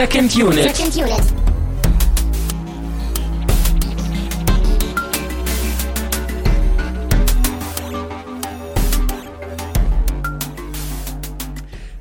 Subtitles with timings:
[0.00, 0.74] Second Unit.
[0.74, 1.22] Second Unit.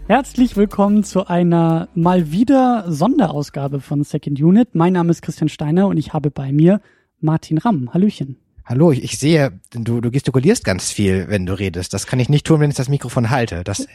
[0.08, 4.76] Herzlich willkommen zu einer mal wieder Sonderausgabe von Second Unit.
[4.76, 6.80] Mein Name ist Christian Steiner und ich habe bei mir
[7.20, 7.94] Martin Ramm.
[7.94, 8.38] Hallöchen.
[8.64, 11.94] Hallo, ich, ich sehe, du, du gestikulierst ganz viel, wenn du redest.
[11.94, 13.66] Das kann ich nicht tun, wenn ich das Mikrofon halte.
[13.66, 13.88] Das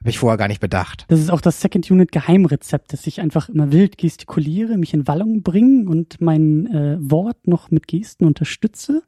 [0.00, 1.04] habe ich vorher gar nicht bedacht.
[1.08, 5.08] Das ist auch das Second Unit Geheimrezept, dass ich einfach immer wild gestikuliere, mich in
[5.08, 9.02] Wallung bringe und mein äh, Wort noch mit Gesten unterstütze.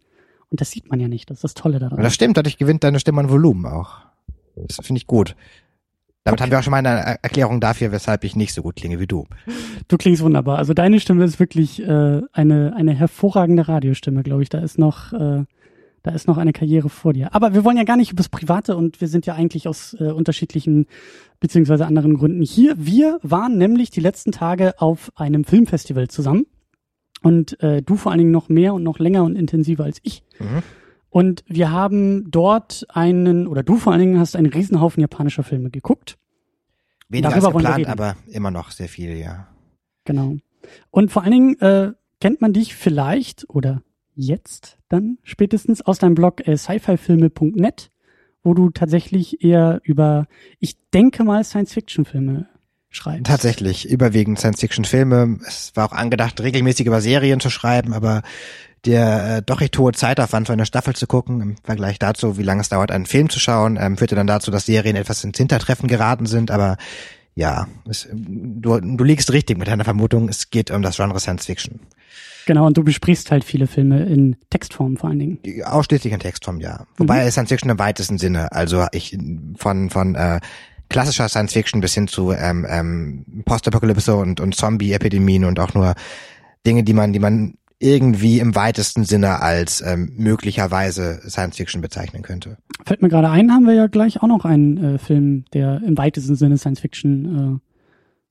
[0.49, 1.31] Und das sieht man ja nicht.
[1.31, 1.99] Das ist das Tolle daran.
[1.99, 3.99] Und das stimmt, dadurch gewinnt deine Stimme an Volumen auch.
[4.57, 5.37] Das finde ich gut.
[6.25, 8.75] Damit haben wir auch schon mal eine Er- Erklärung dafür, weshalb ich nicht so gut
[8.77, 9.27] klinge wie du.
[9.89, 10.59] Du klingst wunderbar.
[10.59, 14.49] Also deine Stimme ist wirklich äh, eine eine hervorragende Radiostimme, glaube ich.
[14.49, 15.45] Da ist noch äh,
[16.03, 17.35] da ist noch eine Karriere vor dir.
[17.35, 19.95] Aber wir wollen ja gar nicht über das Private und wir sind ja eigentlich aus
[19.99, 20.87] äh, unterschiedlichen
[21.41, 22.75] beziehungsweise anderen Gründen hier.
[22.79, 26.47] Wir waren nämlich die letzten Tage auf einem Filmfestival zusammen
[27.23, 30.23] und äh, du vor allen Dingen noch mehr und noch länger und intensiver als ich.
[30.39, 30.63] Mhm.
[31.11, 35.71] Und wir haben dort einen, oder du vor allen Dingen hast einen Riesenhaufen japanischer Filme
[35.71, 36.17] geguckt.
[37.09, 39.49] Weniger Darüber als geplant, aber immer noch sehr viel, ja.
[40.05, 40.37] Genau.
[40.91, 43.83] Und vor allen Dingen äh, kennt man dich vielleicht oder
[44.21, 47.91] jetzt dann spätestens aus deinem Blog äh, sci-fi-filme.net,
[48.43, 50.27] wo du tatsächlich eher über,
[50.59, 52.49] ich denke mal, Science-Fiction-Filme
[52.91, 53.27] schreibst.
[53.27, 55.39] Tatsächlich, überwiegend Science-Fiction-Filme.
[55.47, 58.23] Es war auch angedacht, regelmäßig über Serien zu schreiben, aber
[58.85, 62.43] der äh, doch recht hohe Zeitaufwand für eine Staffel zu gucken, im Vergleich dazu, wie
[62.43, 65.37] lange es dauert, einen Film zu schauen, ähm, führte dann dazu, dass Serien etwas ins
[65.37, 66.77] Hintertreffen geraten sind, aber
[67.35, 71.81] ja, es, du, du liegst richtig mit deiner Vermutung, es geht um das Genre Science-Fiction.
[72.47, 75.39] Genau, und du besprichst halt viele Filme in Textform vor allen Dingen.
[75.65, 76.87] Ausschließlich in Textform, ja.
[76.97, 79.17] Wobei Science Fiction im weitesten Sinne, also ich
[79.57, 80.41] von von äh,
[80.89, 85.95] klassischer Science Fiction bis hin zu ähm, ähm, Postapokalypse und und Zombie-Epidemien und auch nur
[86.67, 92.23] Dinge, die man die man irgendwie im weitesten Sinne als ähm, möglicherweise Science Fiction bezeichnen
[92.23, 92.59] könnte.
[92.85, 95.97] Fällt mir gerade ein, haben wir ja gleich auch noch einen äh, Film, der im
[95.97, 97.59] weitesten Sinne Science-Fiction äh,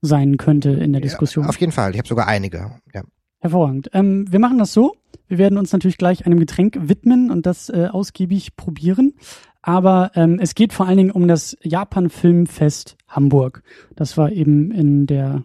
[0.02, 1.46] sein könnte in der Diskussion.
[1.46, 1.92] Ja, auf jeden Fall.
[1.92, 2.72] Ich habe sogar einige.
[2.94, 3.02] Ja.
[3.40, 3.90] Hervorragend.
[3.94, 4.96] Ähm, wir machen das so.
[5.28, 9.14] Wir werden uns natürlich gleich einem Getränk widmen und das äh, ausgiebig probieren.
[9.62, 13.64] Aber ähm, es geht vor allen Dingen um das Japan Filmfest Hamburg.
[13.96, 15.44] Das war eben in der,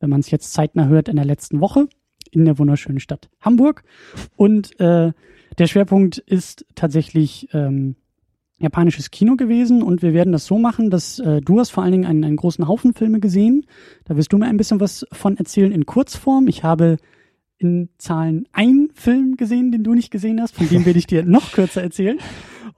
[0.00, 1.88] wenn man es jetzt zeitnah hört, in der letzten Woche
[2.32, 3.84] in der wunderschönen Stadt Hamburg.
[4.36, 5.12] Und äh,
[5.58, 7.96] der Schwerpunkt ist tatsächlich ähm,
[8.58, 11.92] japanisches Kino gewesen und wir werden das so machen, dass äh, du hast vor allen
[11.92, 13.66] Dingen einen, einen großen Haufen Filme gesehen.
[14.04, 16.48] Da wirst du mir ein bisschen was von erzählen in Kurzform.
[16.48, 16.96] Ich habe
[17.62, 21.24] in Zahlen einen Film gesehen, den du nicht gesehen hast, von dem werde ich dir
[21.26, 22.18] noch kürzer erzählen.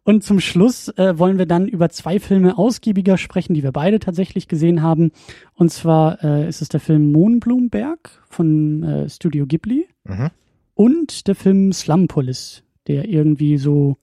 [0.07, 3.99] Und zum Schluss äh, wollen wir dann über zwei Filme ausgiebiger sprechen, die wir beide
[4.01, 5.13] tatsächlich gesehen haben.
[5.55, 10.29] Und zwar äh, ist es der Film Mohnblumenberg von äh, Studio Ghibli Mhm.
[10.75, 13.97] und der Film Slumpolis, der irgendwie so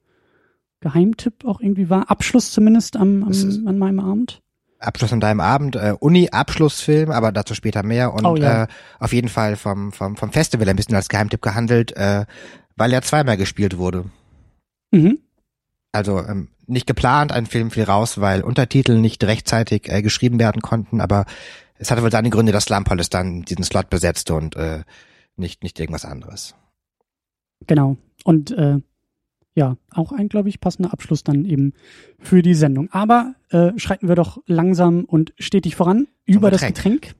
[0.80, 2.10] Geheimtipp auch irgendwie war.
[2.10, 4.41] Abschluss zumindest am, am, ist- an meinem Abend.
[4.82, 8.64] Abschluss an deinem Abend, äh, Uni-Abschlussfilm, aber dazu später mehr und Oh, ja.
[8.64, 8.68] äh,
[9.00, 12.26] auf jeden Fall vom, vom, vom Festival ein bisschen als Geheimtipp gehandelt, äh,
[12.76, 14.06] weil er zweimal gespielt wurde.
[14.92, 15.20] Mhm.
[15.92, 20.62] Also ähm, nicht geplant, ein Film fiel raus, weil Untertitel nicht rechtzeitig äh, geschrieben werden
[20.62, 21.26] konnten, aber
[21.78, 24.84] es hatte wohl seine Gründe, dass Slumpolis dann diesen Slot besetzte und äh,
[25.36, 26.56] nicht, nicht irgendwas anderes.
[27.68, 27.98] Genau.
[28.24, 28.78] Und äh,
[29.54, 31.74] ja, auch ein, glaube ich, passender Abschluss dann eben
[32.20, 32.90] für die Sendung.
[32.92, 37.02] Aber äh, schreiten wir doch langsam und stetig voran über das Getränk.
[37.02, 37.16] Getränk.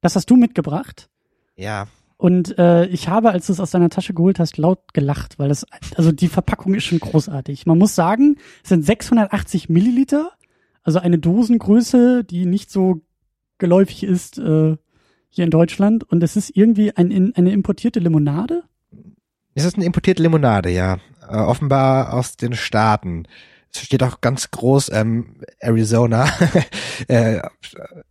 [0.00, 1.08] Das hast du mitgebracht.
[1.56, 1.88] Ja,
[2.20, 5.48] Und äh, ich habe, als du es aus deiner Tasche geholt hast, laut gelacht, weil
[5.48, 5.64] das,
[5.96, 7.64] also die Verpackung ist schon großartig.
[7.64, 10.30] Man muss sagen, es sind 680 Milliliter,
[10.82, 13.00] also eine Dosengröße, die nicht so
[13.56, 14.76] geläufig ist äh,
[15.30, 16.04] hier in Deutschland.
[16.04, 18.64] Und es ist irgendwie ein, in, eine importierte Limonade.
[19.60, 20.98] Es ist eine importierte Limonade, ja.
[21.28, 23.24] Äh, offenbar aus den Staaten.
[23.72, 26.28] Es steht auch ganz groß ähm, Arizona
[27.08, 27.40] äh,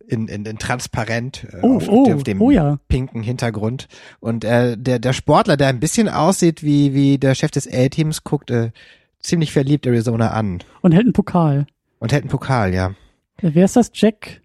[0.06, 2.78] in, in, in transparent äh, Oh, auf, oh, auf dem oh ja.
[2.88, 3.88] pinken Hintergrund.
[4.20, 8.24] Und äh, der, der Sportler, der ein bisschen aussieht wie, wie der Chef des A-Teams,
[8.24, 8.70] guckt äh,
[9.18, 10.60] ziemlich verliebt Arizona an.
[10.80, 11.66] Und hält einen Pokal.
[11.98, 12.94] Und hält einen Pokal, ja.
[13.42, 13.90] Äh, Wer ist das?
[13.92, 14.40] Jack?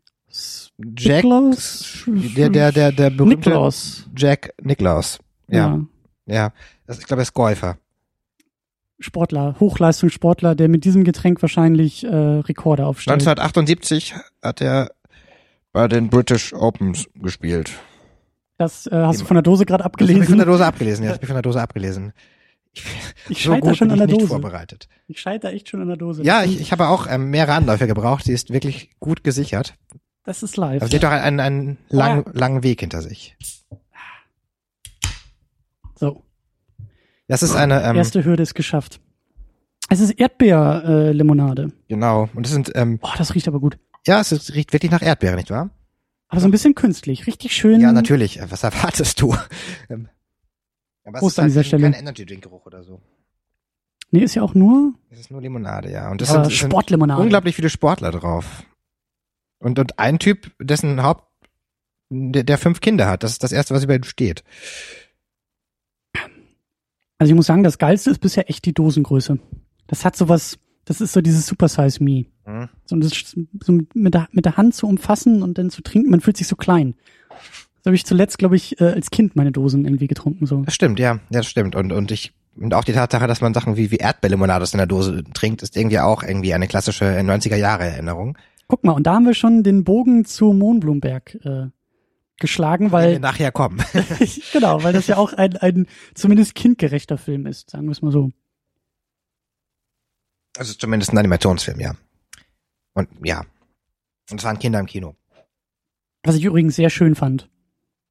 [0.97, 2.03] Jack, Niklaus?
[2.07, 4.05] der, der, der, der berühmte Niklaus.
[4.17, 5.19] Jack Niklaus.
[5.47, 5.85] Ja, ja.
[6.25, 6.51] Ja.
[6.87, 7.77] Das, ich glaube, er ist Golfer.
[8.99, 13.15] Sportler, Hochleistungssportler, der mit diesem Getränk wahrscheinlich äh, Rekorde aufstellt.
[13.15, 14.91] 1978 hat er
[15.73, 17.73] bei den British Opens gespielt.
[18.57, 19.27] Das äh, hast du Eben.
[19.27, 20.37] von der Dose gerade Das habe ich von abgelesen.
[20.37, 21.03] der Dose abgelesen.
[21.03, 22.13] Ja, das habe ich von der Dose abgelesen.
[22.71, 22.83] Ich,
[23.29, 24.27] Ich so scheiter schon bin an ich der Dose.
[24.27, 24.87] vorbereitet.
[25.07, 26.23] Ich scheiter echt schon an der Dose.
[26.23, 28.23] Ja, ich, ich habe auch ähm, mehrere Anläufe gebraucht.
[28.25, 29.75] Sie ist wirklich gut gesichert.
[30.23, 30.81] Das ist live.
[30.81, 33.35] Aber sie hat doch einen, einen langen, langen Weg hinter sich.
[35.97, 36.23] So,
[37.27, 38.99] Das ist eine, ähm, erste Hürde ist geschafft.
[39.89, 41.13] Es ist Erdbeerlimonade.
[41.13, 41.71] Limonade.
[41.87, 42.29] genau.
[42.33, 43.77] Und das sind, ähm, oh, das riecht aber gut.
[44.07, 45.69] ja, es ist- riecht wirklich nach Erdbeere, nicht wahr?
[46.27, 47.27] Aber so ein bisschen künstlich.
[47.27, 47.79] Richtig schön.
[47.81, 48.39] Ja, natürlich.
[48.39, 49.35] Äh, Was erwartest du?
[49.89, 50.09] Ähm,
[51.03, 51.83] Aber es Prost ist an halt dieser kein- Stelle.
[51.91, 52.99] kein Energy-Drink-Geruch oder so.
[54.11, 56.09] Nee, ist ja auch nur Es ist nur Limonade, ja.
[56.09, 57.21] Und das aber sind, es sind Sportlimonade.
[57.21, 58.63] unglaublich viele Sportler drauf.
[59.59, 61.23] Und, und ein Typ, dessen Haupt,
[62.09, 63.21] der, der fünf Kinder hat.
[63.23, 64.43] Das ist das erste, was über ihm steht.
[67.17, 69.39] Also ich muss sagen, das Geilste ist bisher echt die Dosengröße.
[69.87, 72.25] Das hat sowas, das ist so dieses Super Size Me.
[72.45, 72.69] Hm?
[72.85, 76.21] So, das so mit, der, mit der Hand zu umfassen und dann zu trinken, man
[76.21, 76.95] fühlt sich so klein.
[77.83, 80.45] So habe ich zuletzt, glaube ich, äh, als Kind meine Dosen irgendwie getrunken.
[80.45, 80.63] So.
[80.63, 81.75] Das stimmt, ja, ja, das stimmt.
[81.75, 84.87] Und, und ich, und auch die Tatsache, dass man Sachen wie, wie Erdbeerlimonade aus einer
[84.87, 88.37] Dose trinkt, ist irgendwie auch irgendwie eine klassische 90er Jahre Erinnerung.
[88.67, 91.67] Guck mal, und da haben wir schon den Bogen zu Mohnblumberg äh,
[92.37, 93.83] geschlagen, Wenn wir weil nachher kommen.
[94.53, 98.11] genau, weil das ja auch ein, ein zumindest kindgerechter Film ist, sagen wir es mal
[98.11, 98.31] so.
[100.57, 101.95] Also zumindest ein Animationsfilm, ja.
[102.93, 103.43] Und ja.
[104.31, 105.15] Und es waren Kinder im Kino.
[106.23, 107.49] Was ich übrigens sehr schön fand.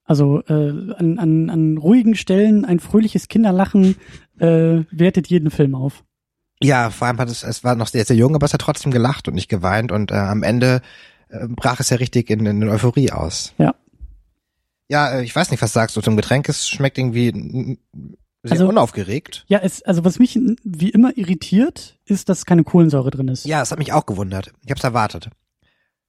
[0.04, 3.96] Also äh, an, an, an ruhigen Stellen ein fröhliches Kinderlachen
[4.38, 6.04] äh, wertet jeden Film auf.
[6.62, 8.92] Ja, vor allem hat es, es war noch sehr, sehr jung, aber es hat trotzdem
[8.92, 10.82] gelacht und nicht geweint und äh, am Ende
[11.28, 13.54] äh, brach es ja richtig in, in Euphorie aus.
[13.58, 13.74] Ja.
[14.88, 16.48] Ja, äh, ich weiß nicht, was sagst du zum Getränk?
[16.48, 17.78] Es schmeckt irgendwie
[18.42, 19.44] sehr Also- unaufgeregt.
[19.48, 23.44] Ja, es, also was mich wie immer irritiert, ist, dass keine Kohlensäure drin ist.
[23.46, 24.52] Ja, es hat mich auch gewundert.
[24.62, 25.30] Ich habe es erwartet.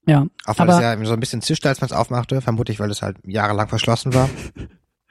[0.06, 2.78] Ja, Auch weil Aber- es ja so ein bisschen zischte, als man es aufmachte, vermutlich,
[2.78, 4.28] weil es halt jahrelang verschlossen war.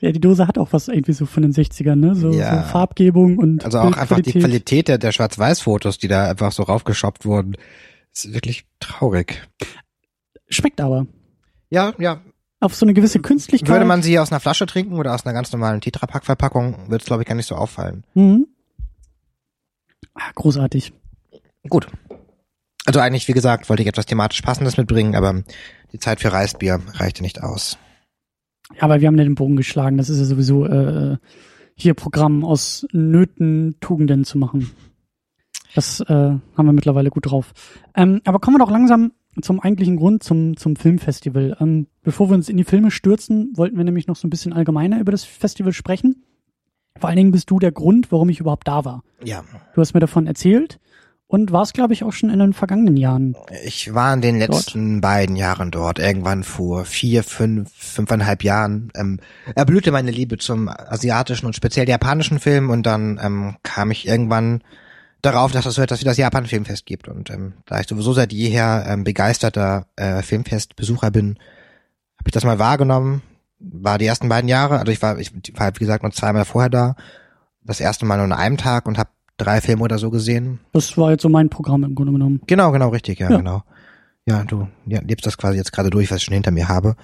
[0.00, 2.14] ja, die Dose hat auch was irgendwie so von den 60ern, ne?
[2.14, 2.62] So, Ja.
[2.62, 4.32] so Farbgebung und Also auch einfach die.
[4.32, 7.56] Qualität der, der Schwarz-Weiß-Fotos, die da einfach so raufgeschoppt wurden,
[8.14, 9.42] ist wirklich traurig.
[10.48, 11.06] Schmeckt aber.
[11.70, 12.20] Ja, ja.
[12.60, 13.70] Auf so eine gewisse Künstlichkeit.
[13.70, 17.06] Würde man sie aus einer Flasche trinken oder aus einer ganz normalen Tetrapack-Verpackung, würde es,
[17.06, 18.04] glaube ich, gar nicht so auffallen.
[18.14, 18.46] Mhm.
[20.14, 20.92] Ah, großartig.
[21.68, 21.88] Gut.
[22.84, 25.42] Also eigentlich, wie gesagt, wollte ich etwas thematisch Passendes mitbringen, aber
[25.92, 27.78] die Zeit für Reisbier reichte nicht aus.
[28.74, 29.96] Ja, aber wir haben ja den Bogen geschlagen.
[29.96, 31.16] Das ist ja sowieso äh,
[31.74, 34.70] hier Programm aus Nöten, Tugenden zu machen.
[35.74, 37.52] Das äh, haben wir mittlerweile gut drauf.
[37.94, 39.12] Ähm, aber kommen wir doch langsam
[39.42, 41.56] zum eigentlichen Grund, zum, zum Filmfestival.
[41.60, 44.52] Ähm, bevor wir uns in die Filme stürzen, wollten wir nämlich noch so ein bisschen
[44.52, 46.24] allgemeiner über das Festival sprechen.
[46.98, 49.02] Vor allen Dingen bist du der Grund, warum ich überhaupt da war.
[49.22, 49.44] Ja,
[49.74, 50.80] Du hast mir davon erzählt
[51.28, 53.36] und warst, glaube ich, auch schon in den vergangenen Jahren.
[53.64, 56.00] ich war in den letzten beiden Jahren dort.
[56.00, 59.20] Irgendwann vor vier, fünf, fünfeinhalb Jahren ähm,
[59.54, 64.62] erblühte meine Liebe zum asiatischen und speziell japanischen Film und dann ähm, kam ich irgendwann
[65.22, 67.08] darauf, dass es so etwas wie das Japan Filmfest gibt.
[67.08, 71.38] Und ähm, da ich sowieso seit jeher ähm, begeisterter äh, Filmfestbesucher bin,
[72.18, 73.22] habe ich das mal wahrgenommen.
[73.58, 76.70] War die ersten beiden Jahre, also ich war, ich war wie gesagt nur zweimal vorher
[76.70, 76.96] da.
[77.62, 80.60] Das erste Mal nur an einem Tag und habe drei Filme oder so gesehen.
[80.72, 82.40] Das war jetzt so mein Programm im Grunde genommen.
[82.46, 83.36] Genau, genau, richtig, ja, Ja.
[83.36, 83.62] genau.
[84.26, 86.94] Ja, du ja, lebst das quasi jetzt gerade durch, was ich schon hinter mir habe.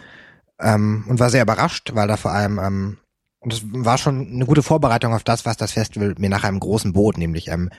[0.61, 2.99] Ähm, und war sehr überrascht, weil da vor allem, ähm,
[3.41, 6.61] und es war schon eine gute Vorbereitung auf das, was das Festival mir nachher im
[6.61, 7.71] großen bot, nämlich ähm,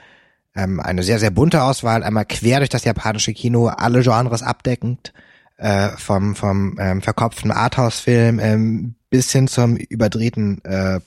[0.57, 5.13] ähm, eine sehr, sehr bunte Auswahl, einmal quer durch das japanische Kino, alle Genres abdeckend,
[5.57, 10.99] äh, vom, vom ähm, verkopften Arthouse-Film ähm, bis hin zum überdrehten äh,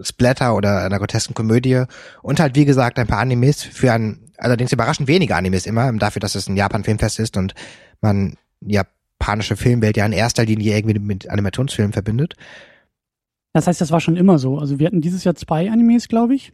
[0.00, 1.84] Splatter oder einer grotesken Komödie
[2.22, 6.20] und halt, wie gesagt, ein paar Animes für ein, allerdings überraschend wenige Animes immer, dafür,
[6.20, 7.54] dass es ein Japan-Filmfest ist und
[8.02, 12.34] man japanische Filmwelt ja in erster Linie irgendwie mit Animationsfilmen verbindet.
[13.54, 14.58] Das heißt, das war schon immer so.
[14.58, 16.52] Also wir hatten dieses Jahr zwei Animes, glaube ich.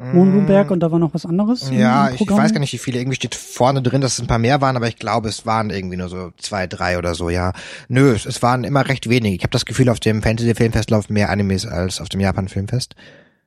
[0.00, 1.70] Mohnblumenberg und da war noch was anderes.
[1.70, 2.98] Ja, ich weiß gar nicht, wie viele.
[2.98, 5.68] Irgendwie steht vorne drin, dass es ein paar mehr waren, aber ich glaube, es waren
[5.70, 7.52] irgendwie nur so zwei, drei oder so, ja.
[7.88, 9.36] Nö, es, es waren immer recht wenige.
[9.36, 12.94] Ich habe das Gefühl, auf dem Fantasy-Filmfest laufen mehr Animes als auf dem Japan-Filmfest.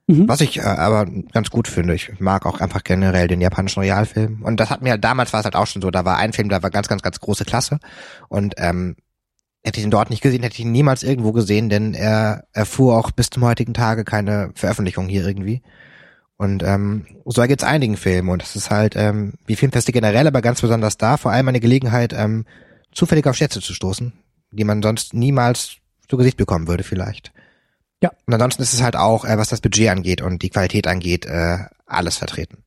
[0.07, 0.27] Mhm.
[0.27, 1.95] Was ich äh, aber ganz gut finde.
[1.95, 4.43] Ich mag auch einfach generell den japanischen Realfilm.
[4.43, 6.49] Und das hat mir, damals war es halt auch schon so, da war ein Film,
[6.49, 7.79] da war ganz, ganz, ganz große Klasse.
[8.27, 8.95] Und ähm,
[9.63, 12.97] hätte ich ihn dort nicht gesehen, hätte ich ihn niemals irgendwo gesehen, denn er erfuhr
[12.97, 15.61] auch bis zum heutigen Tage keine Veröffentlichung hier irgendwie.
[16.43, 18.27] Und ähm, so geht's einigen Filmen.
[18.29, 21.61] Und das ist halt, ähm, wie Filmfeste generell, aber ganz besonders da, vor allem eine
[21.61, 22.45] Gelegenheit, ähm,
[22.91, 24.11] zufällig auf Schätze zu stoßen,
[24.51, 25.77] die man sonst niemals
[26.09, 27.31] zu Gesicht bekommen würde vielleicht.
[28.01, 28.11] Ja.
[28.27, 31.25] Und ansonsten ist es halt auch, äh, was das Budget angeht und die Qualität angeht,
[31.25, 32.57] äh, alles vertreten.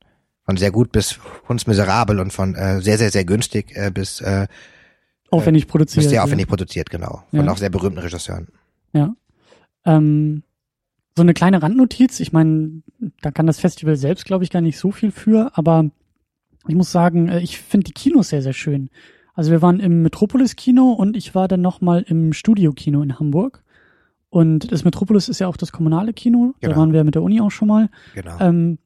[0.43, 4.47] Von sehr gut bis hundsmiserabel und von äh, sehr, sehr, sehr günstig äh, bis, äh,
[5.29, 5.97] Aufwendig produziert.
[5.97, 6.23] bis sehr ja.
[6.23, 7.23] aufwendig produziert, genau.
[7.29, 7.51] Von Ja.
[7.51, 8.47] auch sehr berühmten Regisseuren.
[8.93, 9.13] Ja.
[9.85, 10.41] Ähm,
[11.17, 12.19] so eine kleine Randnotiz.
[12.19, 12.83] Ich meine,
[13.21, 15.89] da kann das Festival selbst, glaube ich, gar nicht so viel für, aber
[16.67, 18.89] ich muss sagen, äh, ich finde die Kinos sehr, sehr schön.
[19.33, 23.63] Also wir waren im Metropolis-Kino und ich war dann nochmal im Studio-Kino in Hamburg.
[24.29, 26.53] Und das Metropolis ist ja auch das kommunale Kino.
[26.59, 26.73] Genau.
[26.73, 27.89] Da waren wir mit der Uni auch schon mal.
[28.13, 28.39] Genau.
[28.39, 28.77] Ähm,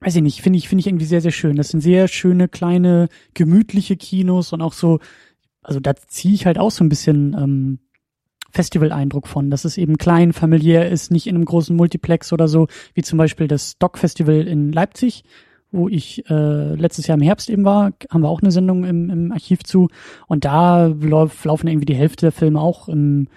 [0.00, 1.56] weiß ich nicht, finde ich, finde ich irgendwie sehr, sehr schön.
[1.56, 5.00] Das sind sehr schöne, kleine, gemütliche Kinos und auch so,
[5.62, 7.78] also da ziehe ich halt auch so ein bisschen ähm,
[8.50, 12.66] Festival-Eindruck von, dass es eben klein, familiär ist, nicht in einem großen Multiplex oder so,
[12.94, 15.24] wie zum Beispiel das Doc-Festival in Leipzig,
[15.70, 19.10] wo ich äh, letztes Jahr im Herbst eben war, haben wir auch eine Sendung im,
[19.10, 19.88] im Archiv zu.
[20.26, 23.28] Und da lauf, laufen irgendwie die Hälfte der Filme auch im,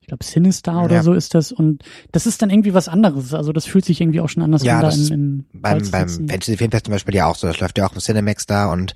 [0.00, 1.02] ich glaube, Sinister oder Ja.
[1.02, 1.50] so ist das.
[1.50, 3.34] Und das ist dann irgendwie was anderes.
[3.34, 5.82] Also das fühlt sich irgendwie auch schon anders Ja, an, da das im, im beim,
[5.90, 6.08] beim.
[6.08, 7.48] Fantasy Filmfest zum Beispiel ja auch so.
[7.48, 8.94] Das läuft ja auch im Cinemax da und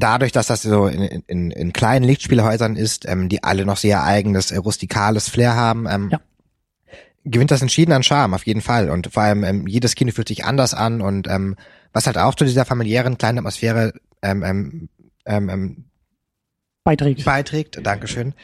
[0.00, 4.02] dadurch, dass das so in, in, in kleinen Lichtspielhäusern ist, ähm, die alle noch sehr
[4.04, 6.20] eigenes, äh, rustikales Flair haben, ähm, Ja.
[7.24, 8.90] gewinnt das entschieden an Charme, auf jeden Fall.
[8.90, 11.56] Und vor allem, ähm, jedes Kino fühlt sich anders an und ähm,
[11.92, 14.88] was halt auch zu dieser familiären kleinen Atmosphäre ähm, ähm,
[15.26, 15.84] ähm, ähm,
[16.84, 17.24] beiträgt.
[17.24, 17.80] beiträgt.
[17.86, 18.34] Dankeschön.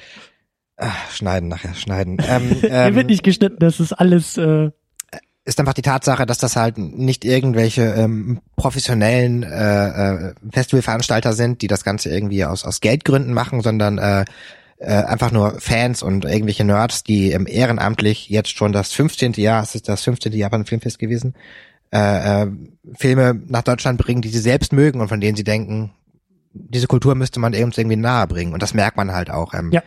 [0.76, 2.18] Ach, schneiden nachher, schneiden.
[2.28, 4.70] Ähm, Hier ähm, wird nicht geschnitten, das ist alles äh,
[5.44, 9.88] ist einfach die Tatsache, dass das halt nicht irgendwelche ähm, professionellen äh,
[10.28, 14.24] äh, Festivalveranstalter sind, die das Ganze irgendwie aus, aus Geldgründen machen, sondern äh,
[14.78, 19.34] äh, einfach nur Fans und irgendwelche Nerds, die ähm, ehrenamtlich jetzt schon das 15.
[19.34, 20.32] Jahr, es ist das 15.
[20.32, 21.34] Japan Filmfest gewesen,
[21.92, 22.50] äh, äh,
[22.96, 25.92] Filme nach Deutschland bringen, die sie selbst mögen und von denen sie denken,
[26.52, 28.52] diese Kultur müsste man uns irgendwie nahe bringen.
[28.52, 29.54] Und das merkt man halt auch.
[29.54, 29.82] Ähm, Ja.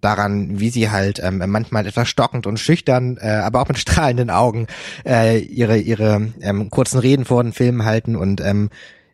[0.00, 4.30] Daran, wie sie halt ähm, manchmal etwas stockend und schüchtern, äh, aber auch mit strahlenden
[4.30, 4.66] Augen
[5.04, 8.70] äh, ihre ihre ähm, kurzen Reden vor den Filmen halten und ähm,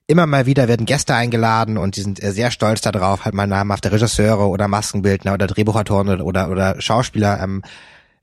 [0.06, 3.46] immer mal wieder werden Gäste eingeladen und die sind äh, sehr stolz darauf, halt mal
[3.46, 7.62] namhafte Regisseure oder Maskenbildner oder Drehbuchautoren oder oder, Schauspieler ähm,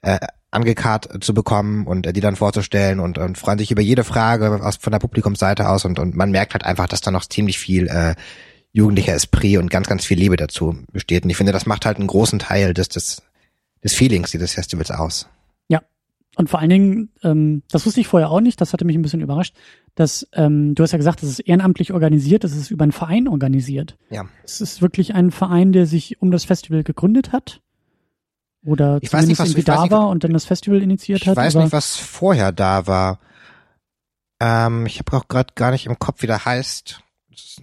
[0.02, 0.20] äh,
[0.52, 4.60] angekarrt zu bekommen und äh, die dann vorzustellen und, und freuen sich über jede Frage
[4.64, 7.60] aus, von der Publikumsseite aus und, und man merkt halt einfach, dass da noch ziemlich
[7.60, 8.16] viel äh,
[8.72, 11.24] jugendlicher Esprit und ganz, ganz viel Liebe dazu besteht.
[11.24, 13.22] Und ich finde, das macht halt einen großen Teil des, des,
[13.84, 15.28] des Feelings dieses Festivals aus.
[16.36, 19.02] Und vor allen Dingen, ähm, das wusste ich vorher auch nicht, das hatte mich ein
[19.02, 19.58] bisschen überrascht,
[19.96, 23.28] dass ähm, du hast ja gesagt, das ist ehrenamtlich organisiert, das ist über einen Verein
[23.28, 23.98] organisiert.
[24.10, 24.24] Ja.
[24.46, 27.60] Es ist wirklich ein Verein, der sich um das Festival gegründet hat.
[28.64, 30.46] Oder Ich weiß nicht, zumindest was- irgendwie ich weiß da nicht, war und dann das
[30.46, 31.36] Festival initiiert Ich hat.
[31.36, 33.20] weiß aber nicht, was vorher da war.
[34.40, 37.02] Ähm, ich habe auch gerade gar nicht im Kopf, wie der heißt.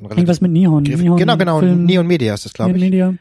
[0.00, 0.83] Irgendwas mit Nihon.
[0.83, 1.61] Nihon genau, genau.
[1.61, 2.80] Film, Neon Media ist das, glaube ich.
[2.80, 3.14] Media.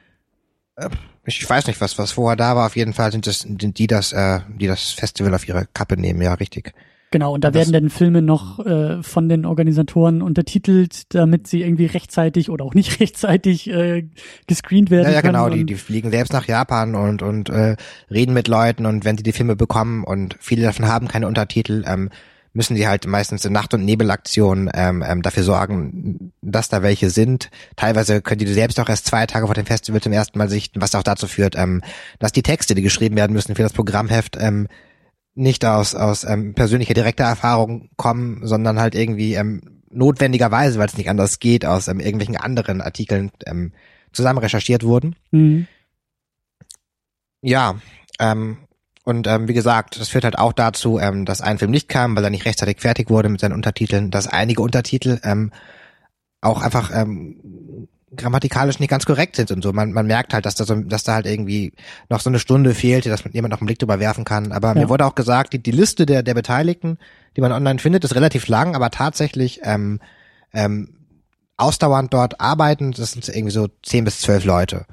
[1.25, 2.67] Ich weiß nicht, was was vorher da war.
[2.67, 5.97] Auf jeden Fall sind das sind die das äh, die das Festival auf ihre Kappe
[5.97, 6.21] nehmen.
[6.21, 6.74] Ja, richtig.
[7.12, 11.62] Genau, und da Das- werden dann Filme noch äh, von den Organisatoren untertitelt, damit sie
[11.62, 14.07] irgendwie rechtzeitig oder auch nicht rechtzeitig äh,
[14.47, 15.50] gescreent werden Ja, ja, genau.
[15.50, 17.77] Die, die fliegen selbst nach Japan und und äh,
[18.12, 21.85] reden mit Leuten und wenn sie die Filme bekommen und viele davon haben keine Untertitel,
[21.88, 22.09] ähm,
[22.55, 27.09] müssen sie halt meistens in Nacht- und Nebelaktionen ähm, ähm, dafür sorgen, dass da welche
[27.09, 27.51] sind.
[27.75, 30.81] Teilweise können die selbst auch erst zwei Tage vor dem Festival zum ersten Mal sichten,
[30.81, 31.81] was auch dazu führt, ähm,
[32.17, 34.69] dass die Texte, die geschrieben werden müssen für das Programmheft, ähm,
[35.33, 40.97] nicht aus, aus ähm, persönlicher direkter Erfahrung kommen, sondern halt irgendwie ähm, notwendigerweise, weil es
[40.97, 43.74] nicht anders geht, aus ähm, irgendwelchen anderen Artikeln ähm,
[44.13, 45.17] zusammen recherchiert wurden.
[45.31, 45.67] Mhm.
[47.41, 47.81] Ja,
[48.17, 48.59] ähm,
[49.05, 52.15] und ähm, wie gesagt, das führt halt auch dazu, ähm, dass ein Film nicht kam,
[52.15, 55.51] weil er nicht rechtzeitig fertig wurde mit seinen Untertiteln, dass einige Untertitel ähm,
[56.41, 59.74] auch einfach ähm, grammatikalisch nicht ganz korrekt sind und so.
[59.74, 61.74] Man, man merkt halt, dass da, so, dass da halt irgendwie
[62.09, 64.51] noch so eine Stunde fehlte, dass man jemand noch einen Blick drüber werfen kann.
[64.51, 64.74] Aber Ja.
[64.74, 66.97] mir wurde auch gesagt, die, die Liste der, der Beteiligten,
[67.35, 70.00] die man online findet, ist relativ lang, aber tatsächlich ähm,
[70.51, 70.95] ähm,
[71.57, 74.85] ausdauernd dort arbeiten, das sind irgendwie so zehn bis zwölf Leute.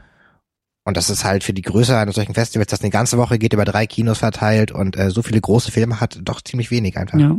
[0.85, 3.53] Und das ist halt für die Größe eines solchen Festivals, das eine ganze Woche geht,
[3.53, 7.19] über drei Kinos verteilt und äh, so viele große Filme hat, doch ziemlich wenig einfach.
[7.19, 7.37] Ja.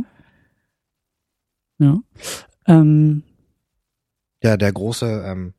[1.78, 1.98] Ja.
[2.66, 3.22] Ähm,
[4.42, 5.54] Der, der große, ähm,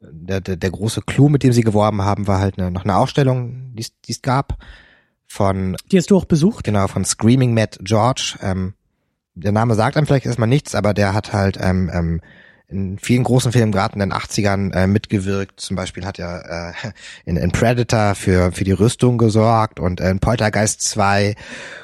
[0.00, 2.96] der, der, der große Clou, mit dem sie geworben haben, war halt eine, noch eine
[2.96, 4.58] Ausstellung, die es- die es gab,
[5.26, 6.64] von, die hast du auch besucht?
[6.64, 8.36] genau, von Screaming Matt George.
[8.40, 8.74] Ähm,
[9.34, 12.20] der Name sagt einem vielleicht erstmal nichts, aber der hat halt ähm, ähm,
[12.68, 15.58] in vielen großen Filmen, gerade in den 80ern, äh, mitgewirkt.
[15.60, 16.90] Zum Beispiel hat er äh,
[17.24, 21.34] in, in Predator für, für die Rüstung gesorgt und äh, in Poltergeist 2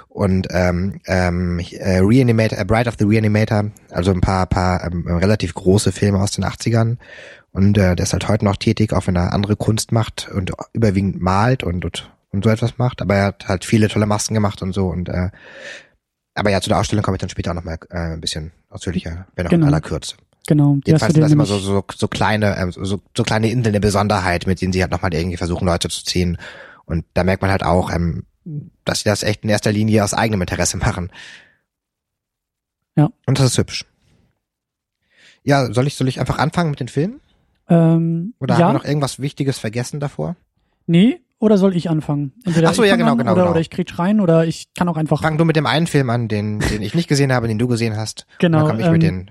[0.09, 5.07] und ähm, ähm, äh, Reanimator, äh, Bride of the Reanimator, also ein paar, paar ähm,
[5.09, 6.99] relativ große Filme aus den 80ern.
[7.51, 10.53] Und äh, der ist halt heute noch tätig, auch wenn er andere Kunst macht und
[10.73, 13.01] überwiegend malt und, und, und so etwas macht.
[13.01, 14.89] Aber er hat halt viele tolle Masken gemacht und so.
[14.89, 15.31] Und äh,
[16.35, 18.53] aber ja, zu der Ausstellung komme ich dann später auch noch mal äh, ein bisschen
[18.69, 19.67] ausführlicher, wenn auch Genau.
[19.67, 20.17] in aller Kürze.
[20.47, 20.77] Genau.
[20.77, 23.81] Die Jedenfalls sind das immer so, so, so kleine, ähm, so, so kleine Inseln der
[23.81, 26.39] Besonderheit, mit denen sie halt nochmal irgendwie versuchen, Leute zu ziehen.
[26.85, 28.25] Und da merkt man halt auch, ähm,
[28.85, 31.11] dass sie das echt in erster Linie aus eigenem Interesse machen.
[32.97, 33.11] Ja.
[33.27, 33.85] Und das ist hübsch.
[35.43, 37.21] Ja, soll ich, soll ich einfach anfangen mit den Filmen?
[37.69, 40.37] Ähm, Oder ja, haben wir noch irgendwas Wichtiges vergessen davor?
[40.87, 42.33] nee, oder soll ich anfangen?
[42.45, 43.51] Entweder Ach so, ja, genau, genau, Oder, genau.
[43.51, 45.21] oder ich krieg rein oder ich kann auch einfach.
[45.21, 47.69] Fang du mit dem einen Film an, den, den ich nicht gesehen habe, den du
[47.69, 48.27] gesehen hast.
[48.39, 49.31] Genau, Dann komme ich mit ähm, den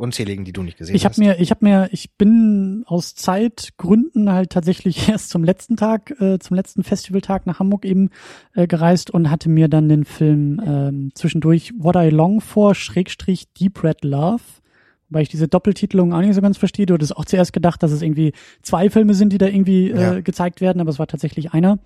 [0.00, 1.18] unzähligen, die du nicht gesehen Ich habe hast.
[1.18, 6.38] mir, ich habe mir, ich bin aus Zeitgründen halt tatsächlich erst zum letzten Tag, äh,
[6.38, 8.10] zum letzten Festivaltag nach Hamburg eben
[8.54, 13.52] äh, gereist und hatte mir dann den Film ähm, zwischendurch What I Long For Schrägstrich
[13.52, 14.42] Deep Red Love,
[15.08, 16.86] weil ich diese Doppeltitelung auch nicht so ganz verstehe.
[16.86, 20.00] Du hattest auch zuerst gedacht, dass es irgendwie zwei Filme sind, die da irgendwie äh,
[20.00, 20.20] Ja.
[20.20, 21.78] gezeigt werden, aber es war tatsächlich einer.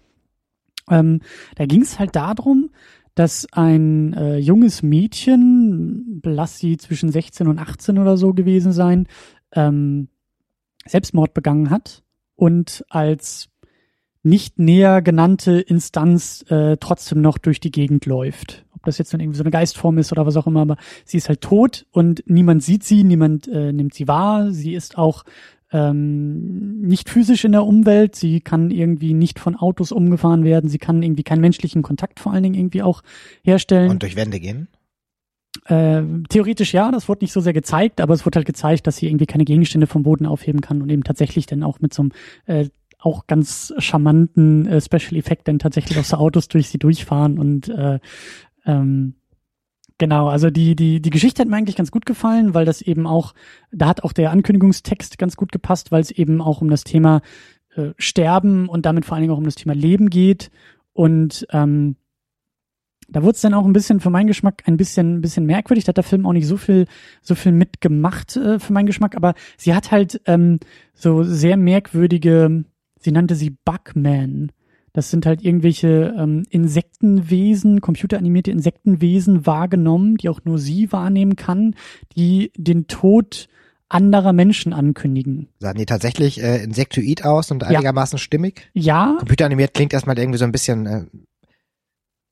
[0.91, 1.21] Ähm,
[1.57, 2.71] da ging es halt darum,
[3.15, 9.07] dass ein äh, junges Mädchen, lass sie zwischen 16 und 18 oder so gewesen sein,
[9.53, 10.09] ähm,
[10.87, 12.03] Selbstmord begangen hat
[12.37, 13.49] und als
[14.23, 18.65] nicht näher genannte Instanz äh, trotzdem noch durch die Gegend läuft.
[18.73, 21.19] Ob das jetzt dann irgendwie so eine Geistform ist oder was auch immer, aber sie
[21.19, 24.51] ist halt tot und niemand sieht sie, niemand äh, nimmt sie wahr.
[24.51, 25.25] Sie ist auch
[25.75, 30.79] ähm, nicht physisch in der Umwelt, sie kann irgendwie nicht von Autos umgefahren werden, sie
[30.79, 33.03] kann irgendwie keinen menschlichen Kontakt vor allen Dingen irgendwie auch
[33.43, 33.91] herstellen.
[33.91, 34.69] Und durch Wände gehen?
[35.67, 38.99] Äh, theoretisch ja, das wurde nicht so sehr gezeigt, aber es wurde halt gezeigt, dass
[38.99, 42.03] sie irgendwie keine Gegenstände vom Boden aufheben kann und eben tatsächlich dann auch mit so
[42.03, 42.13] einem
[42.47, 42.69] äh,
[43.01, 47.69] auch ganz charmanten äh, Special Effekt dann tatsächlich auch so Autos durch sie durchfahren und
[47.69, 47.99] äh,
[48.65, 49.15] ähm,
[49.99, 53.07] genau, also die die die Geschichte hat mir eigentlich ganz gut gefallen, weil das eben
[53.07, 53.35] auch
[53.73, 57.23] da hat auch der Ankündigungstext ganz gut gepasst, weil es eben auch um das Thema
[57.75, 60.51] äh, Sterben und damit vor allen Dingen auch um das Thema Leben geht
[60.93, 61.97] und ähm,
[63.09, 65.85] da wurde es dann auch ein bisschen für meinen Geschmack ein bisschen ein bisschen merkwürdig.
[65.85, 66.87] Da hat der Film auch nicht so viel
[67.21, 70.59] so viel mitgemacht äh, für meinen Geschmack, aber sie hat halt ähm,
[70.95, 72.65] so sehr merkwürdige.
[72.99, 74.53] Sie nannte sie Bugman.
[74.95, 81.75] Das sind halt irgendwelche ähm, Insektenwesen, computeranimierte Insektenwesen wahrgenommen, die auch nur sie wahrnehmen kann,
[82.17, 83.49] die den Tod
[83.89, 85.49] anderer Menschen ankündigen.
[85.59, 88.71] Sahen die tatsächlich äh, insektoid aus und einigermaßen stimmig?
[88.73, 91.05] Ja, Computeranimiert klingt erstmal irgendwie so ein bisschen äh,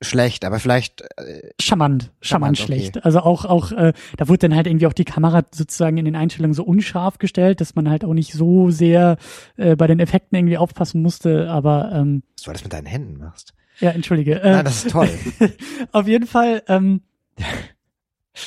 [0.02, 2.66] schlecht, aber vielleicht äh, charmant, charmant Charmant, okay.
[2.66, 3.04] schlecht.
[3.04, 6.16] Also auch, auch, äh, da wurde dann halt irgendwie auch die Kamera sozusagen in den
[6.16, 9.16] Einstellungen so unscharf gestellt, dass man halt auch nicht so sehr
[9.56, 11.50] äh, bei den Effekten irgendwie aufpassen musste.
[11.50, 13.54] Aber ähm, was du alles mit deinen Händen machst.
[13.80, 14.40] ja, entschuldige.
[14.40, 15.08] Äh, Nein, das ist toll.
[15.92, 16.62] auf jeden Fall.
[16.68, 17.02] Ähm,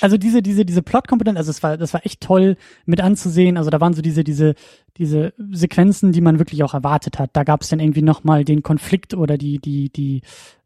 [0.02, 3.58] also diese diese diese Plot-Komponente, also es war das war echt toll mit anzusehen.
[3.58, 4.56] Also da waren so diese diese
[4.98, 7.32] diese Sequenzen, die man wirklich auch erwartet hat.
[7.34, 10.22] Da gab es dann irgendwie noch mal den Konflikt oder die die die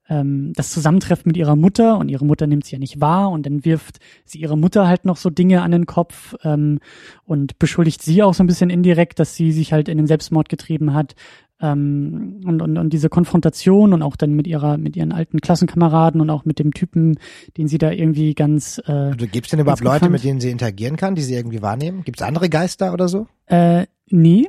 [0.10, 3.46] ähm, das Zusammentreffen mit ihrer Mutter und ihre Mutter nimmt sie ja nicht wahr und
[3.46, 6.80] dann wirft sie ihre Mutter halt noch so Dinge an den Kopf ähm,
[7.26, 10.50] und beschuldigt sie auch so ein bisschen indirekt, dass sie sich halt in den Selbstmord
[10.50, 11.16] getrieben hat.
[11.62, 16.22] Ähm, und, und, und diese Konfrontation und auch dann mit ihrer, mit ihren alten Klassenkameraden
[16.22, 17.20] und auch mit dem Typen,
[17.58, 20.52] den sie da irgendwie ganz äh, Also, Gibt es denn überhaupt Leute, mit denen sie
[20.52, 22.04] interagieren kann, die sie irgendwie wahrnehmen?
[22.06, 23.28] Gibt es andere Geister oder so?
[23.48, 24.48] Äh, nee.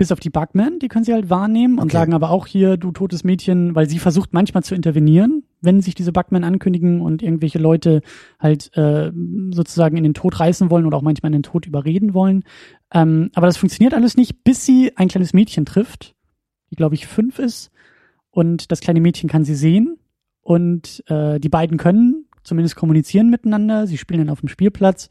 [0.00, 1.92] Bis auf die Bugmen, die können sie halt wahrnehmen und Okay.
[1.98, 5.94] sagen aber auch hier, du totes Mädchen, weil sie versucht manchmal zu intervenieren, wenn sich
[5.94, 8.00] diese Bugmen ankündigen und irgendwelche Leute
[8.38, 9.12] halt äh,
[9.50, 12.44] sozusagen in den Tod reißen wollen oder auch manchmal in den Tod überreden wollen.
[12.94, 16.14] Ähm, aber das funktioniert alles nicht, bis sie ein kleines Mädchen trifft,
[16.70, 17.70] die glaube ich fünf ist
[18.30, 19.98] und das kleine Mädchen kann sie sehen
[20.40, 23.86] und äh, die beiden können zumindest kommunizieren miteinander.
[23.86, 25.10] Sie spielen dann auf dem Spielplatz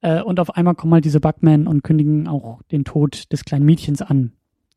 [0.00, 3.64] äh, und auf einmal kommen halt diese Bugmen und kündigen auch den Tod des kleinen
[3.64, 4.32] Mädchens an,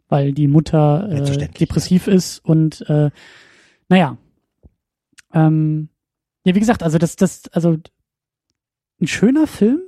[0.07, 3.11] weil die Mutter äh, depressiv ist und äh,
[3.89, 4.17] naja.
[5.33, 5.89] Ähm,
[6.45, 7.77] ja, wie gesagt, also das, das, also
[9.01, 9.81] ein schöner Film,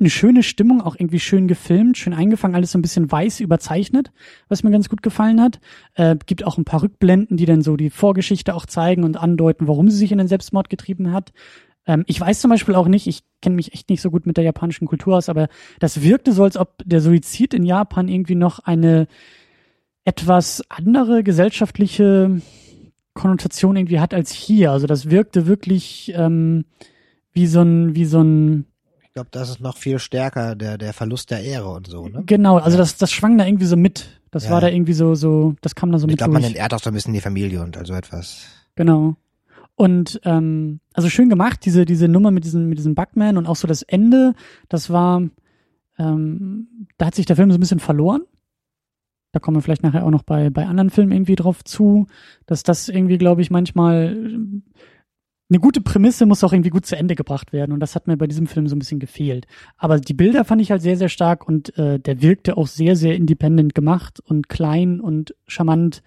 [0.00, 4.10] eine schöne Stimmung, auch irgendwie schön gefilmt, schön eingefangen, alles so ein bisschen weiß überzeichnet,
[4.48, 5.60] was mir ganz gut gefallen hat.
[5.94, 9.68] Äh, gibt auch ein paar Rückblenden, die dann so die Vorgeschichte auch zeigen und andeuten,
[9.68, 11.32] warum sie sich in den Selbstmord getrieben hat.
[11.86, 14.36] Ähm, ich weiß zum Beispiel auch nicht, ich kenne mich echt nicht so gut mit
[14.36, 15.48] der japanischen Kultur aus, aber
[15.80, 19.06] das wirkte so, als ob der Suizid in Japan irgendwie noch eine
[20.04, 22.40] etwas andere gesellschaftliche
[23.14, 24.72] Konnotation irgendwie hat als hier.
[24.72, 26.64] Also das wirkte wirklich ähm,
[27.32, 28.66] wie so ein, wie so ein
[29.04, 32.22] Ich glaube, das ist noch viel stärker, der, der Verlust der Ehre und so, ne?
[32.26, 32.82] Genau, also Ja.
[32.82, 34.20] das, das schwang da irgendwie so mit.
[34.30, 36.42] Das Ja, war da irgendwie so, so, das kam da so Ich mit glaube, man
[36.44, 38.46] entehrt auch so ein bisschen die Familie und also etwas.
[38.76, 39.14] Genau.
[39.82, 43.56] Und ähm, also schön gemacht, diese, diese Nummer mit diesem, mit diesem Bugman und auch
[43.56, 44.34] so das Ende,
[44.68, 45.28] das war,
[45.98, 48.22] ähm, da hat sich der Film so ein bisschen verloren.
[49.32, 52.06] Da kommen wir vielleicht nachher auch noch bei, bei anderen Filmen irgendwie drauf zu,
[52.46, 54.62] dass das irgendwie, glaube ich, manchmal ähm,
[55.50, 57.72] eine gute Prämisse muss auch irgendwie gut zu Ende gebracht werden.
[57.72, 59.48] Und das hat mir bei diesem Film so ein bisschen gefehlt.
[59.78, 62.94] Aber die Bilder fand ich halt sehr, sehr stark und äh, der wirkte auch sehr,
[62.94, 66.04] sehr independent gemacht und klein und charmant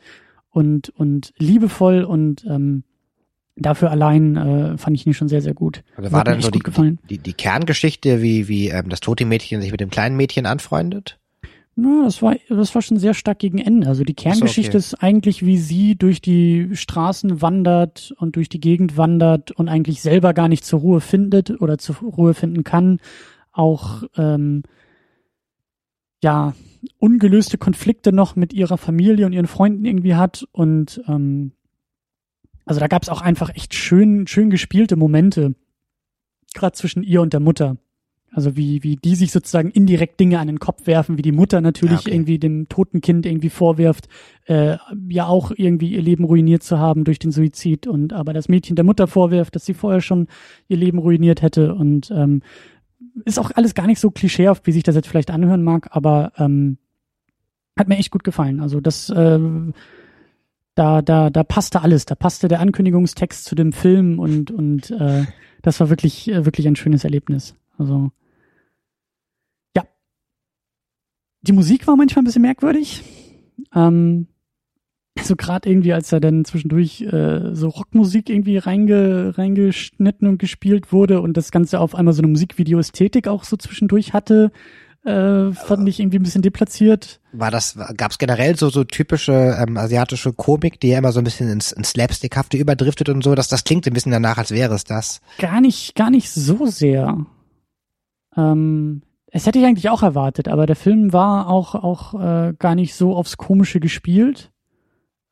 [0.50, 2.86] und, und liebevoll und ähm,
[3.56, 5.84] dafür allein äh, fand ich ihn schon sehr, sehr gut.
[5.96, 6.62] Also war dann so die,
[7.10, 11.18] die, die Kerngeschichte, wie, wie ähm, das tote Mädchen sich mit dem kleinen Mädchen anfreundet?
[11.78, 13.88] Na, das war, das war schon sehr stark gegen Ende.
[13.88, 14.78] Also die Kerngeschichte okay.
[14.78, 20.02] ist eigentlich, wie sie durch die Straßen wandert und durch die Gegend wandert und eigentlich
[20.02, 23.00] selber gar nicht zur Ruhe findet oder zur Ruhe finden kann.
[23.52, 24.64] Auch ähm,
[26.24, 26.54] ja
[26.98, 31.52] ungelöste Konflikte noch mit ihrer Familie und ihren Freunden irgendwie hat und ähm,
[32.66, 35.56] also da gab es auch einfach echt schön schön gespielte Momente,
[36.54, 37.78] gerade zwischen ihr und der Mutter.
[38.36, 41.62] Also wie, wie die sich sozusagen indirekt Dinge an den Kopf werfen, wie die Mutter
[41.62, 42.14] natürlich okay.
[42.14, 44.10] irgendwie dem toten Kind irgendwie vorwirft,
[44.48, 44.76] äh,
[45.08, 48.76] ja auch irgendwie ihr Leben ruiniert zu haben durch den Suizid und aber das Mädchen
[48.76, 50.28] der Mutter vorwirft, dass sie vorher schon
[50.68, 52.42] ihr Leben ruiniert hätte und ähm,
[53.24, 56.34] ist auch alles gar nicht so klischeehaft, wie sich das jetzt vielleicht anhören mag, aber
[56.38, 56.78] ähm,
[57.80, 58.60] hat mir echt gut gefallen.
[58.60, 59.40] Also das äh,
[60.76, 62.06] da, da, da passte alles.
[62.06, 65.26] Da passte der Ankündigungstext zu dem Film und, und äh,
[65.62, 67.56] das war wirklich, äh, wirklich ein schönes Erlebnis.
[67.78, 68.12] Also
[69.76, 69.84] ja.
[71.42, 73.04] Die Musik war manchmal ein bisschen merkwürdig.
[73.74, 74.28] Ähm,
[75.24, 80.92] so gerade irgendwie, als da dann zwischendurch äh, so Rockmusik irgendwie reinge, reingeschnitten und gespielt
[80.92, 84.52] wurde und das Ganze auf einmal so eine Musikvideo-Ästhetik auch so zwischendurch hatte,
[85.06, 87.20] äh, fand ich irgendwie ein bisschen deplatziert.
[87.32, 91.20] War das, gab es generell so so typische ähm, asiatische Komik, die ja immer so
[91.20, 94.52] ein bisschen ins, ins Slapstickhafte überdriftet und so, dass das klingt ein bisschen danach, als
[94.52, 95.22] wäre es das.
[95.38, 97.26] Gar nicht, gar nicht so sehr.
[98.36, 102.74] Ähm, es hätte ich eigentlich auch erwartet, aber der Film war auch, auch äh, gar
[102.74, 104.52] nicht so aufs Komische gespielt.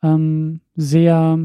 [0.03, 1.39] Ähm, sehr,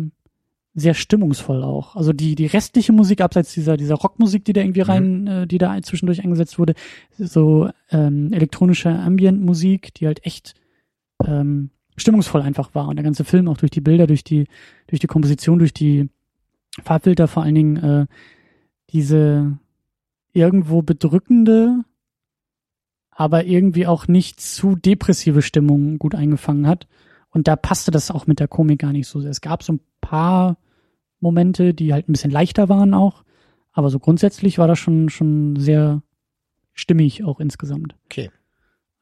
[0.78, 1.96] sehr stimmungsvoll auch.
[1.96, 5.58] Also die, die restliche Musik, abseits dieser, dieser Rockmusik, die da irgendwie rein, äh, die
[5.58, 6.74] da zwischendurch eingesetzt wurde,
[7.16, 10.54] so ähm, elektronische Ambient-Musik, die halt echt
[11.24, 12.88] ähm, stimmungsvoll einfach war.
[12.88, 14.46] Und der ganze Film auch durch die Bilder, durch die,
[14.86, 16.08] durch die Komposition, durch die
[16.82, 18.06] Farbfilter vor allen Dingen, äh,
[18.90, 19.58] diese
[20.32, 21.84] irgendwo bedrückende,
[23.10, 26.86] aber irgendwie auch nicht zu depressive Stimmung gut eingefangen hat.
[27.30, 29.30] Und da passte das auch mit der Komik gar nicht so sehr.
[29.30, 30.56] Es gab so ein paar
[31.20, 33.24] Momente, die halt ein bisschen leichter waren auch,
[33.72, 36.02] aber so grundsätzlich war das schon, schon sehr
[36.72, 37.94] stimmig auch insgesamt.
[38.06, 38.30] Okay.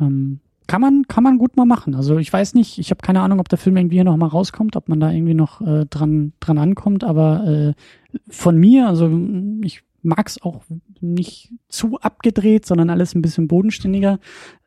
[0.01, 1.95] Ähm, kann man, kann man gut mal machen.
[1.95, 4.75] Also ich weiß nicht, ich habe keine Ahnung, ob der Film irgendwie noch mal rauskommt,
[4.77, 9.09] ob man da irgendwie noch äh, dran, dran ankommt, aber äh, von mir, also
[9.63, 10.63] ich mag es auch
[11.01, 14.19] nicht zu abgedreht, sondern alles ein bisschen bodenständiger.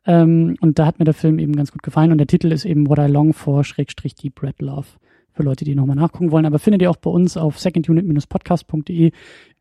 [0.06, 2.12] Ähm, und da hat mir der Film eben ganz gut gefallen.
[2.12, 4.86] Und der Titel ist eben What I Long For, Schrägstrich Deep Red Love.
[5.32, 6.46] Für Leute, die nochmal nachgucken wollen.
[6.46, 9.12] Aber findet ihr auch bei uns auf secondunit-podcast.de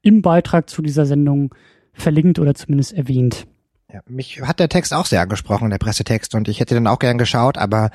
[0.02, 1.54] im Beitrag zu dieser Sendung
[1.94, 3.48] verlinkt oder zumindest erwähnt.
[3.92, 7.00] Ja, mich hat der Text auch sehr angesprochen, der Pressetext, und ich hätte den auch
[7.00, 7.90] gern geschaut, aber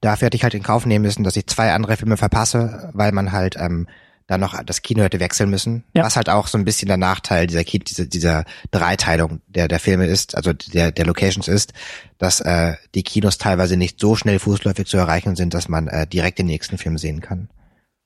[0.00, 3.12] dafür hätte ich halt in Kauf nehmen müssen, dass ich zwei andere Filme verpasse, weil
[3.12, 3.86] man halt ähm,
[4.26, 5.84] dann noch das Kino hätte wechseln müssen.
[5.92, 6.04] Ja.
[6.04, 9.78] Was halt auch so ein bisschen der Nachteil dieser Ki- dieser, dieser Dreiteilung der der
[9.80, 11.72] Filme ist, also der der Locations ist,
[12.18, 16.06] dass äh, die Kinos teilweise nicht so schnell fußläufig zu erreichen sind, dass man äh,
[16.06, 17.48] direkt den nächsten Film sehen kann.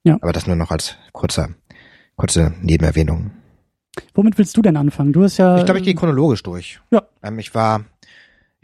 [0.05, 0.17] Ja.
[0.21, 1.51] Aber das nur noch als kurzer
[2.17, 3.31] kurze Nebenerwähnung.
[4.15, 5.13] Womit willst du denn anfangen?
[5.13, 5.59] Du hast ja.
[5.59, 6.81] Ich glaube, ich gehe chronologisch durch.
[6.91, 7.03] Ja.
[7.23, 7.85] Ähm, ich war,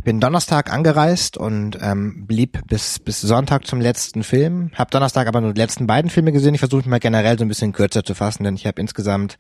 [0.03, 4.71] bin Donnerstag angereist und ähm, blieb bis bis Sonntag zum letzten Film.
[4.75, 6.55] Hab Donnerstag aber nur die letzten beiden Filme gesehen.
[6.55, 9.39] Ich versuche mich mal generell so ein bisschen kürzer zu fassen, denn ich habe insgesamt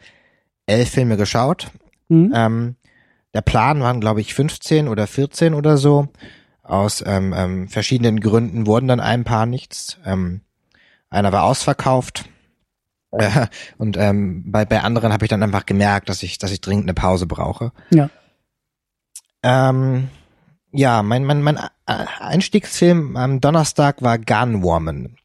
[0.66, 1.70] elf Filme geschaut.
[2.08, 2.32] Hm?
[2.34, 2.76] Ähm,
[3.34, 6.08] der Plan waren, glaube ich, 15 oder 14 oder so.
[6.62, 9.98] Aus ähm, ähm, verschiedenen Gründen wurden dann ein paar nichts.
[10.06, 10.40] Ähm,
[11.10, 12.24] einer war ausverkauft.
[13.10, 16.60] Äh, und ähm, bei, bei anderen habe ich dann einfach gemerkt, dass ich, dass ich
[16.60, 17.72] dringend eine Pause brauche.
[17.90, 18.08] Ja.
[19.42, 20.08] Ähm,
[20.74, 25.16] ja, mein, mein, mein Einstiegsfilm am Donnerstag war Gunwoman.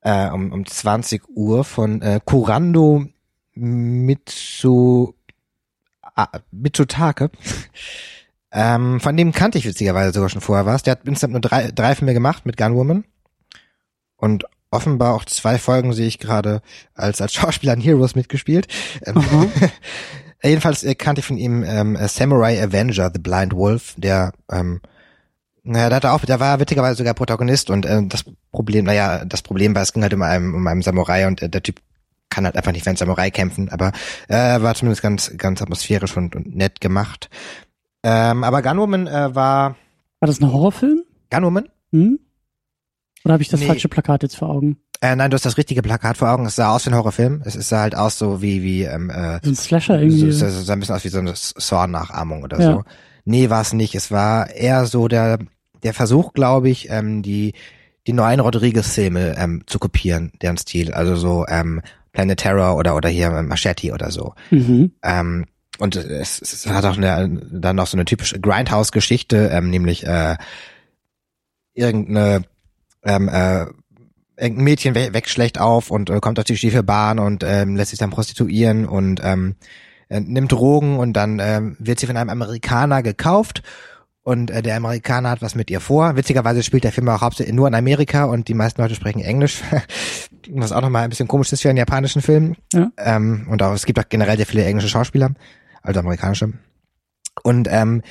[0.00, 3.06] Äh, um, um 20 Uhr von äh, Kurando
[3.54, 5.14] Mitsu,
[6.14, 7.30] ah, Mitsutake.
[8.52, 10.82] ähm, von dem kannte ich witzigerweise sogar schon vorher was.
[10.82, 13.04] Der hat insgesamt nur drei, drei Filme gemacht mit Gunwoman.
[14.16, 16.60] Und offenbar auch zwei Folgen sehe ich gerade
[16.94, 18.68] als, als Schauspieler in Heroes mitgespielt.
[19.04, 19.46] Ähm, Aha.
[20.42, 24.80] Jedenfalls äh, kannte ich von ihm ähm, äh, Samurai Avenger, The Blind Wolf, der ähm,
[25.64, 29.42] naja, der hatte auch, der war witzigerweise sogar Protagonist und äh, das Problem, naja, das
[29.42, 31.80] Problem war, es ging halt um einen, um einen Samurai und äh, der Typ
[32.30, 33.92] kann halt einfach nicht wie ein Samurai kämpfen, aber
[34.28, 37.28] äh, war zumindest ganz, ganz atmosphärisch und, und nett gemacht.
[38.02, 39.76] Ähm, aber Gunwoman äh, war
[40.20, 41.02] War das ein Horrorfilm?
[41.30, 41.68] Gunwoman?
[41.92, 42.18] Hm?
[43.28, 43.66] Oder habe ich das Nee.
[43.66, 44.78] falsche Plakat jetzt vor Augen?
[45.02, 46.46] Äh, nein, du hast das richtige Plakat vor Augen.
[46.46, 47.42] Es sah aus wie ein Horrorfilm.
[47.44, 50.32] Es, es sah halt aus so wie wie ähm, äh, So ein Slasher so, irgendwie.
[50.32, 52.72] so, so, sah ein bisschen aus wie so eine Saw-Nachahmung oder Ja.
[52.72, 52.84] so.
[53.26, 53.94] Nee, war es nicht.
[53.94, 55.38] Es war eher so der
[55.82, 57.52] der Versuch, glaube ich, ähm, die
[58.06, 60.94] die neuen Rodriguez-Filme ähm, zu kopieren, deren Stil.
[60.94, 64.32] Also so ähm, Planet Terror oder oder hier ähm, Machete oder so.
[64.50, 64.92] Mhm.
[65.04, 65.44] Ähm,
[65.78, 70.36] und es, es hat auch eine, dann noch so eine typische Grindhouse-Geschichte, ähm, nämlich äh,
[71.74, 72.42] irgendeine
[73.08, 73.66] ähm, äh,
[74.36, 77.90] irgendein Mädchen wächst schlecht auf und äh, kommt auf die schiefe Bahn und ähm, lässt
[77.90, 79.56] sich dann prostituieren und ähm,
[80.08, 83.62] äh, nimmt Drogen und dann ähm, wird sie von einem Amerikaner gekauft
[84.22, 86.16] und äh, der Amerikaner hat was mit ihr vor.
[86.16, 89.62] Witzigerweise spielt der Film auch hauptsächlich nur in Amerika und die meisten Leute sprechen Englisch,
[90.50, 92.54] was auch nochmal ein bisschen komisch ist für einen japanischen Film.
[92.72, 92.90] Ja.
[92.98, 95.30] Ähm, und auch es gibt auch generell sehr viele englische Schauspieler,
[95.82, 96.52] also amerikanische.
[97.42, 98.02] Und ähm,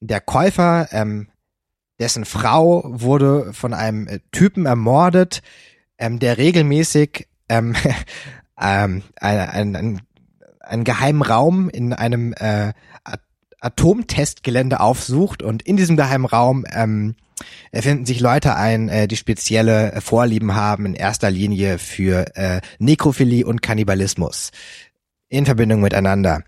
[0.00, 1.28] der Käufer, ähm,
[1.98, 5.42] dessen Frau wurde von einem äh, Typen ermordet,
[5.98, 7.74] ähm, der regelmäßig ähm,
[8.60, 10.00] ähm, ein, ein,
[10.60, 12.72] einen geheimen Raum in einem äh,
[13.60, 17.14] Atomtestgelände aufsucht und in diesem geheimen Raum ähm,
[17.72, 23.46] finden sich Leute ein, äh, die spezielle Vorlieben haben, in erster Linie für äh, Nekrophilie
[23.46, 24.50] und Kannibalismus
[25.28, 26.42] in Verbindung miteinander.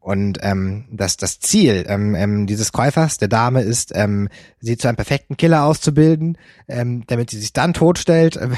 [0.00, 4.88] Und ähm, das, das Ziel ähm, ähm, dieses Käufers, der Dame, ist, ähm, sie zu
[4.88, 8.38] einem perfekten Killer auszubilden, ähm, damit sie sich dann totstellt.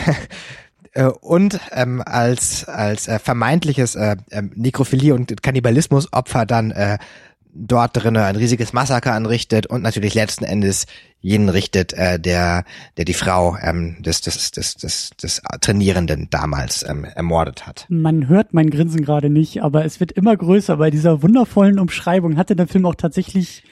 [0.95, 6.99] Äh, und ähm, als, als äh, vermeintliches äh, äh, Nekrophilie- und Kannibalismusopfer dann äh,
[7.55, 10.87] dort drinnen ein riesiges Massaker anrichtet und natürlich letzten Endes
[11.21, 12.65] jenen richtet, äh, der,
[12.97, 17.87] der die Frau ähm, des, des, des, des, des Trainierenden damals ähm, ermordet hat.
[17.89, 20.77] Man hört mein Grinsen gerade nicht, aber es wird immer größer.
[20.77, 23.63] Bei dieser wundervollen Umschreibung hatte der Film auch tatsächlich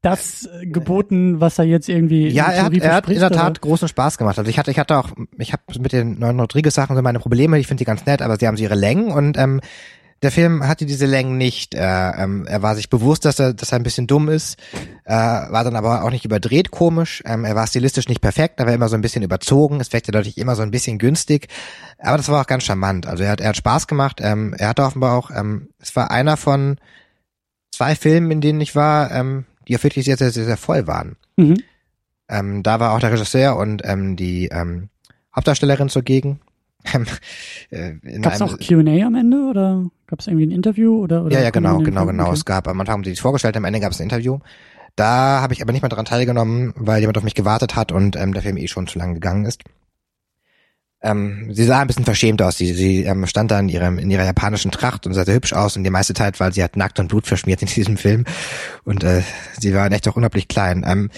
[0.00, 2.28] das geboten, was er jetzt irgendwie.
[2.28, 3.60] Ja, er hat, er hat in der Tat oder?
[3.60, 4.38] großen Spaß gemacht.
[4.38, 7.18] Also ich hatte, ich hatte auch, ich habe mit den neuen Rodriguez Sachen so meine
[7.18, 7.58] Probleme.
[7.58, 9.60] Ich finde die ganz nett, aber sie haben sie ihre Längen und ähm,
[10.22, 11.74] der Film hatte diese Längen nicht.
[11.74, 14.58] Er, ähm, er war sich bewusst, dass er, dass er ein bisschen dumm ist,
[15.04, 17.22] äh, war dann aber auch nicht überdreht komisch.
[17.24, 19.80] Ähm, er war stilistisch nicht perfekt, aber immer so ein bisschen überzogen.
[19.80, 21.48] Es wirkte dadurch immer so ein bisschen günstig.
[21.98, 23.06] Aber das war auch ganz charmant.
[23.06, 24.20] Also er hat, er hat Spaß gemacht.
[24.20, 26.78] Ähm, er hatte offenbar auch, ähm, es war einer von
[27.70, 30.86] zwei Filmen, in denen ich war, ähm, die auch wirklich sehr, sehr, sehr, sehr voll
[30.88, 31.16] waren.
[31.36, 31.62] Mhm.
[32.28, 34.88] Ähm, da war auch der Regisseur und ähm, die ähm,
[35.34, 36.40] Hauptdarstellerin zugegen.
[36.84, 41.24] Gab es auch Q&A am Ende oder gab es irgendwie ein Interview oder?
[41.24, 42.24] oder ja, ja, genau, genau, genau.
[42.24, 42.34] Okay.
[42.34, 44.38] Es gab am Anfang haben sie es vorgestellt, am Ende gab es ein Interview.
[44.96, 48.16] Da habe ich aber nicht mehr daran teilgenommen, weil jemand auf mich gewartet hat und
[48.16, 49.62] ähm, der Film eh schon zu lang gegangen ist.
[51.00, 52.56] Ähm, sie sah ein bisschen verschämt aus.
[52.56, 55.52] Sie, sie ähm, stand da in, ihrem, in ihrer japanischen Tracht und sah sehr hübsch
[55.52, 58.24] aus und die meiste Zeit, weil sie hat nackt und Blut verschmiert in diesem Film
[58.84, 59.22] und äh,
[59.60, 60.84] sie war echt auch unglaublich klein.
[60.86, 61.10] Ähm,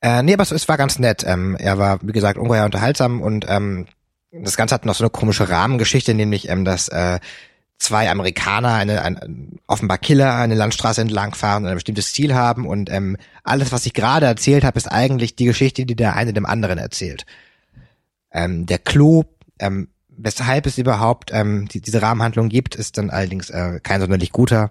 [0.00, 1.24] äh, nee, aber es, es war ganz nett.
[1.26, 3.86] Ähm, er war, wie gesagt, ungeheuer unterhaltsam und ähm,
[4.32, 7.18] das Ganze hat noch so eine komische Rahmengeschichte, nämlich, ähm, dass äh,
[7.78, 12.90] zwei Amerikaner eine, ein, offenbar Killer eine Landstraße entlangfahren und ein bestimmtes Ziel haben und
[12.90, 16.46] ähm, alles, was ich gerade erzählt habe, ist eigentlich die Geschichte, die der eine dem
[16.46, 17.24] anderen erzählt.
[18.32, 19.24] Ähm, der Clou,
[19.58, 24.30] ähm, weshalb es überhaupt ähm, die, diese Rahmenhandlung gibt, ist dann allerdings äh, kein sonderlich
[24.30, 24.70] guter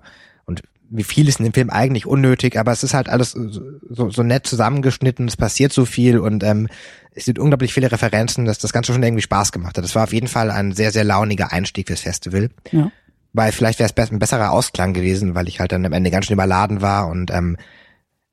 [0.89, 4.23] wie viel ist in dem Film eigentlich unnötig, aber es ist halt alles so, so
[4.23, 6.67] nett zusammengeschnitten, es passiert so viel und ähm,
[7.11, 9.83] es sind unglaublich viele Referenzen, dass das Ganze schon irgendwie Spaß gemacht hat.
[9.83, 12.49] Das war auf jeden Fall ein sehr, sehr launiger Einstieg fürs Festival.
[12.71, 12.91] Ja.
[13.33, 16.25] Weil vielleicht wäre es ein besserer Ausklang gewesen, weil ich halt dann am Ende ganz
[16.25, 17.57] schön überladen war und ähm,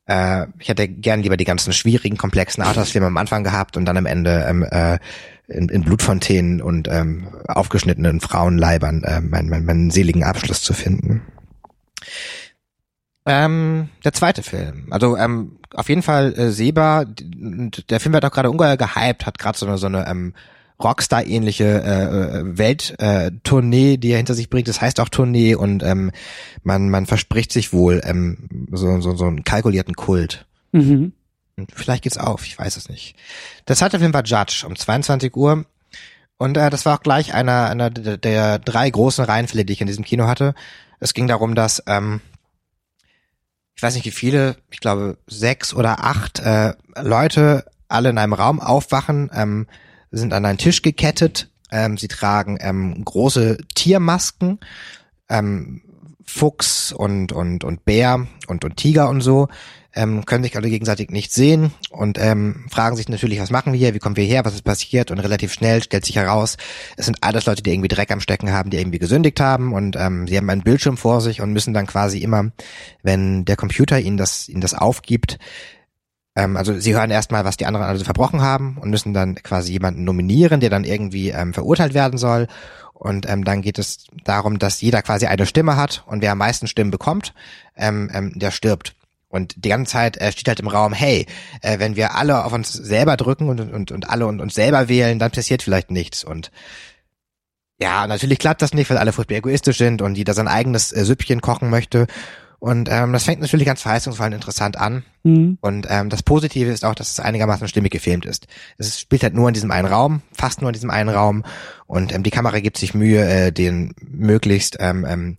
[0.07, 3.97] äh, ich hätte gern lieber die ganzen schwierigen, komplexen Arthouse-Filme am Anfang gehabt und dann
[3.97, 4.99] am Ende ähm, äh,
[5.49, 11.23] in, in Blutfontänen und ähm, aufgeschnittenen Frauenleibern äh, meinen, meinen, meinen seligen Abschluss zu finden.
[13.27, 14.87] Ähm, der zweite Film.
[14.91, 17.05] Also ähm, auf jeden Fall äh, sehbar.
[17.05, 20.33] Der Film wird auch gerade ungeheuer gehypt, hat gerade so eine, so eine ähm,
[20.83, 24.69] Rockstar-ähnliche äh, äh, Welttournee, äh, die er hinter sich bringt.
[24.69, 26.13] Das heißt auch Tournee und ähm,
[26.63, 30.47] man, man verspricht sich wohl ähm, so, so, so einen kalkulierten Kult.
[30.73, 31.13] Mhm.
[31.57, 33.17] Und vielleicht geht's auf, ich weiß es nicht.
[33.67, 35.65] Der zweite Film war Judge um 22 Uhr.
[36.39, 39.81] Und äh, das war auch gleich einer, einer der, der drei großen Reihenfälle, die ich
[39.81, 40.55] in diesem Kino hatte.
[41.01, 42.21] Es ging darum, dass ähm,
[43.77, 48.33] ich weiß nicht wie viele, ich glaube sechs oder acht äh, Leute alle in einem
[48.33, 49.67] Raum aufwachen, ähm,
[50.11, 54.61] sind an einen Tisch gekettet, ähm, sie tragen ähm, große Tiermasken,
[55.29, 55.83] ähm,
[56.25, 59.49] Fuchs und und und Bär und und Tiger und so
[59.97, 63.79] ähm, können sich alle gegenseitig nicht sehen und ähm, fragen sich natürlich, was machen wir
[63.79, 66.57] hier, wie kommen wir her, was ist passiert und relativ schnell stellt sich heraus,
[66.97, 69.97] es sind alles Leute, die irgendwie Dreck am Stecken haben, die irgendwie gesündigt haben und
[69.97, 72.53] ähm, sie haben einen Bildschirm vor sich und müssen dann quasi immer,
[73.03, 75.39] wenn der Computer ihnen das, ihnen das aufgibt,
[76.37, 79.73] ähm, also sie hören erstmal, was die anderen also verbrochen haben und müssen dann quasi
[79.73, 82.47] jemanden nominieren, der dann irgendwie ähm, verurteilt werden soll
[82.93, 86.39] und ähm, dann geht es darum, dass jeder quasi eine Stimme hat und wer am
[86.39, 87.35] meisten Stimmen bekommt,
[87.77, 88.95] ähm, ähm, der stirbt.
[89.37, 91.27] Und die ganze Zeit äh, steht halt im Raum, hey,
[91.61, 94.89] äh, wenn wir alle auf uns selber drücken und, und, und alle und uns selber
[94.89, 96.25] wählen, dann passiert vielleicht nichts.
[96.25, 96.51] Und
[97.79, 101.05] ja, natürlich klappt das nicht, weil alle furchtbar egoistisch sind und jeder sein eigenes äh,
[101.05, 102.07] Süppchen kochen möchte.
[102.59, 105.05] Und ähm, das fängt natürlich ganz verheißungsvoll und interessant an.
[105.25, 105.59] Mhm.
[105.61, 108.47] Und ähm, das Positive ist auch, dass es einigermaßen stimmig gefilmt ist.
[108.79, 111.45] Es spielt halt nur in diesem einen Raum, fast nur in diesem einen Raum.
[111.87, 115.37] Und ähm, die Kamera gibt sich Mühe, äh, den möglichst ähm, ähm,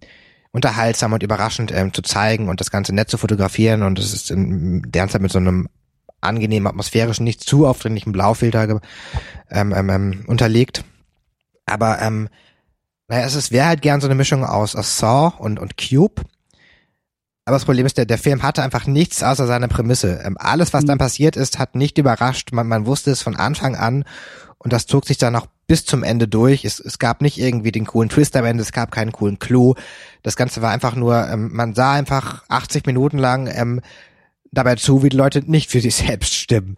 [0.51, 3.83] unterhaltsam und überraschend ähm, zu zeigen und das Ganze nett zu fotografieren.
[3.83, 5.69] Und es ist in der Zeit mit so einem
[6.21, 8.81] angenehmen atmosphärischen, nicht zu aufdringlichen Blaufilter
[9.49, 10.83] ähm, ähm, ähm, unterlegt.
[11.65, 12.29] Aber ähm,
[13.07, 16.23] naja, es ist wäre halt gern so eine Mischung aus, aus Saw und, und Cube.
[17.45, 20.19] Aber das Problem ist, der, der Film hatte einfach nichts außer seiner Prämisse.
[20.23, 22.51] Ähm, alles, was dann passiert ist, hat nicht überrascht.
[22.51, 24.03] Man, man wusste es von Anfang an
[24.59, 26.65] und das zog sich dann auch bis zum Ende durch.
[26.65, 29.75] Es, es gab nicht irgendwie den coolen Twist am Ende, es gab keinen coolen Clou.
[30.23, 33.81] Das Ganze war einfach nur, ähm, man sah einfach 80 Minuten lang ähm,
[34.51, 36.77] dabei zu, wie die Leute nicht für sich selbst stimmen.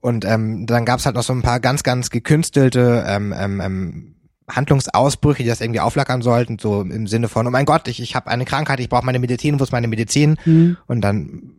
[0.00, 3.60] Und ähm, dann gab es halt noch so ein paar ganz, ganz gekünstelte ähm, ähm,
[3.60, 4.14] ähm,
[4.48, 8.16] Handlungsausbrüche, die das irgendwie auflackern sollten, so im Sinne von, oh mein Gott, ich, ich
[8.16, 10.36] habe eine Krankheit, ich brauche meine Medizin, wo ist meine Medizin?
[10.44, 10.78] Mhm.
[10.86, 11.52] Und dann,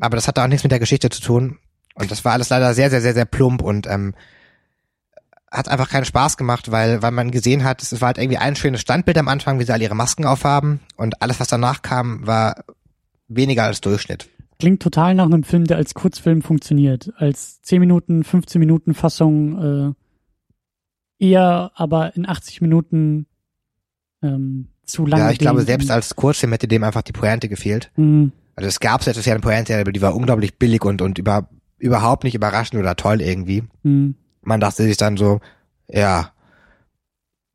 [0.00, 1.58] aber das hatte auch nichts mit der Geschichte zu tun.
[1.94, 4.14] Und das war alles leider sehr, sehr, sehr, sehr plump und ähm,
[5.52, 8.56] hat einfach keinen Spaß gemacht, weil, weil man gesehen hat, es war halt irgendwie ein
[8.56, 12.26] schönes Standbild am Anfang, wie sie alle ihre Masken aufhaben und alles, was danach kam,
[12.26, 12.64] war
[13.28, 14.28] weniger als Durchschnitt.
[14.58, 17.12] Klingt total nach einem Film, der als Kurzfilm funktioniert.
[17.16, 19.94] Als 10 Minuten, 15 Minuten Fassung
[21.18, 23.26] äh, eher aber in 80 Minuten
[24.22, 25.20] ähm, zu lang.
[25.20, 27.90] Ja, ich glaube, selbst als Kurzfilm hätte dem einfach die Pointe gefehlt.
[27.96, 28.32] Mhm.
[28.54, 31.48] Also es gab selbst ja eine Pointe, aber die war unglaublich billig und, und über,
[31.78, 33.64] überhaupt nicht überraschend oder toll irgendwie.
[33.82, 34.14] Mhm.
[34.42, 35.40] Man dachte sich dann so,
[35.88, 36.32] ja.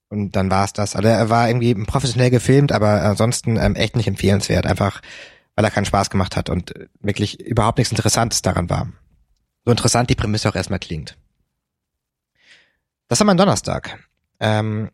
[0.10, 0.96] Und dann war es das.
[0.96, 4.66] Also er war irgendwie professionell gefilmt, aber ansonsten ähm, echt nicht empfehlenswert.
[4.66, 5.02] Einfach,
[5.56, 8.88] weil er keinen Spaß gemacht hat und wirklich überhaupt nichts Interessantes daran war.
[9.66, 11.18] So interessant die Prämisse auch erstmal klingt.
[13.10, 14.00] Das war mein Donnerstag.
[14.40, 14.90] Ähm,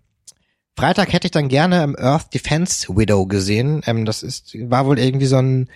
[0.75, 3.81] Freitag hätte ich dann gerne im Earth Defense Widow gesehen.
[3.85, 5.69] Ähm, das ist, war wohl irgendwie so ein,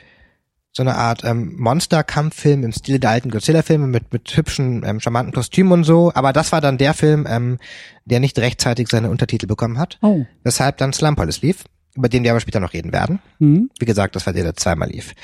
[0.77, 5.33] so eine Art ähm, Monster-Kampffilm im Stil der alten Godzilla-Filme mit, mit hübschen, ähm, charmanten
[5.33, 6.11] Kostümen und so.
[6.13, 7.57] Aber das war dann der Film, ähm,
[8.05, 9.97] der nicht rechtzeitig seine Untertitel bekommen hat.
[10.03, 10.25] Oh.
[10.43, 11.63] Weshalb dann Slumpolis lief,
[11.95, 13.19] über den wir aber später noch reden werden.
[13.39, 13.71] Mhm.
[13.79, 15.15] Wie gesagt, das war der, der zweimal lief.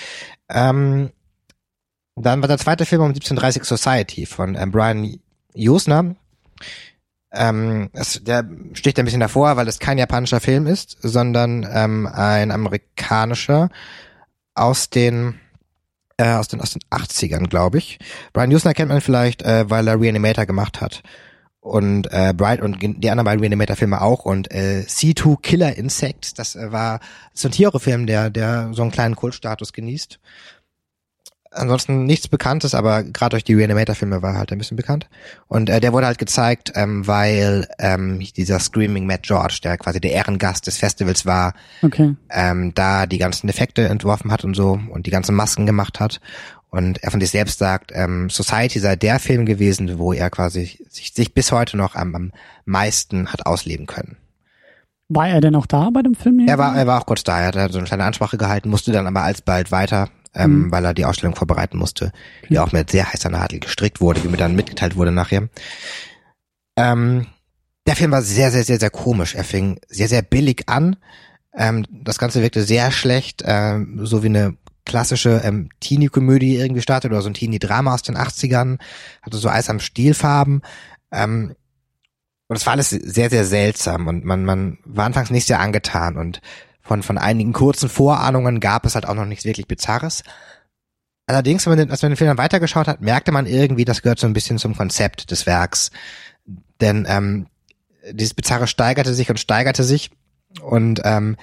[0.50, 1.12] Ähm,
[2.16, 5.20] dann war der zweite Film um 1730 Society von ähm, Brian
[5.56, 6.16] Usner.
[7.32, 12.08] Ähm, es, der sticht ein bisschen davor, weil es kein japanischer Film ist, sondern ähm,
[12.08, 13.70] ein amerikanischer
[14.56, 15.39] aus den
[16.17, 17.99] äh, aus den aus den 80ern, glaube ich.
[18.34, 21.04] Brian Usner kennt man vielleicht, äh, weil er Reanimator gemacht hat
[21.63, 26.56] und äh, Bright und die anderen beiden Reanimator-Filme auch und äh, C2 Killer Insects, das
[26.56, 26.99] äh, war
[27.34, 30.19] so ein Tierhorrorfilm, der der so einen kleinen Kultstatus genießt.
[31.54, 35.08] Ansonsten nichts Bekanntes, aber gerade durch die Reanimator-Filme war er halt ein bisschen bekannt.
[35.48, 40.02] Und äh, der wurde halt gezeigt, ähm, weil ähm, dieser Screaming Matt George, der quasi
[40.02, 42.16] der Ehrengast des Festivals war, Okay.
[42.30, 46.20] ähm, da die ganzen Effekte entworfen hat und so und die ganzen Masken gemacht hat.
[46.70, 50.80] Und er von sich selbst sagt, ähm, Society sei der Film gewesen, wo er quasi
[50.89, 52.32] sich, sich bis heute noch am, am
[52.66, 54.18] meisten hat ausleben können.
[55.10, 56.39] War er denn auch da bei dem Film?
[56.48, 58.92] Er war, er war auch kurz da, er hat so eine kleine Ansprache gehalten, musste
[58.92, 60.72] dann aber alsbald weiter, ähm, Mhm.
[60.72, 62.12] weil er die Ausstellung vorbereiten musste,
[62.50, 65.50] die auch mit sehr heißer Nadel gestrickt wurde, wie mir dann mitgeteilt wurde nachher.
[66.76, 67.28] Ähm,
[67.86, 69.36] der Film war sehr, sehr, sehr, sehr komisch.
[69.36, 70.96] Er fing sehr, sehr billig an.
[71.56, 77.12] Ähm, das Ganze wirkte sehr schlecht, ähm, so wie eine klassische ähm, Teenie-Komödie irgendwie startet
[77.12, 78.80] oder so ein Teenie-Drama aus den 80ern,
[79.22, 80.62] hatte so Eis am Stielfarben.
[81.12, 81.56] Ähm,
[82.48, 86.17] und es war alles sehr, sehr seltsam und man, man war anfangs nicht sehr angetan
[86.17, 86.41] und
[86.84, 90.24] von, von einigen kurzen Vorahnungen gab es halt auch noch nichts wirklich Bizarres.
[91.26, 94.02] Allerdings, wenn man den, als man den Film dann weitergeschaut hat, merkte man irgendwie, das
[94.02, 95.91] gehört so ein bisschen zum Konzept des Werks.
[96.82, 97.48] Denn ähm,
[98.12, 100.12] dieses Bizarre steigerte sich und steigerte sich
[100.62, 101.38] und ähm,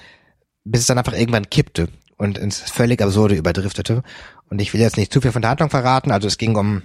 [0.63, 4.03] bis es dann einfach irgendwann kippte und ins völlig Absurde überdriftete.
[4.49, 6.11] Und ich will jetzt nicht zu viel von der Handlung verraten.
[6.11, 6.83] Also es ging um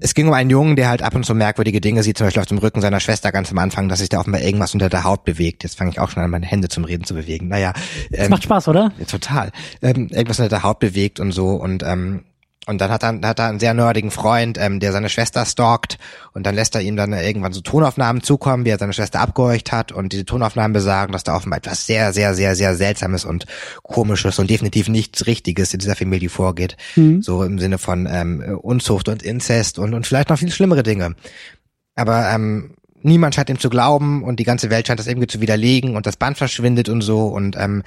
[0.00, 2.40] es ging um einen Jungen, der halt ab und zu merkwürdige Dinge sieht, zum Beispiel
[2.40, 5.04] auf dem Rücken seiner Schwester ganz am Anfang, dass sich da offenbar irgendwas unter der
[5.04, 5.62] Haut bewegt.
[5.62, 7.48] Jetzt fange ich auch schon an, meine Hände zum Reden zu bewegen.
[7.48, 7.72] Naja,
[8.10, 8.92] Das ähm, macht Spaß, oder?
[8.98, 9.52] ja, total.
[9.82, 12.24] Ähm, irgendwas unter der Haut bewegt und so und ähm,
[12.66, 15.98] und dann hat er, hat er einen sehr nerdigen Freund, ähm, der seine Schwester stalkt
[16.32, 19.72] und dann lässt er ihm dann irgendwann so Tonaufnahmen zukommen, wie er seine Schwester abgehorcht
[19.72, 23.46] hat und diese Tonaufnahmen besagen, dass da offenbar etwas sehr, sehr, sehr, sehr Seltsames und
[23.82, 26.76] Komisches und definitiv nichts Richtiges in dieser Familie vorgeht.
[26.94, 27.20] Mhm.
[27.20, 31.16] So im Sinne von ähm, Unzucht und Inzest und, und vielleicht noch viel schlimmere Dinge.
[31.96, 35.40] Aber ähm, niemand scheint ihm zu glauben und die ganze Welt scheint das irgendwie zu
[35.40, 37.82] widerlegen und das Band verschwindet und so und ähm,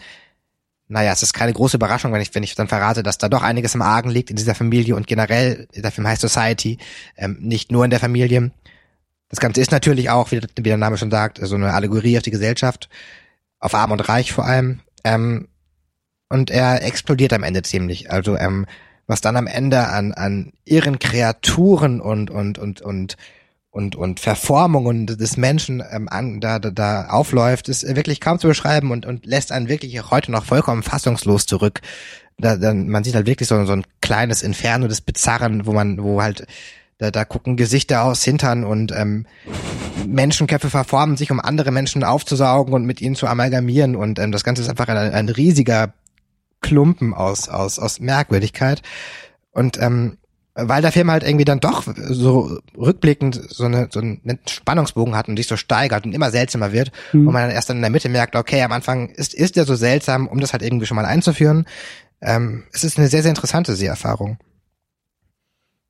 [0.88, 3.41] naja, es ist keine große Überraschung, wenn ich, wenn ich dann verrate, dass da doch
[3.41, 6.77] einiges im Argen liegt in dieser Familie und generell, der Film heißt Society,
[7.17, 8.51] ähm, nicht nur in der Familie.
[9.29, 12.23] Das Ganze ist natürlich auch, wie, wie der Name schon sagt, so eine Allegorie auf
[12.23, 12.89] die Gesellschaft,
[13.59, 14.81] auf Arm und Reich vor allem.
[15.03, 15.47] Ähm,
[16.29, 18.11] und er explodiert am Ende ziemlich.
[18.11, 18.65] Also ähm,
[19.07, 23.17] was dann am Ende an, an irren Kreaturen und, und, und, und,
[23.76, 28.47] und, und Verformungen des Menschen ähm, an, da, da, da aufläuft, ist wirklich kaum zu
[28.47, 31.82] beschreiben und, und lässt einen wirklich heute noch vollkommen fassungslos zurück.
[32.38, 36.01] Da, dann, man sieht halt wirklich so, so ein kleines Inferno des Bizarren, wo man,
[36.01, 36.47] wo halt
[36.99, 39.26] da, da gucken Gesichter aus Hintern und ähm,
[40.07, 43.97] Menschenköpfe verformen sich, um andere Menschen aufzusaugen und mit ihnen zu amalgamieren.
[43.97, 45.93] Und ähm, das Ganze ist einfach ein, ein riesiger
[46.61, 48.82] Klumpen aus, aus, aus Merkwürdigkeit.
[49.51, 50.17] Und ähm,
[50.56, 55.28] weil der Film halt irgendwie dann doch so rückblickend so, eine, so einen Spannungsbogen hat
[55.28, 57.28] und sich so steigert und immer seltsamer wird mhm.
[57.28, 59.66] und man dann erst dann in der Mitte merkt, okay, am Anfang ist, ist der
[59.66, 61.66] so seltsam, um das halt irgendwie schon mal einzuführen.
[62.22, 64.38] Ähm, es ist eine sehr, sehr interessante Seherfahrung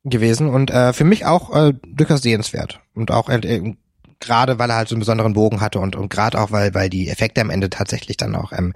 [0.04, 3.76] gewesen und äh, für mich auch äh, durchaus sehenswert und auch äh,
[4.20, 6.90] gerade weil er halt so einen besonderen Bogen hatte und und gerade auch weil weil
[6.90, 8.74] die Effekte am Ende tatsächlich dann auch ähm,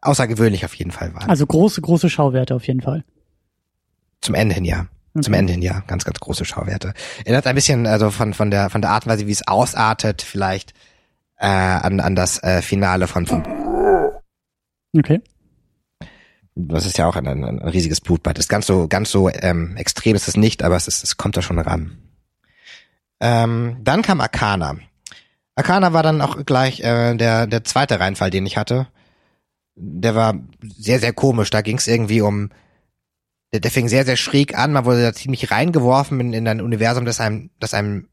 [0.00, 1.28] außergewöhnlich auf jeden Fall waren.
[1.28, 3.04] Also große, große Schauwerte auf jeden Fall.
[4.20, 4.86] Zum Ende hin, ja.
[5.14, 5.22] Okay.
[5.22, 5.82] Zum Ende hin, ja.
[5.86, 6.94] Ganz, ganz große Schauwerte.
[7.24, 10.22] Erinnert ein bisschen, also von, von der, von der Art und Weise, wie es ausartet,
[10.22, 10.72] vielleicht,
[11.36, 13.42] äh, an, an das äh, Finale von, von
[14.96, 15.20] Okay.
[16.56, 18.38] Das ist ja auch ein, ein, ein riesiges Blutbad.
[18.38, 21.36] ist ganz so, ganz so ähm, extrem ist es nicht, aber es, ist, es kommt
[21.36, 21.98] da schon ran.
[23.20, 24.76] Ähm, dann kam Arcana.
[25.54, 28.88] Arcana war dann auch gleich äh, der, der zweite Reinfall, den ich hatte
[29.80, 31.50] der war sehr, sehr komisch.
[31.50, 32.50] Da ging es irgendwie um,
[33.52, 34.72] der, der fing sehr, sehr schräg an.
[34.72, 38.08] Man wurde da ziemlich reingeworfen in, in ein Universum, das einem, das einem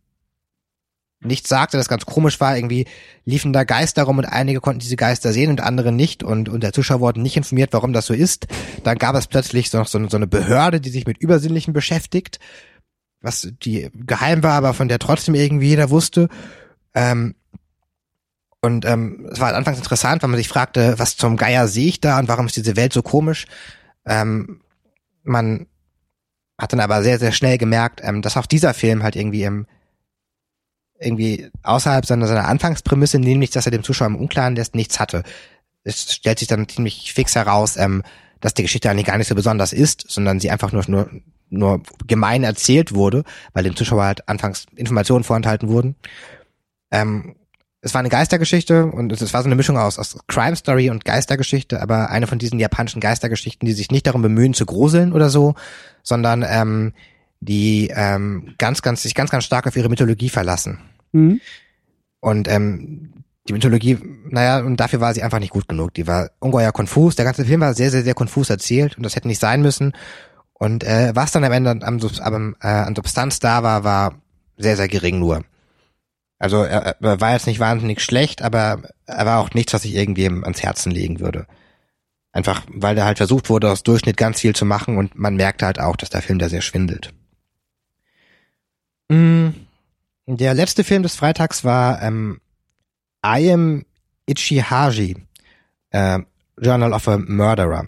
[1.20, 2.56] nichts sagte, das ganz komisch war.
[2.56, 2.86] Irgendwie
[3.26, 6.24] liefen da Geister rum und einige konnten diese Geister sehen und andere nicht.
[6.24, 8.48] Und, und der Zuschauer wurde nicht informiert, warum das so ist.
[8.84, 12.40] Dann gab es plötzlich so, so, so eine Behörde, die sich mit Übersinnlichen beschäftigt,
[13.22, 16.30] was die geheim war, aber von der trotzdem irgendwie jeder wusste.
[16.94, 17.36] Ähm,
[18.62, 22.02] und ähm, es war anfangs interessant, weil man sich fragte, was zum Geier sehe ich
[22.02, 23.46] da und warum ist diese Welt so komisch?
[24.06, 24.62] Ähm,
[25.28, 25.68] man
[26.58, 29.68] hat dann aber sehr, sehr schnell gemerkt, ähm, dass auch dieser Film halt irgendwie im
[31.00, 35.22] irgendwie außerhalb seiner, seiner Anfangsprämisse, nämlich, dass er dem Zuschauer im Unklaren lässt, nichts hatte.
[35.84, 38.02] Es stellt sich dann ziemlich fix heraus, ähm,
[38.40, 41.10] dass die Geschichte eigentlich gar nicht so besonders ist, sondern sie einfach nur, nur,
[41.50, 43.24] nur gemein erzählt wurde,
[43.54, 45.96] weil dem Zuschauer halt anfangs Informationen vorenthalten wurden.
[46.92, 47.36] Ähm,
[47.82, 51.06] es war eine Geistergeschichte und es war so eine Mischung aus, aus Crime Story und
[51.06, 55.30] Geistergeschichte, aber eine von diesen japanischen Geistergeschichten, die sich nicht darum bemühen zu gruseln oder
[55.30, 55.56] so,
[56.02, 56.94] sondern ähm,
[57.40, 60.80] die ähm, ganz, ganz, sich ganz, ganz stark auf ihre Mythologie verlassen.
[61.12, 61.40] Mhm.
[62.20, 63.14] Und ähm,
[63.48, 63.98] die Mythologie,
[64.30, 65.94] naja, und dafür war sie einfach nicht gut genug.
[65.94, 67.16] Die war ungeheuer konfus.
[67.16, 69.94] Der ganze Film war sehr, sehr, sehr konfus erzählt und das hätte nicht sein müssen.
[70.54, 74.16] Und äh, was dann am Ende an, an, äh, an Substanz da war, war
[74.58, 75.44] sehr, sehr gering nur.
[76.40, 79.96] Also er, er war jetzt nicht wahnsinnig schlecht, aber er war auch nichts, was ich
[79.96, 81.48] irgendwie ans Herzen legen würde.
[82.32, 85.66] Einfach, weil da halt versucht wurde, aus Durchschnitt ganz viel zu machen und man merkte
[85.66, 87.14] halt auch, dass der Film da sehr schwindelt.
[89.10, 89.50] Mm,
[90.28, 92.40] der letzte Film des Freitags war ähm,
[93.26, 93.86] I Am
[94.28, 95.16] Ichihaji,
[95.90, 96.20] äh,
[96.60, 97.88] Journal of a Murderer.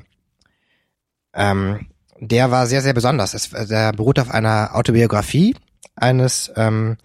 [1.34, 1.88] Ähm,
[2.20, 3.34] der war sehr, sehr besonders.
[3.34, 5.56] Es, der beruht auf einer Autobiografie
[5.96, 6.98] eines ähm,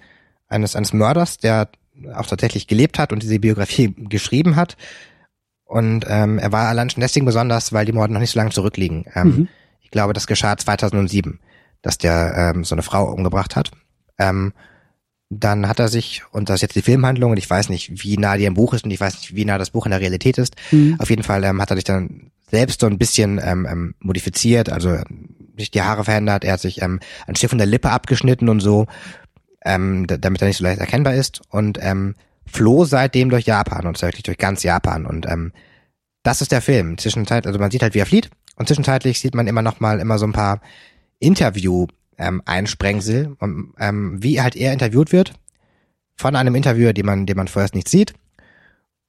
[0.49, 1.69] eines, eines Mörders, der
[2.15, 4.77] auch tatsächlich gelebt hat und diese Biografie geschrieben hat.
[5.65, 8.51] Und ähm, er war allein schon deswegen besonders, weil die Morde noch nicht so lange
[8.51, 9.07] zurückliegen.
[9.15, 9.49] Ähm, mhm.
[9.81, 11.41] Ich glaube, das geschah 2007,
[11.83, 13.71] dass der ähm, so eine Frau umgebracht hat.
[14.19, 14.53] Ähm,
[15.31, 18.19] dann hat er sich, und das ist jetzt die Filmhandlung, und ich weiß nicht, wie
[18.19, 20.01] nah die im Buch ist und ich weiß nicht, wie nah das Buch in der
[20.01, 20.55] Realität ist.
[20.71, 20.97] Mhm.
[20.99, 24.71] Auf jeden Fall ähm, hat er sich dann selbst so ein bisschen ähm, ähm, modifiziert,
[24.71, 24.97] also
[25.57, 28.61] sich die Haare verändert, er hat sich ähm, ein Stück von der Lippe abgeschnitten und
[28.61, 28.87] so
[29.65, 31.43] ähm, damit er nicht so leicht erkennbar ist.
[31.49, 32.15] Und ähm,
[32.47, 35.07] floh seitdem durch Japan und tatsächlich durch ganz Japan.
[35.07, 35.53] Und ähm,
[36.23, 36.99] das ist der Film.
[36.99, 38.31] Zwischenzeit, also man sieht halt, wie er flieht.
[38.57, 40.61] Und zwischenzeitlich sieht man immer noch mal immer so ein paar
[41.19, 41.87] Interview
[42.19, 45.33] ähm, Einsprengsel, ähm, wie halt er interviewt wird
[46.17, 48.15] von einem Interviewer, den man, den man vorerst nicht sieht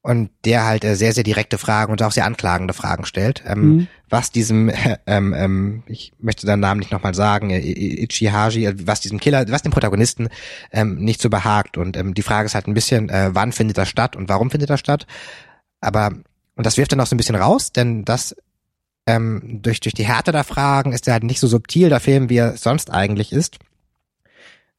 [0.05, 3.59] und der halt äh, sehr, sehr direkte Fragen und auch sehr anklagende Fragen stellt, ähm,
[3.59, 3.87] mhm.
[4.07, 8.75] was diesem, äh, ähm, ähm, ich möchte seinen Namen nicht nochmal sagen, äh, Ichihaji, äh,
[8.85, 10.29] was diesem Killer, was dem Protagonisten
[10.71, 11.79] ähm, nicht so behagt.
[11.79, 14.51] Und ähm, die Frage ist halt ein bisschen, äh, wann findet das statt und warum
[14.51, 15.07] findet das statt?
[15.81, 16.11] Aber,
[16.55, 18.35] und das wirft dann auch so ein bisschen raus, denn das
[19.07, 22.29] ähm, durch, durch die Härte der Fragen ist er halt nicht so subtil, der Film,
[22.29, 23.57] wie er sonst eigentlich ist.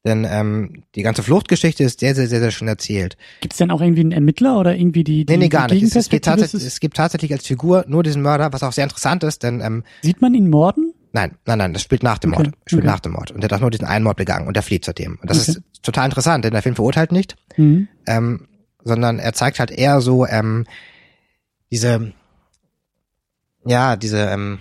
[0.07, 3.17] Denn ähm, die ganze Fluchtgeschichte ist sehr, sehr, sehr, sehr schön erzählt.
[3.41, 5.83] Gibt es denn auch irgendwie einen Ermittler oder irgendwie die, die Nee, nee, gar nicht.
[5.83, 8.85] Es, es, gibt tatsächlich, es gibt tatsächlich als Figur nur diesen Mörder, was auch sehr
[8.85, 10.93] interessant ist, denn ähm, Sieht man ihn morden?
[11.11, 12.43] Nein, nein, nein, das spielt nach dem okay.
[12.43, 12.55] Mord.
[12.65, 12.91] Spielt okay.
[12.91, 13.31] nach dem Mord.
[13.31, 15.19] Und der hat auch nur diesen einen Mord begangen und der flieht seitdem.
[15.21, 15.59] Und das okay.
[15.59, 17.89] ist total interessant, denn der Film verurteilt nicht, mhm.
[18.05, 18.47] ähm,
[18.83, 20.65] sondern er zeigt halt eher so ähm,
[21.69, 22.13] diese
[23.67, 24.59] ja, diese, ähm,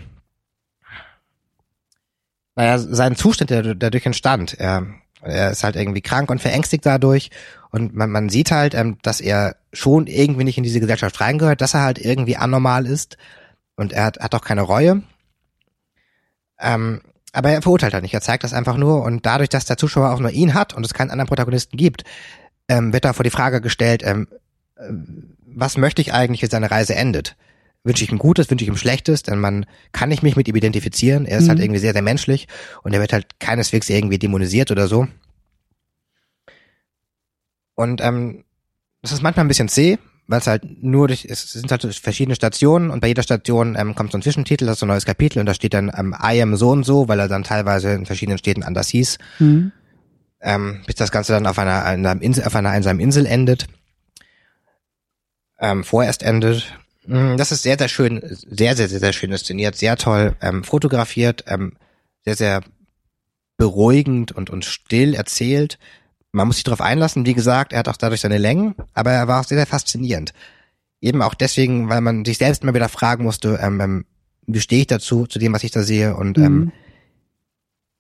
[2.56, 4.54] naja, sein Zustand, der dadurch entstand.
[4.54, 4.86] Er,
[5.26, 7.30] er ist halt irgendwie krank und verängstigt dadurch.
[7.70, 11.60] Und man, man sieht halt, ähm, dass er schon irgendwie nicht in diese Gesellschaft reingehört,
[11.60, 13.16] dass er halt irgendwie anormal ist.
[13.76, 15.02] Und er hat, hat auch keine Reue.
[16.58, 17.00] Ähm,
[17.32, 19.02] aber er verurteilt halt nicht, er zeigt das einfach nur.
[19.02, 22.04] Und dadurch, dass der Zuschauer auch nur ihn hat und es keinen anderen Protagonisten gibt,
[22.68, 24.28] ähm, wird da vor die Frage gestellt, ähm,
[24.76, 24.84] äh,
[25.44, 27.36] was möchte ich eigentlich, wenn seine Reise endet?
[27.86, 30.56] Wünsche ich ihm Gutes, wünsche ich ihm Schlechtes, denn man kann nicht mich mit ihm
[30.56, 31.24] identifizieren.
[31.24, 31.50] Er ist halt mhm.
[31.50, 32.48] halt irgendwie sehr, sehr menschlich
[32.82, 35.06] und er wird halt keineswegs irgendwie dämonisiert oder so.
[37.76, 38.44] Und ähm,
[39.02, 42.34] das ist manchmal ein bisschen zäh, weil es halt nur durch, es sind halt verschiedene
[42.34, 45.04] Stationen und bei jeder Station ähm, kommt so ein Zwischentitel, das ist so ein neues
[45.04, 47.92] Kapitel und da steht dann ähm, I am so und so, weil er dann teilweise
[47.92, 49.18] in verschiedenen Städten anders hieß.
[49.38, 49.70] Mhm.
[50.40, 53.68] Ähm, bis das Ganze dann auf einer, einer Insel, auf einer einsamen Insel endet.
[55.60, 56.74] Ähm, vorerst endet.
[57.06, 60.64] Mm, das ist sehr, sehr schön, sehr, sehr, sehr, sehr schön inszeniert, sehr toll ähm,
[60.64, 61.72] fotografiert, ähm,
[62.24, 62.62] sehr, sehr
[63.56, 65.78] beruhigend und, und still erzählt.
[66.32, 69.28] Man muss sich darauf einlassen, wie gesagt, er hat auch dadurch seine Längen, aber er
[69.28, 70.32] war auch sehr, sehr faszinierend.
[71.00, 74.04] Eben auch deswegen, weil man sich selbst mal wieder fragen musste, ähm, ähm,
[74.46, 76.72] wie stehe ich dazu, zu dem, was ich da sehe und ähm, mhm.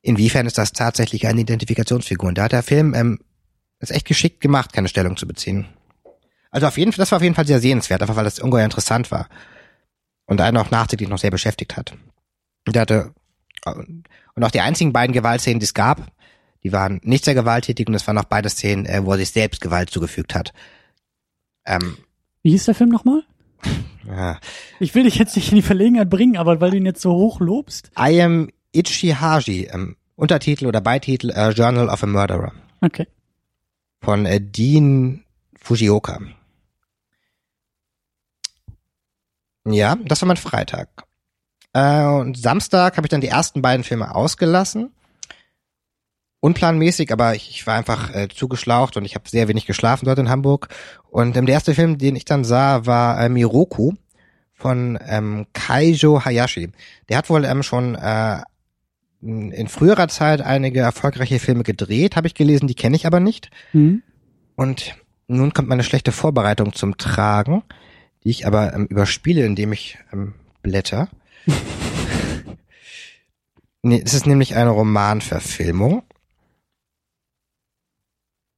[0.02, 2.28] inwiefern ist das tatsächlich eine Identifikationsfigur.
[2.28, 3.20] Und da hat der Film ähm,
[3.78, 5.66] es echt geschickt gemacht, keine Stellung zu beziehen.
[6.50, 8.64] Also auf jeden Fall, das war auf jeden Fall sehr sehenswert, einfach weil das ungeheuer
[8.64, 9.28] interessant war.
[10.26, 11.92] Und einen auch nachträglich noch sehr beschäftigt hat.
[12.66, 13.14] Und der hatte,
[13.64, 16.10] und auch die einzigen beiden Gewaltszenen, die es gab,
[16.62, 19.30] die waren nicht sehr gewalttätig und es waren auch beide Szenen, äh, wo er sich
[19.30, 20.52] selbst Gewalt zugefügt hat.
[21.64, 21.96] Ähm,
[22.42, 23.22] Wie hieß der Film nochmal?
[24.08, 24.38] Ja.
[24.78, 27.10] Ich will dich jetzt nicht in die Verlegenheit bringen, aber weil du ihn jetzt so
[27.10, 27.90] hoch lobst.
[27.98, 32.52] I am Ichi Haji, ähm, Untertitel oder Beititel äh, Journal of a Murderer.
[32.80, 33.08] Okay.
[34.00, 35.24] Von äh, Dean
[35.66, 36.20] Fujioka.
[39.64, 40.88] Ja, das war mein Freitag.
[41.72, 44.92] Äh, und Samstag habe ich dann die ersten beiden Filme ausgelassen.
[46.38, 50.20] Unplanmäßig, aber ich, ich war einfach äh, zugeschlaucht und ich habe sehr wenig geschlafen dort
[50.20, 50.68] in Hamburg.
[51.10, 53.94] Und ähm, der erste Film, den ich dann sah, war äh, Miroku
[54.54, 56.70] von ähm, Kaijo Hayashi.
[57.08, 58.40] Der hat wohl ähm, schon äh,
[59.20, 63.50] in früherer Zeit einige erfolgreiche Filme gedreht, habe ich gelesen, die kenne ich aber nicht.
[63.72, 64.04] Mhm.
[64.54, 64.94] Und
[65.28, 67.62] nun kommt meine schlechte Vorbereitung zum Tragen
[68.26, 71.08] die ich aber ähm, überspiele, indem ich ähm, blätter.
[73.82, 76.02] nee, es ist nämlich eine Romanverfilmung.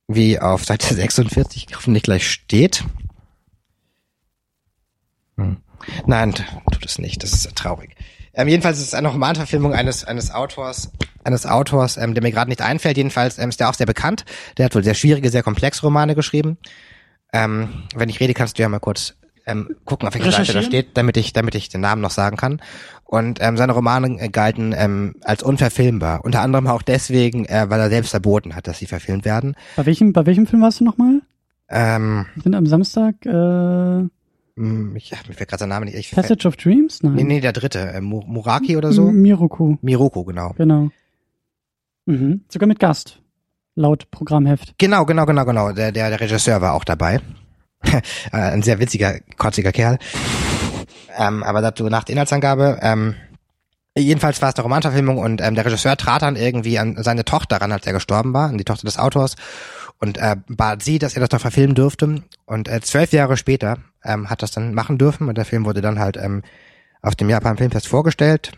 [0.07, 2.83] Wie auf Seite 46 hoffentlich gleich steht.
[5.37, 5.59] Hm.
[6.07, 7.23] Nein, tut es nicht.
[7.23, 7.95] Das ist traurig.
[8.39, 10.93] Ähm, jedenfalls ist es eine Romanverfilmung eines eines Autors,
[11.25, 12.97] eines Autors, ähm, der mir gerade nicht einfällt.
[12.97, 14.25] Jedenfalls ähm, ist der auch sehr bekannt.
[14.57, 16.57] Der hat wohl sehr schwierige, sehr komplexe Romane geschrieben.
[17.33, 19.15] Ähm, wenn ich rede, kannst du ja mal kurz
[19.45, 22.37] ähm, gucken, auf welcher Seite das steht, damit ich, damit ich den Namen noch sagen
[22.37, 22.63] kann.
[23.05, 26.25] Und ähm, seine Romane äh, galten ähm, als unverfilmbar.
[26.25, 29.57] Unter anderem auch deswegen, äh, weil er selbst verboten hat, dass sie verfilmt werden.
[29.75, 31.23] Bei welchem, bei welchem Film warst du nochmal?
[31.69, 33.27] Ähm, Wir sind am Samstag.
[33.27, 34.09] Äh
[34.97, 35.95] ich, mir fällt gerade der Name nicht.
[35.97, 37.03] Ich Passage of Dreams?
[37.03, 37.15] Nein.
[37.15, 37.79] Nee, nee, der dritte.
[37.79, 39.11] Äh, Muraki oder so?
[39.11, 39.77] Miroku.
[39.81, 40.55] Miroku, genau.
[40.57, 40.91] Genau.
[42.07, 42.45] Mhm.
[42.49, 43.21] Sogar mit Gast.
[43.75, 44.75] Laut Programmheft.
[44.79, 45.73] Genau, genau, genau, genau.
[45.73, 47.21] Der, der, der Regisseur war auch dabei.
[48.33, 49.99] ein sehr witziger, kotziger Kerl.
[51.17, 52.79] Ähm, aber dazu nach der Inhaltsangabe.
[52.83, 53.15] Ähm,
[53.97, 57.61] jedenfalls war es eine Romanverfilmung und ähm, der Regisseur trat dann irgendwie an seine Tochter
[57.61, 59.37] ran, als er gestorben war, an die Tochter des Autors
[60.01, 62.23] und äh, bat sie, dass er das doch verfilmen dürfte.
[62.47, 65.81] Und äh, zwölf Jahre später ähm, hat das dann machen dürfen und der Film wurde
[65.81, 66.43] dann halt ähm,
[67.03, 68.53] auf dem Japan Filmfest vorgestellt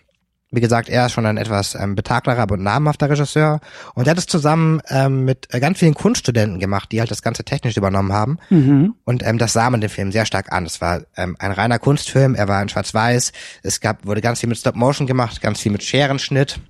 [0.52, 3.60] wie gesagt, er ist schon ein etwas ähm, betagterer und namhafter Regisseur
[3.94, 7.22] und er hat es zusammen ähm, mit äh, ganz vielen Kunststudenten gemacht, die halt das
[7.22, 8.38] ganze technisch übernommen haben.
[8.50, 8.94] Mhm.
[9.04, 10.66] Und ähm, das sah man den Film sehr stark an.
[10.66, 13.32] Es war ähm, ein reiner Kunstfilm, er war in Schwarz-Weiß,
[13.62, 16.60] es gab, wurde ganz viel mit Stop-Motion gemacht, ganz viel mit Scherenschnitt.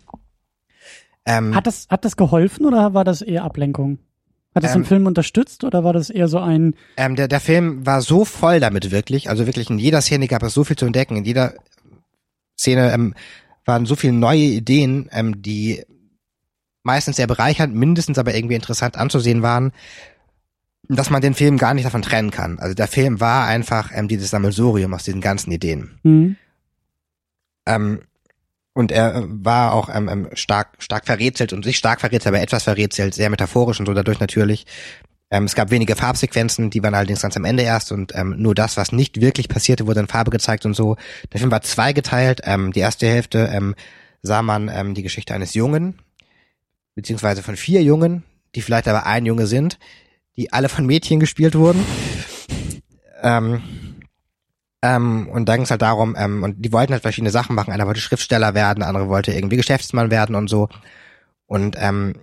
[1.24, 3.98] Ähm, hat, das, hat das geholfen oder war das eher Ablenkung?
[4.54, 6.74] Hat das ähm, den Film unterstützt oder war das eher so ein?
[6.96, 10.42] Ähm, der, der Film war so voll damit wirklich, also wirklich in jeder Szene gab
[10.42, 11.54] es so viel zu entdecken, in jeder
[12.58, 13.14] Szene ähm,
[13.64, 15.84] waren so viele neue Ideen, ähm, die
[16.82, 19.72] meistens sehr bereichernd, mindestens aber irgendwie interessant anzusehen waren,
[20.88, 22.58] dass man den Film gar nicht davon trennen kann.
[22.58, 26.00] Also der Film war einfach ähm, dieses Sammelsurium aus diesen ganzen Ideen.
[26.02, 26.36] Mhm.
[27.66, 28.00] Ähm,
[28.80, 32.64] und er war auch ähm, ähm stark, stark verrätselt und sich stark verrätselt, aber etwas
[32.64, 34.66] verrätselt, sehr metaphorisch und so dadurch natürlich.
[35.30, 38.54] Ähm, es gab wenige Farbsequenzen, die waren allerdings ganz am Ende erst und ähm, nur
[38.54, 40.96] das, was nicht wirklich passierte, wurde in Farbe gezeigt und so.
[41.32, 42.40] Der Film war zweigeteilt.
[42.44, 43.74] Ähm, die erste Hälfte ähm,
[44.22, 45.98] sah man ähm, die Geschichte eines Jungen,
[46.94, 48.24] beziehungsweise von vier Jungen,
[48.54, 49.78] die vielleicht aber ein Junge sind,
[50.36, 51.84] die alle von Mädchen gespielt wurden.
[53.22, 53.62] Ähm,
[54.82, 57.72] Ähm, und da ging es halt darum, ähm, und die wollten halt verschiedene Sachen machen.
[57.72, 60.68] Einer wollte Schriftsteller werden, der andere wollte irgendwie Geschäftsmann werden und so.
[61.46, 62.14] Und ähm,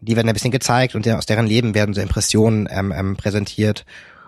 [0.00, 3.86] die werden ein bisschen gezeigt und aus deren Leben werden so Impressionen ähm, ähm, präsentiert.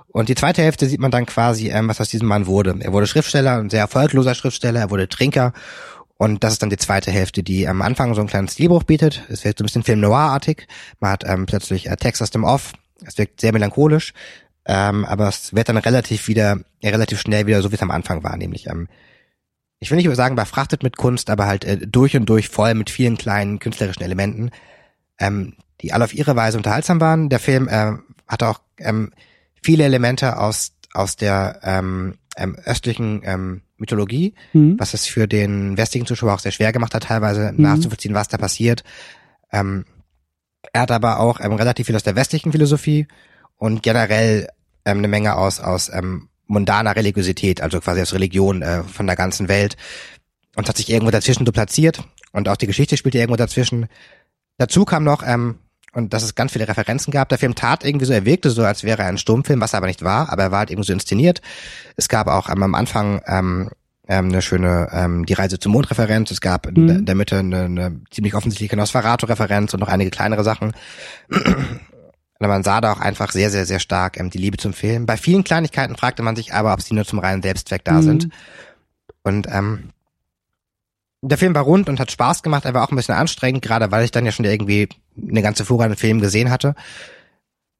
[0.08, 2.76] Und die zweite Hälfte sieht man dann quasi, ähm, was aus diesem Mann wurde.
[2.78, 5.52] Er wurde Schriftsteller, ein sehr erfolgloser Schriftsteller, er wurde Trinker.
[6.16, 9.24] Und das ist dann die zweite Hälfte, die am Anfang so ein kleines Stilbruch bietet.
[9.28, 10.68] Es wird so ein bisschen Film Noir-artig.
[11.00, 12.72] Man hat ähm, plötzlich äh, Text aus dem Off.
[13.04, 14.12] Es wirkt sehr melancholisch.
[14.66, 18.22] Ähm, aber es wird dann relativ wieder, relativ schnell wieder so, wie es am Anfang
[18.22, 18.88] war, nämlich ähm,
[19.80, 22.88] ich will nicht sagen, überfrachtet mit Kunst, aber halt äh, durch und durch voll mit
[22.88, 24.50] vielen kleinen künstlerischen Elementen,
[25.18, 27.28] ähm, die alle auf ihre Weise unterhaltsam waren.
[27.28, 27.92] Der Film äh,
[28.26, 29.12] hat auch ähm,
[29.62, 34.76] viele Elemente aus aus der ähm, ähm, östlichen ähm, Mythologie, mhm.
[34.78, 37.62] was es für den westlichen Zuschauer auch sehr schwer gemacht hat, teilweise mhm.
[37.62, 38.84] nachzuvollziehen, was da passiert.
[39.52, 39.84] Ähm,
[40.72, 43.06] er hat aber auch ähm, relativ viel aus der westlichen Philosophie
[43.56, 44.48] und generell
[44.84, 49.16] ähm, eine Menge aus aus ähm, mundaner Religiosität, also quasi aus Religion äh, von der
[49.16, 49.76] ganzen Welt
[50.56, 53.86] und hat sich irgendwo dazwischen so platziert und auch die Geschichte spielte irgendwo dazwischen.
[54.58, 55.58] Dazu kam noch, ähm,
[55.94, 57.28] und dass es ganz viele Referenzen gab.
[57.28, 59.78] Der Film tat irgendwie so, er wirkte so, als wäre er ein Stummfilm, was er
[59.78, 61.40] aber nicht war, aber er war halt irgendwie so inszeniert.
[61.96, 63.70] Es gab auch ähm, am Anfang ähm,
[64.08, 66.30] ähm, eine schöne ähm, Die Reise zum Mond-Referenz.
[66.30, 66.88] Es gab mhm.
[66.88, 70.72] in der Mitte eine, eine ziemlich offensichtliche Nosferatu-Referenz und noch einige kleinere Sachen.
[72.44, 75.06] Und man sah da auch einfach sehr, sehr, sehr stark ähm, die Liebe zum Film.
[75.06, 78.02] Bei vielen Kleinigkeiten fragte man sich aber, ob sie nur zum reinen Selbstzweck da mhm.
[78.02, 78.28] sind.
[79.22, 79.90] Und ähm,
[81.22, 83.90] der Film war rund und hat Spaß gemacht, er war auch ein bisschen anstrengend, gerade
[83.90, 86.74] weil ich dann ja schon irgendwie eine ganze Fuhre an Filmen gesehen hatte.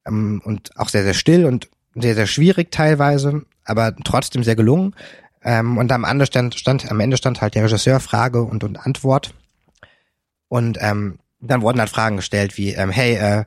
[0.07, 4.95] Ähm, und auch sehr, sehr still und sehr, sehr schwierig teilweise, aber trotzdem sehr gelungen.
[5.43, 8.77] Ähm, und am Ende stand, stand, am Ende stand halt der Regisseur Frage und, und
[8.77, 9.35] Antwort.
[10.47, 13.45] Und ähm, dann wurden halt Fragen gestellt wie, ähm, hey, äh,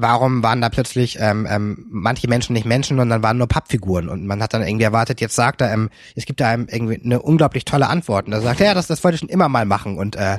[0.00, 4.08] warum waren da plötzlich ähm, ähm, manche Menschen nicht Menschen und dann waren nur Pappfiguren
[4.08, 7.00] und man hat dann irgendwie erwartet, jetzt sagt er, ähm, es gibt da einem irgendwie
[7.04, 9.64] eine unglaublich tolle Antwort und er sagt, ja, das, das wollte ich schon immer mal
[9.64, 10.38] machen und äh,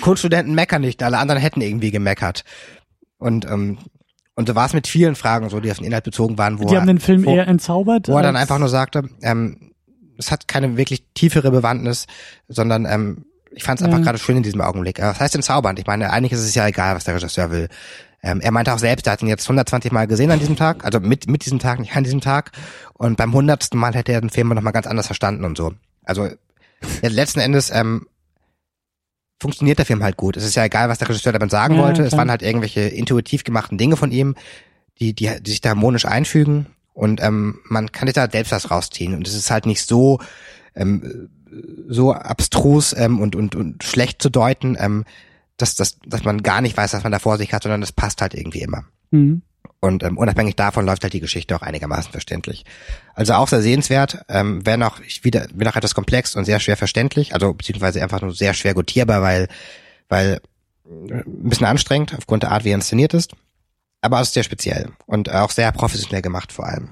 [0.00, 2.44] Kunststudenten meckern nicht, alle anderen hätten irgendwie gemeckert
[3.18, 3.78] und ähm,
[4.36, 6.66] und so war es mit vielen Fragen so, die auf den Inhalt bezogen waren, wo
[6.66, 9.72] die er, haben den Film wo, eher entzaubert, wo er dann einfach nur sagte, ähm,
[10.16, 12.06] es hat keine wirklich tiefere Bewandtnis,
[12.46, 15.00] sondern ähm, ich fand es einfach gerade schön in diesem Augenblick.
[15.00, 15.80] Was heißt entzaubernd?
[15.80, 17.68] Ich meine, eigentlich ist es ja egal, was der Regisseur will.
[18.22, 20.84] Ähm, er meinte auch selbst, er hat ihn jetzt 120 Mal gesehen an diesem Tag,
[20.84, 22.52] also mit, mit diesem Tag, nicht an diesem Tag.
[22.94, 25.72] Und beim hundertsten Mal hätte er den Film nochmal ganz anders verstanden und so.
[26.04, 26.28] Also
[27.02, 28.06] letzten Endes ähm,
[29.40, 30.36] funktioniert der Film halt gut.
[30.36, 32.02] Es ist ja egal, was der Regisseur damit sagen ja, wollte.
[32.02, 32.06] Klar.
[32.06, 34.34] Es waren halt irgendwelche intuitiv gemachten Dinge von ihm,
[34.98, 36.66] die, die, die sich da harmonisch einfügen.
[36.94, 39.14] Und ähm, man kann sich da selbst was rausziehen.
[39.14, 40.18] Und es ist halt nicht so
[40.74, 41.28] ähm,
[41.88, 44.76] so abstrus ähm, und, und, und schlecht zu deuten.
[44.78, 45.04] Ähm,
[45.58, 47.92] dass, dass, dass man gar nicht weiß, was man da vor sich hat, sondern das
[47.92, 48.84] passt halt irgendwie immer.
[49.10, 49.42] Mhm.
[49.80, 52.64] Und ähm, unabhängig davon läuft halt die Geschichte auch einigermaßen verständlich.
[53.14, 56.76] Also auch sehr sehenswert, ähm, wenn auch wieder, wenn auch etwas komplex und sehr schwer
[56.76, 59.48] verständlich, also beziehungsweise einfach nur sehr schwer gutierbar, weil,
[60.08, 60.40] weil
[60.84, 63.34] äh, ein bisschen anstrengend aufgrund der Art, wie er inszeniert ist.
[64.00, 66.88] Aber auch sehr speziell und auch sehr professionell gemacht vor allem.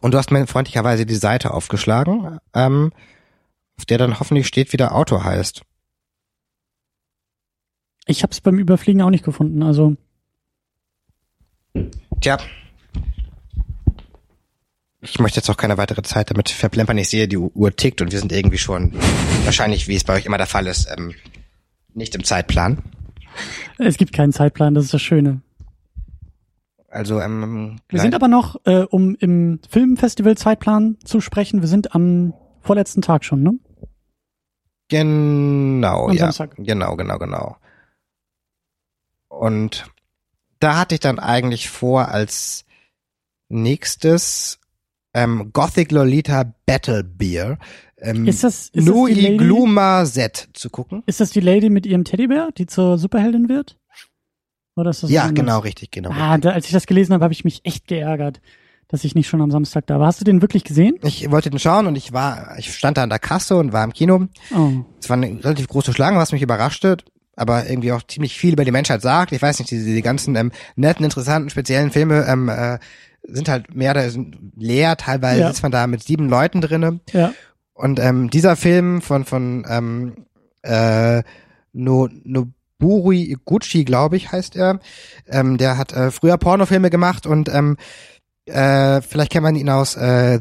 [0.00, 2.92] Und du hast mir freundlicherweise die Seite aufgeschlagen, ähm,
[3.78, 5.62] auf der dann hoffentlich steht, wie der Autor heißt.
[8.06, 9.96] Ich habe es beim Überfliegen auch nicht gefunden, also.
[12.20, 12.38] Tja.
[15.02, 16.98] Ich möchte jetzt auch keine weitere Zeit damit verplempern.
[16.98, 18.92] Ich sehe, die Uhr tickt und wir sind irgendwie schon,
[19.44, 21.14] wahrscheinlich, wie es bei euch immer der Fall ist, ähm,
[21.94, 22.78] nicht im Zeitplan.
[23.78, 25.42] Es gibt keinen Zeitplan, das ist das Schöne.
[26.88, 31.94] Also, ähm, wir sind aber noch, äh, um im Filmfestival Zeitplan zu sprechen, wir sind
[31.94, 32.32] am
[32.62, 33.58] vorletzten Tag schon, ne?
[34.88, 36.32] Genau, Am ja.
[36.32, 36.54] Samstag.
[36.56, 37.56] Genau, genau, genau.
[39.36, 39.86] Und
[40.58, 42.64] da hatte ich dann eigentlich vor, als
[43.48, 44.58] nächstes
[45.14, 47.58] ähm, Gothic Lolita Battle Beer
[47.98, 51.02] ähm, ist das, ist Nui das Gluma Z zu gucken.
[51.06, 53.78] Ist das die Lady mit ihrem Teddybär, die zur Superheldin wird?
[54.76, 56.10] Oder ist das ja, genau richtig, genau.
[56.10, 56.36] Ah.
[56.36, 58.42] Da, als ich das gelesen habe, habe ich mich echt geärgert,
[58.88, 60.08] dass ich nicht schon am Samstag da war.
[60.08, 60.98] Hast du den wirklich gesehen?
[61.02, 63.82] Ich wollte den schauen und ich war, ich stand da an der Kasse und war
[63.84, 64.28] im Kino.
[64.54, 64.84] Oh.
[65.00, 66.98] Es war eine relativ große Schlange, was mich überraschte
[67.36, 69.32] aber irgendwie auch ziemlich viel über die Menschheit sagt.
[69.32, 72.78] Ich weiß nicht, diese die ganzen ähm, netten, interessanten, speziellen Filme ähm, äh,
[73.22, 74.96] sind halt mehr sind leer.
[74.96, 75.48] Teilweise ja.
[75.48, 77.00] sitzt man da mit sieben Leuten drinne.
[77.12, 77.32] Ja.
[77.74, 80.26] Und ähm, dieser Film von von ähm,
[80.62, 81.22] äh,
[81.72, 84.80] no, Noburi Gucci, glaube ich, heißt er.
[85.28, 87.76] Ähm, der hat äh, früher Pornofilme gemacht und ähm,
[88.46, 90.38] äh, vielleicht kennt man ihn aus äh,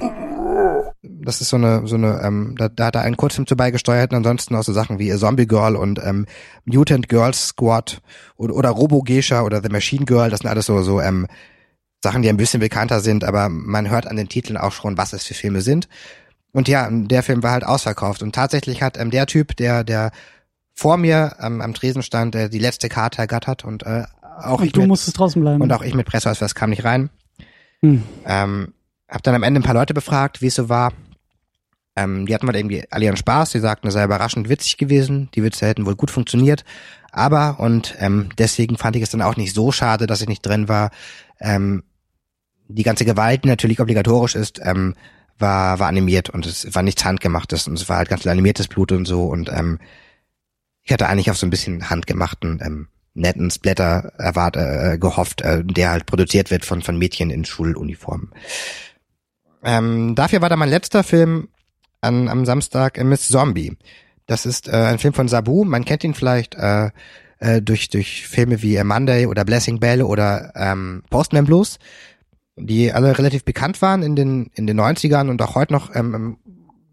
[1.09, 4.11] das ist so eine, so eine, ähm, da, da hat er einen Kurzfilm zu beigesteuert
[4.11, 6.25] und ansonsten auch so Sachen wie Zombie Girl und ähm,
[6.65, 8.01] Mutant Girls Squad
[8.37, 11.27] oder, oder Robo Geisha oder The Machine Girl, das sind alles so, so, ähm,
[12.05, 15.13] Sachen, die ein bisschen bekannter sind, aber man hört an den Titeln auch schon, was
[15.13, 15.89] es für Filme sind.
[16.51, 18.21] Und ja, der Film war halt ausverkauft.
[18.21, 20.11] Und tatsächlich hat ähm, der Typ, der, der
[20.75, 24.67] vor mir ähm, am Tresen stand, der die letzte Karte ergattert und äh, auch und
[24.67, 25.61] ich du mit, musstest draußen bleiben.
[25.61, 27.09] und auch ich mit Presseausweis kam nicht rein.
[27.81, 28.03] Hm.
[28.25, 28.73] Ähm,
[29.07, 30.93] hab dann am Ende ein paar Leute befragt, wie es so war.
[31.95, 33.51] Ähm, die hatten mal irgendwie alle ihren Spaß.
[33.51, 35.29] Die sagten, es sei überraschend witzig gewesen.
[35.35, 36.65] Die Witze hätten wohl gut funktioniert.
[37.11, 40.45] Aber, und ähm, deswegen fand ich es dann auch nicht so schade, dass ich nicht
[40.45, 40.91] drin war,
[41.39, 41.83] ähm,
[42.67, 44.95] die ganze Gewalt, die natürlich obligatorisch ist, ähm,
[45.37, 48.67] war, war animiert und es war nichts handgemachtes und es war halt ganz viel animiertes
[48.67, 49.79] Blut und so und ähm,
[50.81, 55.63] ich hatte eigentlich auf so ein bisschen handgemachten, ähm, netten Splatter erwart, äh, gehofft, äh,
[55.63, 58.31] der halt produziert wird von, von Mädchen in Schuluniformen.
[59.65, 61.49] Ähm, dafür war da mein letzter Film
[62.01, 63.77] an, am Samstag äh, Miss Zombie.
[64.27, 65.65] Das ist äh, ein Film von Sabu.
[65.65, 66.91] Man kennt ihn vielleicht äh,
[67.39, 71.79] äh, durch, durch Filme wie Monday oder Blessing Bell oder ähm, Postman Blues,
[72.55, 76.37] die alle relativ bekannt waren in den, in den 90ern und auch heute noch ähm,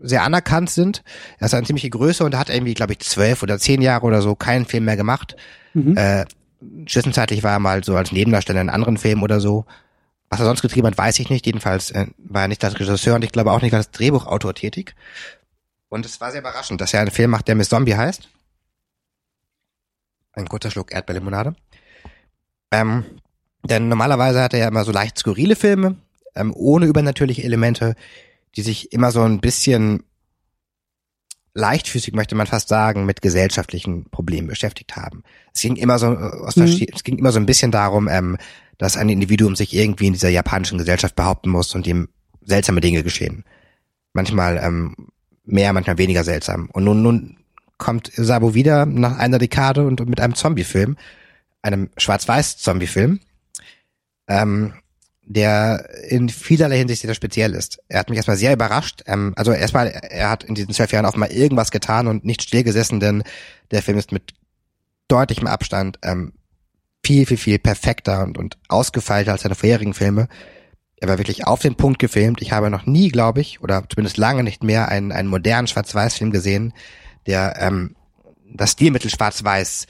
[0.00, 1.04] sehr anerkannt sind.
[1.38, 4.20] Er ist eine ziemliche Größe und hat irgendwie, glaube ich, zwölf oder zehn Jahre oder
[4.20, 5.36] so keinen Film mehr gemacht.
[5.74, 5.96] Mhm.
[5.96, 6.24] Äh,
[6.88, 9.64] zwischenzeitlich war er mal so als Nebendarsteller in anderen Filmen oder so.
[10.32, 11.44] Was er sonst getrieben hat, weiß ich nicht.
[11.44, 14.94] Jedenfalls äh, war er nicht als Regisseur und ich glaube auch nicht als Drehbuchautor tätig.
[15.90, 18.30] Und es war sehr überraschend, dass er einen Film macht, der Miss Zombie heißt.
[20.32, 21.54] Ein kurzer Schluck Erdbeerlimonade.
[22.70, 23.04] Ähm,
[23.62, 25.96] denn normalerweise hat er ja immer so leicht skurrile Filme,
[26.34, 27.94] ähm, ohne übernatürliche Elemente,
[28.56, 30.02] die sich immer so ein bisschen
[31.52, 35.24] leichtfüßig, möchte man fast sagen, mit gesellschaftlichen Problemen beschäftigt haben.
[35.54, 36.86] Es ging immer so, äh, aus Mhm.
[36.90, 38.38] es ging immer so ein bisschen darum, ähm,
[38.82, 42.08] dass ein Individuum sich irgendwie in dieser japanischen Gesellschaft behaupten muss und ihm
[42.40, 43.44] seltsame Dinge geschehen.
[44.12, 44.96] Manchmal ähm,
[45.44, 46.68] mehr, manchmal weniger seltsam.
[46.72, 47.36] Und nun, nun
[47.78, 50.96] kommt Sabo wieder nach einer Dekade und mit einem Zombie-Film,
[51.62, 53.20] einem Schwarz-Weiß-Zombie-Film,
[54.26, 54.74] ähm,
[55.26, 57.78] der in vielerlei Hinsicht sehr speziell ist.
[57.86, 59.04] Er hat mich erstmal sehr überrascht.
[59.06, 62.42] Ähm, also erstmal, er hat in diesen zwölf Jahren auch mal irgendwas getan und nicht
[62.42, 63.22] stillgesessen, denn
[63.70, 64.34] der Film ist mit
[65.06, 66.32] deutlichem Abstand ähm,
[67.04, 70.28] viel, viel, viel perfekter und, und ausgefeilter als seine vorherigen Filme.
[70.96, 72.40] Er war wirklich auf den Punkt gefilmt.
[72.42, 76.30] Ich habe noch nie, glaube ich, oder zumindest lange nicht mehr einen, einen modernen Schwarz-Weiß-Film
[76.30, 76.72] gesehen,
[77.26, 77.96] der ähm,
[78.54, 79.86] das Stilmittel Schwarz-Weiß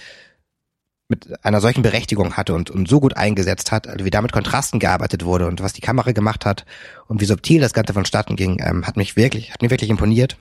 [1.09, 4.33] mit einer solchen Berechtigung hatte und, und so gut eingesetzt hat, also wie da mit
[4.33, 6.65] Kontrasten gearbeitet wurde und was die Kamera gemacht hat
[7.07, 10.39] und wie subtil das Ganze vonstatten ging, ähm, hat mich wirklich, hat mir wirklich imponiert.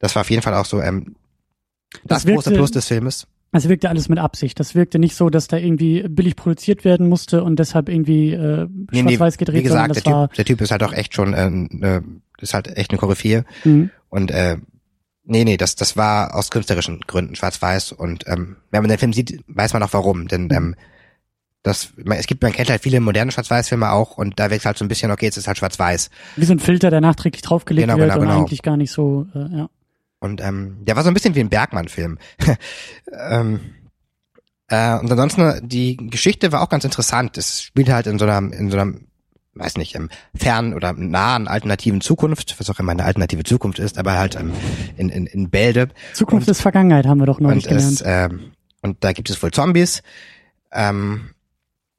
[0.00, 1.14] Das war auf jeden Fall auch so ähm,
[2.02, 3.28] das, Das große Plus des Filmes.
[3.56, 4.58] Es wirkte alles mit Absicht.
[4.58, 8.66] Das wirkte nicht so, dass da irgendwie billig produziert werden musste und deshalb irgendwie äh,
[8.90, 11.96] Nee, schwarz-weiß gedreht, Wie gesagt, der typ, der typ ist halt auch echt schon, äh,
[11.96, 12.02] äh,
[12.40, 13.44] ist halt echt eine Koryphäe.
[13.64, 13.88] mh.
[14.08, 14.56] Und äh,
[15.24, 17.92] nee, nee, das, das war aus künstlerischen Gründen schwarz-weiß.
[17.92, 20.28] Und ähm, wenn man den Film sieht, weiß man auch warum.
[20.28, 20.74] Denn ähm,
[21.62, 24.76] das, man, es gibt, man kennt halt viele moderne Schwarz-Weiß-Filme auch und da wirkt halt
[24.76, 26.10] so ein bisschen, okay, jetzt ist halt schwarz-weiß.
[26.36, 28.40] wie so ein Filter, der nachträglich draufgelegt Genau, wird genau, und genau.
[28.40, 29.70] eigentlich gar nicht so, äh, ja.
[30.24, 32.16] Und ähm, der war so ein bisschen wie ein Bergmann-Film.
[33.30, 33.60] ähm,
[34.68, 37.36] äh, und ansonsten, die Geschichte war auch ganz interessant.
[37.36, 38.94] Es spielt halt in so einer, in so einer,
[39.52, 43.98] weiß nicht, ähm, fernen oder nahen alternativen Zukunft, was auch immer eine alternative Zukunft ist,
[43.98, 44.52] aber halt ähm,
[44.96, 45.88] in, in, in Bälde.
[46.14, 48.32] Zukunft Und- ist Vergangenheit, haben wir doch neulich Und, es, gelernt.
[48.32, 50.02] ähm, und da gibt es wohl Zombies.
[50.72, 51.33] Ähm,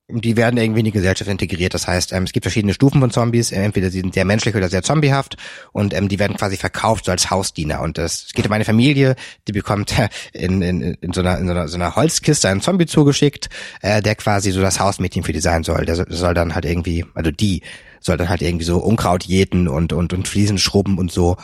[0.08, 1.74] die werden irgendwie in die Gesellschaft integriert.
[1.74, 3.52] Das heißt, ähm, es gibt verschiedene Stufen von Zombies.
[3.52, 5.36] Entweder sie sind sehr menschlich oder sehr zombiehaft.
[5.72, 7.82] Und ähm, die werden quasi verkauft so als Hausdiener.
[7.82, 9.16] Und es, es geht um eine Familie,
[9.48, 12.62] die bekommt äh, in, in, in, so, einer, in so, einer, so einer Holzkiste einen
[12.62, 13.50] Zombie zugeschickt,
[13.82, 15.86] äh, der quasi so das Hausmädchen für die sein soll.
[15.86, 17.64] Der soll, soll dann halt irgendwie, also die
[18.00, 21.38] soll dann halt irgendwie so Unkraut jäten und, und, und Fliesen schrubben und so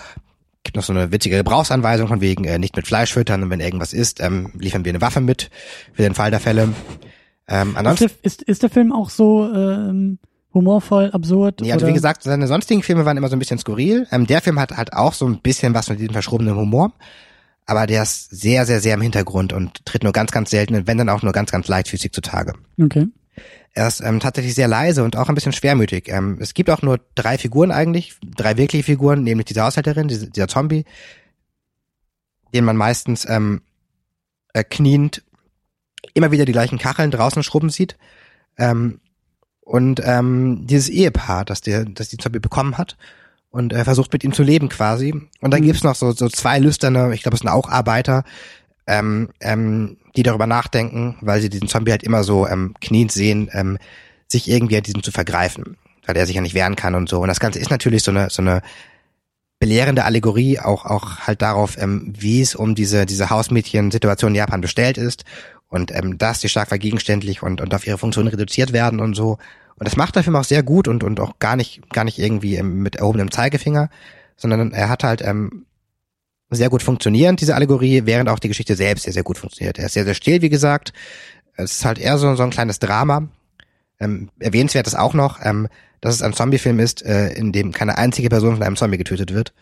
[0.63, 3.59] gibt noch so eine witzige Gebrauchsanweisung von wegen äh, nicht mit Fleisch füttern und wenn
[3.59, 5.49] irgendwas ist, ähm, liefern wir eine Waffe mit
[5.93, 6.69] für den Fall der Fälle.
[7.51, 10.19] Ähm, Ist der, ist, ist der Film auch so ähm,
[10.53, 11.59] humorvoll, absurd?
[11.59, 14.07] nee, also wie gesagt, seine sonstigen Filme waren immer so ein bisschen skurril.
[14.11, 16.93] Ähm, der Film hat halt auch so ein bisschen was mit diesem verschrobenen Humor,
[17.65, 20.97] aber der ist sehr, sehr, sehr im Hintergrund und tritt nur ganz, ganz selten, wenn
[20.97, 22.53] dann auch nur ganz, ganz leichtfüßig zutage.
[22.81, 23.07] Okay.
[23.73, 26.07] Er ist ähm, tatsächlich sehr leise und auch ein bisschen schwermütig.
[26.07, 30.29] Ähm, es gibt auch nur drei Figuren eigentlich, drei wirkliche Figuren, nämlich diese Haushälterin, diese,
[30.29, 30.85] dieser Zombie,
[32.53, 33.61] den man meistens ähm,
[34.53, 35.23] äh, kniend
[36.13, 37.97] immer wieder die gleichen Kacheln draußen schrubben sieht.
[38.57, 38.99] Ähm,
[39.61, 42.97] und ähm, dieses Ehepaar, das der, das die Zombie bekommen hat
[43.51, 45.13] und äh, versucht mit ihm zu leben quasi.
[45.39, 45.65] Und dann Mhm.
[45.65, 48.23] gibt's noch so, so zwei lüsterne, ich glaube, es sind auch Arbeiter,
[48.87, 53.49] ähm, ähm, die darüber nachdenken, weil sie diesen Zombie halt immer so ähm, kniend sehen,
[53.53, 53.77] ähm,
[54.27, 57.21] sich irgendwie an diesem zu vergreifen, weil er sich ja nicht wehren kann und so.
[57.21, 58.61] Und das Ganze ist natürlich so eine so eine
[59.59, 64.59] belehrende Allegorie auch auch halt darauf, ähm, wie es um diese diese Hausmädchen-Situation in Japan
[64.59, 65.23] bestellt ist
[65.71, 69.39] und ähm, dass die stark vergegenständlich und und auf ihre Funktion reduziert werden und so
[69.81, 72.19] Und das macht der Film auch sehr gut und, und auch gar nicht, gar nicht
[72.19, 73.89] irgendwie ähm, mit erhobenem Zeigefinger,
[74.37, 75.65] sondern er hat halt ähm,
[76.51, 79.79] sehr gut funktionierend, diese Allegorie, während auch die Geschichte selbst sehr, sehr gut funktioniert.
[79.79, 80.93] Er ist sehr, sehr still, wie gesagt.
[81.55, 83.27] Es ist halt eher so, so ein kleines Drama.
[83.99, 85.67] Ähm, erwähnenswert ist auch noch, ähm,
[86.01, 89.33] dass es ein Zombie-Film ist, äh, in dem keine einzige Person von einem Zombie getötet
[89.33, 89.53] wird.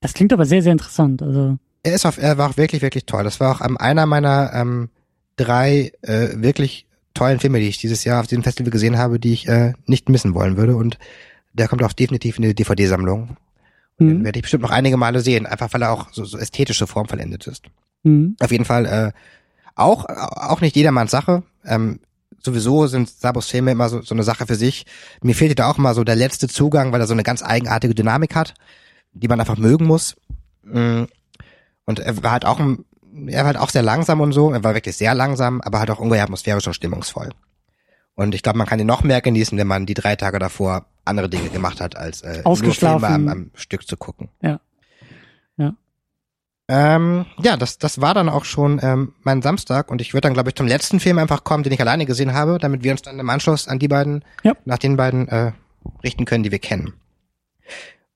[0.00, 1.22] Das klingt aber sehr, sehr interessant.
[1.22, 3.22] Also er ist auf, er war auch wirklich, wirklich toll.
[3.22, 4.88] Das war auch ähm, einer meiner ähm,
[5.36, 9.32] drei äh, wirklich tollen Filme, die ich dieses Jahr auf diesem Festival gesehen habe, die
[9.32, 10.76] ich äh, nicht missen wollen würde.
[10.76, 10.98] Und
[11.52, 13.36] der kommt auch definitiv in die DVD-Sammlung.
[13.98, 14.08] Mhm.
[14.08, 16.86] Den werde ich bestimmt noch einige Male sehen, einfach weil er auch so, so ästhetische
[16.86, 17.64] Form vollendet ist.
[18.02, 18.36] Mhm.
[18.40, 19.12] Auf jeden Fall äh,
[19.74, 21.42] auch auch nicht jedermanns Sache.
[21.64, 22.00] Ähm,
[22.38, 24.86] sowieso sind Sabos Filme immer so, so eine Sache für sich.
[25.22, 27.94] Mir fehlte da auch immer so der letzte Zugang, weil er so eine ganz eigenartige
[27.94, 28.54] Dynamik hat,
[29.12, 30.16] die man einfach mögen muss.
[30.62, 31.04] Mm.
[31.84, 32.84] Und er war halt auch ein,
[33.26, 34.52] er war halt auch sehr langsam und so.
[34.52, 37.30] Er war wirklich sehr langsam, aber halt auch ungeheuer atmosphärisch und stimmungsvoll.
[38.14, 40.86] Und ich glaube, man kann ihn noch mehr genießen, wenn man die drei Tage davor
[41.04, 44.30] andere Dinge gemacht hat, als äh, nur Filme am, am Stück zu gucken.
[44.40, 44.60] Ja.
[45.56, 45.74] Ja.
[46.68, 50.34] Ähm, ja, das, das war dann auch schon ähm, mein Samstag und ich würde dann,
[50.34, 53.02] glaube ich, zum letzten Film einfach kommen, den ich alleine gesehen habe, damit wir uns
[53.02, 54.54] dann im Anschluss an die beiden, ja.
[54.64, 55.52] nach den beiden äh,
[56.02, 56.94] richten können, die wir kennen.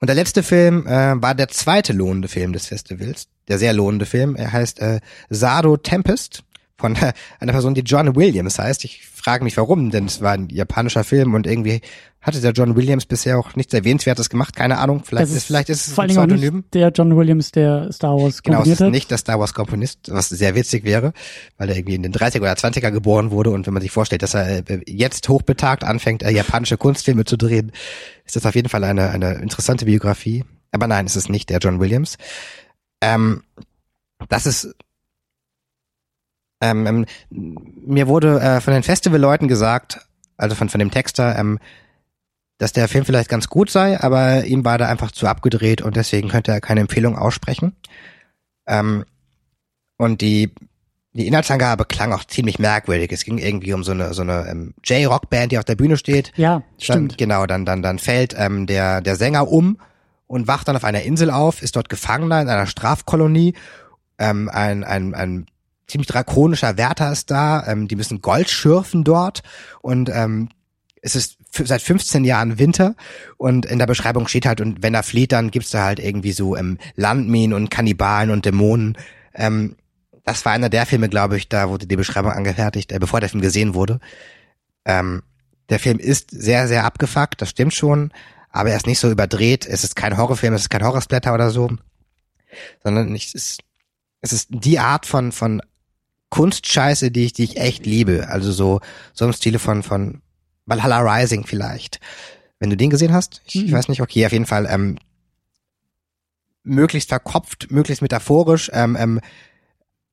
[0.01, 4.07] Und der letzte Film äh, war der zweite lohnende Film des Festivals, der sehr lohnende
[4.07, 4.35] Film.
[4.35, 6.43] Er heißt äh, Sado Tempest
[6.79, 8.85] von äh, einer Person, die John Williams heißt.
[8.85, 11.83] Ich frage mich warum, denn es war ein japanischer Film und irgendwie
[12.21, 14.55] hatte der John Williams bisher auch nichts Erwähnenswertes gemacht.
[14.55, 15.03] Keine Ahnung.
[15.05, 16.65] Vielleicht ist, ist, vielleicht ist es vor ein Pseudonym.
[16.73, 20.29] der John Williams, der Star Wars Genau, es ist nicht der Star Wars Komponist, was
[20.29, 21.15] sehr witzig wäre,
[21.57, 24.23] weil er irgendwie in den 30er oder 20er geboren wurde und wenn man sich vorstellt,
[24.23, 27.73] dass er äh, jetzt hochbetagt anfängt, äh, japanische Kunstfilme zu drehen,
[28.27, 30.45] ist das auf jeden Fall eine, eine interessante Biografie.
[30.73, 32.17] Aber nein, es ist nicht der John Williams.
[33.01, 33.43] Ähm,
[34.29, 34.75] das ist
[36.61, 40.07] ähm, ähm, mir wurde äh, von den Festivalleuten gesagt,
[40.37, 41.59] also von, von dem Texter, ähm,
[42.61, 45.97] dass der Film vielleicht ganz gut sei, aber ihm war da einfach zu abgedreht und
[45.97, 47.75] deswegen könnte er keine Empfehlung aussprechen.
[48.67, 49.07] Ähm,
[49.97, 50.53] und die,
[51.15, 53.13] die Inhaltsangabe klang auch ziemlich merkwürdig.
[53.13, 56.33] Es ging irgendwie um so eine, so eine ähm, J-Rock-Band, die auf der Bühne steht.
[56.37, 57.13] Ja, stimmt.
[57.13, 59.79] Dann, genau, dann, dann, dann fällt ähm, der, der Sänger um
[60.27, 63.55] und wacht dann auf einer Insel auf, ist dort Gefangener in einer Strafkolonie.
[64.19, 65.47] Ähm, ein, ein, ein
[65.87, 69.43] ziemlich drakonischer Wärter ist da, ähm, die müssen Gold schürfen dort
[69.81, 70.51] und ähm,
[71.01, 72.95] es ist seit 15 Jahren Winter
[73.37, 76.33] und in der Beschreibung steht halt, und wenn er flieht, dann gibt's da halt irgendwie
[76.33, 78.97] so ähm, Landminen und Kannibalen und Dämonen.
[79.35, 79.77] Ähm,
[80.25, 83.29] das war einer der Filme, glaube ich, da wurde die Beschreibung angefertigt, äh, bevor der
[83.29, 84.01] Film gesehen wurde.
[84.85, 85.23] Ähm,
[85.69, 88.13] der Film ist sehr, sehr abgefuckt, das stimmt schon,
[88.51, 89.67] aber er ist nicht so überdreht.
[89.67, 91.71] Es ist kein Horrorfilm, es ist kein Horrorsplatter oder so,
[92.83, 93.61] sondern es ist,
[94.21, 95.63] es ist die Art von, von
[96.31, 98.29] Kunstscheiße, die ich, die ich echt liebe.
[98.29, 98.81] Also so,
[99.13, 100.23] so im Stile von, von
[100.71, 102.01] Valhalla Rising vielleicht.
[102.59, 103.67] Wenn du den gesehen hast, ich, mhm.
[103.67, 104.99] ich weiß nicht, okay, auf jeden Fall, ähm,
[106.63, 109.21] möglichst verkopft, möglichst metaphorisch, ähm, ähm,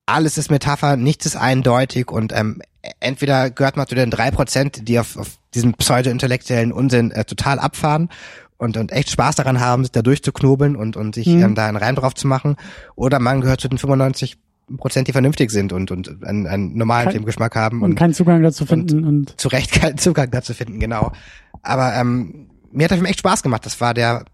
[0.06, 2.62] alles ist Metapher, nichts ist eindeutig und ähm,
[3.02, 7.60] entweder gehört man zu den drei Prozent, die auf, auf diesen pseudo-intellektuellen Unsinn äh, total
[7.60, 8.10] abfahren
[8.58, 11.44] und, und echt Spaß daran haben, sich da durchzuknobeln und, und sich mhm.
[11.44, 12.56] ähm, da einen Reim drauf zu machen,
[12.96, 14.38] oder man gehört zu den 95
[14.76, 17.82] Prozent, die vernünftig sind und, und einen, einen normalen kein, Filmgeschmack haben.
[17.82, 19.06] Und, und keinen Zugang dazu finden.
[19.06, 21.14] Und, und zu Recht keinen Zugang dazu finden, genau.
[21.62, 23.66] Aber ähm, mir hat der Film echt Spaß gemacht.
[23.66, 24.26] Das war der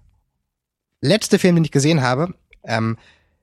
[1.01, 2.33] letzte Film, den ich gesehen habe.
[2.63, 2.97] Ähm,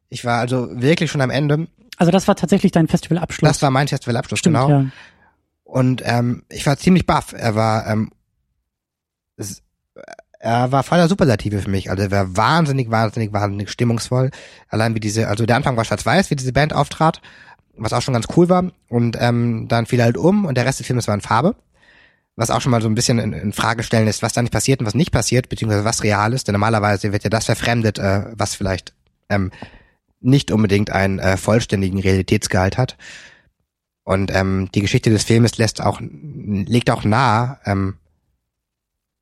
[0.08, 1.68] ich war also wirklich schon am Ende.
[1.96, 3.48] Also das war tatsächlich dein Festivalabschluss.
[3.48, 4.68] Das war mein Festivalabschluss, Stimmt, genau.
[4.68, 4.86] Ja.
[5.62, 7.32] Und ähm, ich war ziemlich baff.
[7.32, 8.10] Er war ähm,
[10.42, 11.90] er war voller Superlative für mich.
[11.90, 14.30] Also er war wahnsinnig, wahnsinnig, wahnsinnig stimmungsvoll.
[14.68, 17.20] Allein wie diese, also der Anfang war schwarz-weiß, wie diese Band auftrat,
[17.76, 18.72] was auch schon ganz cool war.
[18.88, 21.56] Und ähm, dann fiel er halt um und der Rest des Films war in Farbe.
[22.36, 24.52] Was auch schon mal so ein bisschen in, in Frage stellen ist, was da nicht
[24.52, 26.48] passiert und was nicht passiert, beziehungsweise was real ist.
[26.48, 28.94] Denn normalerweise wird ja das verfremdet, äh, was vielleicht
[29.28, 29.50] ähm,
[30.20, 32.96] nicht unbedingt einen äh, vollständigen Realitätsgehalt hat.
[34.04, 37.98] Und ähm, die Geschichte des Filmes lässt auch, legt auch nahe, ähm,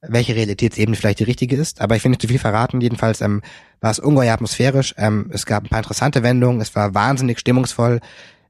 [0.01, 2.80] welche Realitätsebene vielleicht die richtige ist, aber ich will nicht zu viel verraten.
[2.80, 3.42] Jedenfalls ähm,
[3.80, 4.94] war es ungeheuer atmosphärisch.
[4.96, 6.61] Ähm, es gab ein paar interessante Wendungen.
[6.61, 8.01] Es war wahnsinnig stimmungsvoll.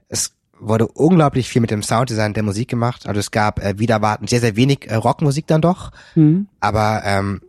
[0.08, 3.06] Es wurde unglaublich viel mit dem Sounddesign der Musik gemacht.
[3.06, 6.48] Also es gab äh, wieder warten sehr sehr wenig äh, Rockmusik dann doch, mhm.
[6.60, 7.40] aber ähm,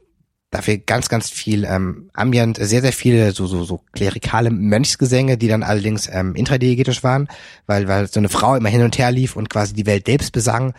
[0.52, 5.48] dafür ganz ganz viel ähm, Ambient, sehr sehr viele so so so klerikale Mönchsgesänge, die
[5.48, 7.28] dann allerdings ähm, intradiegetisch waren,
[7.66, 10.32] weil weil so eine Frau immer hin und her lief und quasi die Welt selbst
[10.32, 10.74] besang.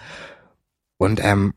[0.96, 1.54] Und ähm,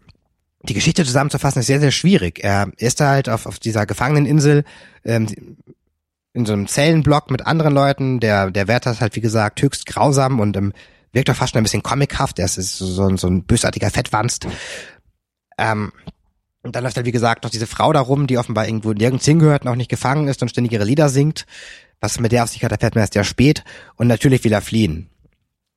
[0.64, 2.43] die Geschichte zusammenzufassen ist sehr, sehr schwierig.
[2.43, 4.64] Er ist da halt auf, auf dieser Gefangeneninsel
[5.03, 5.28] ähm,
[6.34, 8.20] in so einem Zellenblock mit anderen Leuten.
[8.20, 10.74] Der, der Wärter ist halt, wie gesagt, höchst grausam und ähm,
[11.11, 12.39] wirkt auch fast schon ein bisschen comichaft.
[12.39, 14.47] Er ist so, so ein bösartiger Fettwanst.
[15.57, 15.91] Ähm,
[16.64, 19.26] und dann läuft halt, wie gesagt, noch diese Frau da rum, die offenbar irgendwo nirgends
[19.26, 21.45] hingehört und auch nicht gefangen ist und ständig ihre Lieder singt.
[21.99, 23.64] Was mit der auf sich hat, erfährt man erst sehr spät.
[23.95, 25.09] Und natürlich will er fliehen.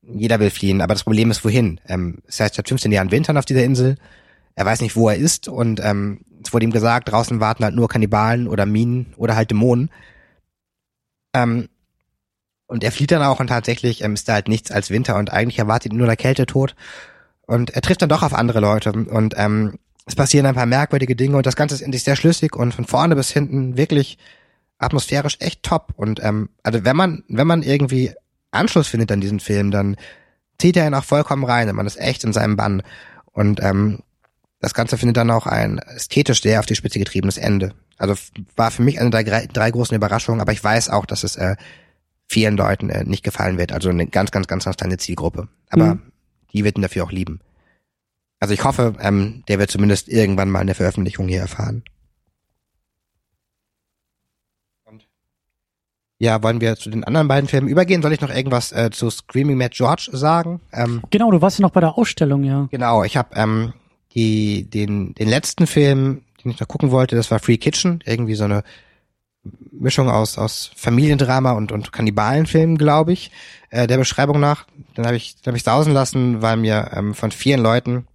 [0.03, 1.81] Jeder will fliehen, aber das Problem ist, wohin?
[1.89, 3.97] Ähm, das heißt, seit 15 Jahren Wintern auf dieser Insel.
[4.57, 7.75] Er weiß nicht, wo er ist und ähm, es wurde ihm gesagt, draußen warten halt
[7.75, 9.91] nur Kannibalen oder Minen oder halt Dämonen.
[11.35, 11.69] Ähm,
[12.67, 15.33] und er flieht dann auch und tatsächlich ähm, ist da halt nichts als Winter und
[15.33, 16.75] eigentlich erwartet ihn nur der Kältetod.
[17.43, 21.15] Und er trifft dann doch auf andere Leute und ähm, es passieren ein paar merkwürdige
[21.17, 24.19] Dinge und das Ganze ist in sich sehr schlüssig und von vorne bis hinten wirklich
[24.79, 25.93] atmosphärisch echt top.
[25.97, 28.13] Und ähm, also wenn man, wenn man irgendwie
[28.51, 29.97] Anschluss findet an diesen Film, dann
[30.59, 32.83] zieht er ihn auch vollkommen rein und man ist echt in seinem Bann.
[33.33, 34.01] Und ähm,
[34.67, 37.73] das Ganze findet dann auch ein ästhetisch sehr auf die Spitze getriebenes Ende.
[37.99, 38.15] Also
[38.57, 41.37] war für mich eine der drei, drei großen Überraschungen, aber ich weiß auch, dass es
[41.37, 41.55] äh,
[42.27, 43.71] vielen Leuten äh, nicht gefallen wird.
[43.71, 45.47] Also eine ganz, ganz, ganz, ganz kleine Zielgruppe.
[45.71, 46.03] Aber mhm.
[46.53, 47.39] die wird ihn dafür auch lieben.
[48.41, 51.85] Also ich hoffe, ähm, der wird zumindest irgendwann mal eine Veröffentlichung hier erfahren.
[54.85, 55.07] Und
[56.19, 58.03] ja, wollen wir zu den anderen beiden Filmen übergehen?
[58.03, 60.61] Soll ich noch irgendwas äh, zu Screaming Mad George sagen?
[60.73, 62.67] Ähm, genau, du warst ja noch bei der Ausstellung, ja.
[62.73, 63.73] Genau, ich habe ähm,
[64.17, 68.35] die den den letzten Film, den ich noch gucken wollte, das war Free Kitchen, irgendwie
[68.35, 68.65] so eine
[69.71, 73.31] Mischung aus aus Familiendrama und und Kannibalenfilm, glaube ich,
[73.71, 74.67] äh, der Beschreibung nach.
[74.95, 78.09] Dann habe ich dann habe ich sausen lassen, weil mir ähm, von vielen Leuten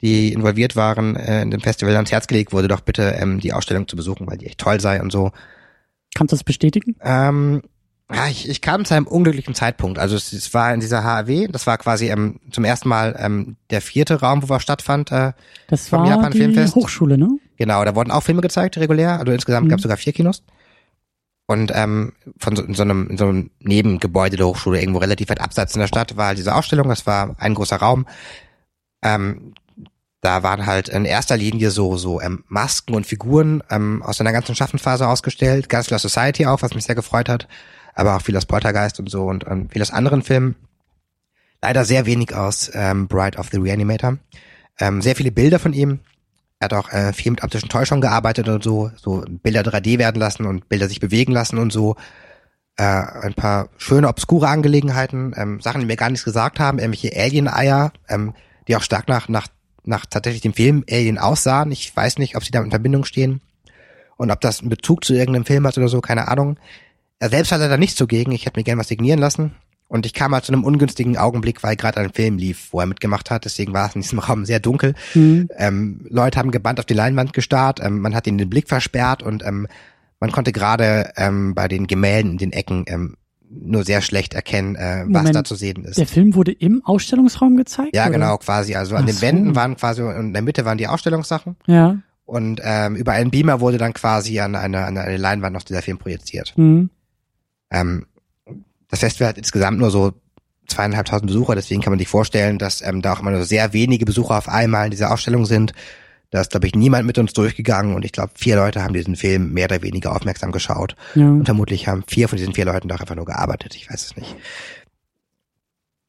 [0.00, 3.52] die involviert waren, äh, in dem Festival ans Herz gelegt wurde, doch bitte ähm, die
[3.54, 5.32] Ausstellung zu besuchen, weil die echt toll sei und so.
[6.14, 6.96] Kannst du das bestätigen?
[7.00, 7.62] Ähm,
[8.12, 9.98] ja, ich, ich kam zu einem unglücklichen Zeitpunkt.
[9.98, 13.56] Also es, es war in dieser HAW, das war quasi ähm, zum ersten Mal ähm,
[13.70, 15.10] der vierte Raum, wo was stattfand.
[15.10, 15.32] Äh,
[15.68, 16.74] das war Japan die Filmfest.
[16.74, 17.38] Hochschule, ne?
[17.56, 19.18] Genau, da wurden auch Filme gezeigt, regulär.
[19.18, 19.70] Also insgesamt mhm.
[19.70, 20.42] gab es sogar vier Kinos.
[21.46, 25.28] Und ähm, von so, in so, einem, in so einem Nebengebäude der Hochschule, irgendwo relativ
[25.28, 26.88] weit abseits in der Stadt, war halt diese Ausstellung.
[26.88, 28.06] Das war ein großer Raum.
[29.02, 29.54] Ähm,
[30.20, 34.32] da waren halt in erster Linie so so ähm, Masken und Figuren ähm, aus einer
[34.32, 37.46] ganzen Schaffensphase ausgestellt, ganz aus Society auch, was mich sehr gefreut hat,
[37.94, 40.56] aber auch viel aus Poltergeist und so und ähm, viel aus anderen Filmen.
[41.62, 44.18] Leider sehr wenig aus ähm, Bride of the Reanimator.
[44.78, 46.00] Ähm, sehr viele Bilder von ihm.
[46.58, 50.20] Er hat auch äh, viel mit optischen Täuschungen gearbeitet und so, so Bilder 3D werden
[50.20, 51.96] lassen und Bilder sich bewegen lassen und so.
[52.76, 57.16] Äh, ein paar schöne, obskure Angelegenheiten, ähm, Sachen, die mir gar nichts gesagt haben, irgendwelche
[57.16, 58.34] Alien-Eier, ähm,
[58.66, 59.46] die auch stark nach, nach
[59.84, 61.70] nach tatsächlich dem Film Alien aussahen.
[61.70, 63.40] Ich weiß nicht, ob sie damit in Verbindung stehen
[64.16, 66.58] und ob das einen Bezug zu irgendeinem Film hat oder so, keine Ahnung.
[67.18, 68.32] Er selbst hat er da nichts zugegen.
[68.32, 69.54] Ich hätte mir gern was signieren lassen.
[69.86, 72.86] Und ich kam halt zu einem ungünstigen Augenblick, weil gerade ein Film lief, wo er
[72.86, 73.44] mitgemacht hat.
[73.44, 74.94] Deswegen war es in diesem Raum sehr dunkel.
[75.14, 75.48] Mhm.
[75.56, 77.80] Ähm, Leute haben gebannt auf die Leinwand gestarrt.
[77.82, 79.66] Ähm, man hat ihnen den Blick versperrt und ähm,
[80.20, 83.16] man konnte gerade ähm, bei den Gemälden in den Ecken ähm,
[83.48, 85.98] nur sehr schlecht erkennen, äh, was da zu sehen ist.
[85.98, 87.94] Der Film wurde im Ausstellungsraum gezeigt?
[87.94, 88.12] Ja, oder?
[88.12, 88.74] genau, quasi.
[88.74, 91.56] Also an Ach den Wänden waren quasi, in der Mitte waren die Ausstellungssachen.
[91.66, 91.98] Ja.
[92.24, 95.82] Und ähm, über einen Beamer wurde dann quasi an eine, an eine Leinwand noch dieser
[95.82, 96.54] Film projiziert.
[96.56, 96.90] Mhm.
[97.74, 98.06] Ähm,
[98.88, 100.12] das Festival hat insgesamt nur so
[100.66, 104.04] zweieinhalbtausend Besucher, deswegen kann man sich vorstellen, dass ähm, da auch immer nur sehr wenige
[104.04, 105.74] Besucher auf einmal in dieser Ausstellung sind.
[106.30, 109.14] Da ist, glaube ich, niemand mit uns durchgegangen und ich glaube, vier Leute haben diesen
[109.14, 110.96] Film mehr oder weniger aufmerksam geschaut.
[111.14, 111.26] Ja.
[111.26, 113.74] Und vermutlich haben vier von diesen vier Leuten doch einfach nur gearbeitet.
[113.76, 114.34] Ich weiß es nicht.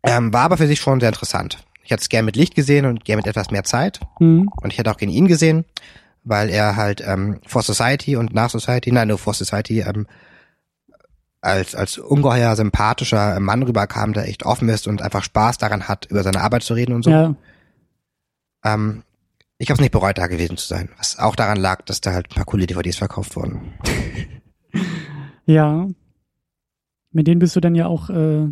[0.04, 1.64] Ähm, war aber für sich schon sehr interessant.
[1.84, 4.00] Ich hätte es gern mit Licht gesehen und gern mit etwas mehr Zeit.
[4.20, 4.50] Mhm.
[4.62, 5.66] Und ich hätte auch gern ihn gesehen,
[6.24, 10.08] weil er halt ähm, For Society und nach Society, nein, nur For Society, ähm,
[11.46, 16.06] als, als ungeheuer sympathischer Mann rüberkam, der echt offen ist und einfach Spaß daran hat,
[16.06, 17.12] über seine Arbeit zu reden und so.
[17.12, 17.36] Ja.
[18.64, 19.04] Ähm,
[19.58, 20.90] ich habe es nicht bereut, da gewesen zu sein.
[20.98, 23.74] Was auch daran lag, dass da halt ein paar coole DVDs verkauft wurden.
[25.46, 25.88] ja.
[27.12, 28.48] Mit denen bist du dann ja auch äh,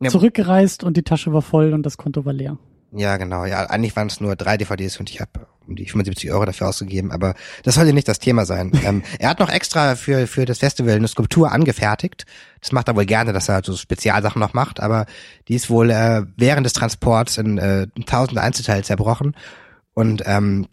[0.00, 0.10] ja.
[0.10, 2.58] zurückgereist und die Tasche war voll und das Konto war leer.
[2.92, 3.44] Ja, genau.
[3.44, 6.68] Ja, eigentlich waren es nur drei DVDs und ich habe um die 75 Euro dafür
[6.68, 8.72] ausgegeben, aber das sollte nicht das Thema sein.
[8.84, 12.26] ähm, er hat noch extra für, für das Festival eine Skulptur angefertigt.
[12.60, 15.06] Das macht er wohl gerne, dass er halt so Spezialsachen noch macht, aber
[15.48, 19.34] die ist wohl äh, während des Transports in, äh, tausende Einzelteile zerbrochen
[19.94, 20.66] und ähm,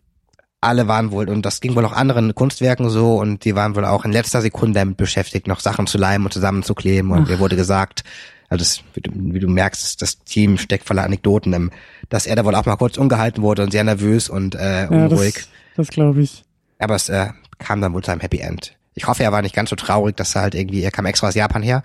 [0.63, 3.85] alle waren wohl, und das ging wohl auch anderen Kunstwerken so, und die waren wohl
[3.85, 7.11] auch in letzter Sekunde damit beschäftigt, noch Sachen zu leimen und zusammenzukleben.
[7.11, 7.29] Und Ach.
[7.29, 8.03] mir wurde gesagt,
[8.49, 11.71] also das, wie, du, wie du merkst, das Team steckt voller Anekdoten, ähm,
[12.13, 15.35] dass er da wohl auch mal kurz ungehalten wurde und sehr nervös und äh, unruhig.
[15.35, 15.47] Ja, das,
[15.77, 16.43] das glaube ich.
[16.77, 18.77] Aber es äh, kam dann wohl zu einem Happy End.
[18.93, 21.29] Ich hoffe, er war nicht ganz so traurig, dass er halt irgendwie, er kam extra
[21.29, 21.81] aus Japan her,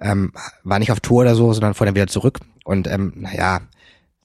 [0.00, 0.32] ähm,
[0.64, 2.40] war nicht auf Tour oder so, sondern fuhr dann wieder zurück.
[2.64, 3.60] Und ähm, naja,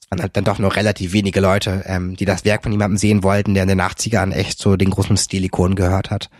[0.00, 2.96] es waren halt dann doch nur relativ wenige Leute, ähm, die das Werk von jemandem
[2.96, 6.30] sehen wollten, der in den 80ern echt so den großen Stilikon gehört hat.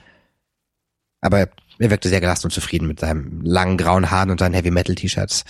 [1.21, 1.51] Aber er
[1.91, 5.45] wirkte sehr gelassen und zufrieden mit seinem langen grauen Haaren und seinen Heavy Metal T-Shirts.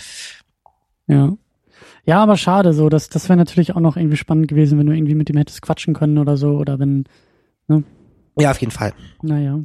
[1.07, 1.31] Ja.
[2.07, 2.87] Ja, aber schade so.
[2.89, 5.61] Das, das wäre natürlich auch noch irgendwie spannend gewesen, wenn du irgendwie mit ihm hättest
[5.61, 6.51] quatschen können oder so.
[6.57, 7.03] Oder wenn,
[8.39, 8.93] Ja, auf jeden Fall.
[9.21, 9.59] naja.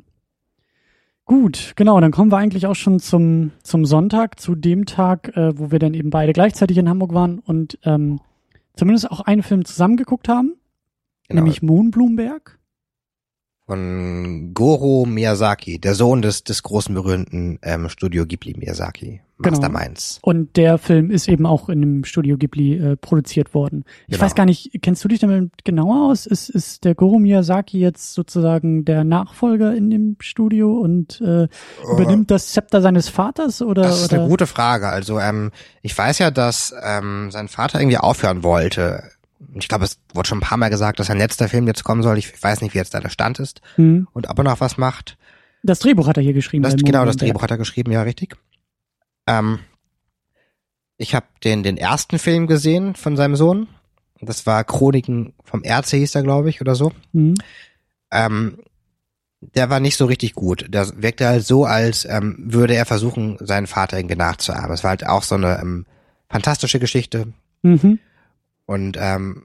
[1.24, 5.56] Gut, genau, dann kommen wir eigentlich auch schon zum, zum Sonntag, zu dem Tag, äh,
[5.56, 8.18] wo wir dann eben beide gleichzeitig in Hamburg waren und ähm,
[8.74, 10.54] zumindest auch einen Film zusammengeguckt haben,
[11.28, 11.42] Genau.
[11.42, 12.58] nämlich Mohnblumenberg.
[13.66, 19.58] Von Goro Miyazaki, der Sohn des, des großen berühmten ähm, Studio Ghibli Miyazaki, Genau.
[19.58, 20.18] Masterminds.
[20.22, 23.84] Und der Film ist eben auch in dem Studio Ghibli äh, produziert worden.
[24.06, 24.24] Ich Genau.
[24.24, 26.26] weiß gar nicht, kennst du dich damit genauer aus?
[26.26, 31.46] Ist, ist der Goro Miyazaki jetzt sozusagen der Nachfolger in dem Studio und äh,
[31.92, 33.82] übernimmt das Zepter seines Vaters oder?
[33.82, 34.22] Das ist oder?
[34.22, 34.88] eine gute Frage.
[34.88, 35.50] Also ähm,
[35.82, 39.04] ich weiß ja, dass ähm, sein Vater irgendwie aufhören wollte.
[39.54, 42.02] Ich glaube, es wurde schon ein paar Mal gesagt, dass sein letzter Film jetzt kommen
[42.02, 42.18] soll.
[42.18, 44.08] Ich weiß nicht, wie jetzt da der Stand ist Hm.
[44.12, 45.16] und ob er noch was macht.
[45.62, 46.62] Das Drehbuch hat er hier geschrieben.
[46.64, 47.16] Das, genau, das.
[47.16, 48.36] Drehbuch hat er geschrieben, ja, richtig.
[49.26, 49.60] Ähm,
[50.96, 53.68] ich habe den, den ersten Film gesehen von seinem Sohn.
[54.20, 56.92] Das war Chroniken vom Erze, hieß er, glaube ich, oder so.
[57.12, 57.34] Hm.
[58.12, 58.58] Ähm,
[59.40, 60.66] der war nicht so richtig gut.
[60.68, 64.70] Der wirkte halt so, als ähm, würde er versuchen, seinen Vater irgendwie nachzuahmen.
[64.72, 65.86] Es war halt auch so eine ähm,
[66.30, 67.32] fantastische Geschichte.
[67.62, 67.98] Mhm.
[68.72, 69.42] Und ähm,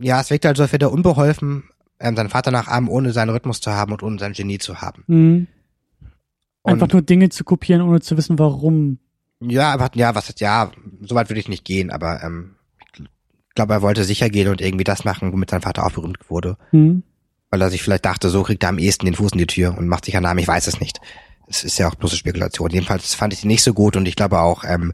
[0.00, 1.62] ja, es wirkte halt so, als wäre er unbeholfen,
[2.00, 5.04] ähm, seinen Vater nachahmen, ohne seinen Rhythmus zu haben und ohne sein Genie zu haben.
[5.06, 5.46] Mhm.
[6.64, 8.98] Einfach nur Dinge zu kopieren, ohne zu wissen, warum.
[9.40, 10.72] Ja, aber ja, was ja,
[11.02, 12.56] so weit würde ich nicht gehen, aber ähm,
[12.96, 16.28] ich glaube, er wollte sicher gehen und irgendwie das machen, womit sein Vater auch berühmt
[16.28, 16.56] wurde.
[16.70, 17.04] Hm.
[17.50, 19.78] Weil er sich vielleicht dachte, so kriegt er am ehesten den Fuß in die Tür
[19.78, 21.00] und macht sich einen Namen, ich weiß es nicht.
[21.46, 22.70] Es ist ja auch bloße Spekulation.
[22.70, 24.92] Jedenfalls fand ich die nicht so gut und ich glaube auch, ähm,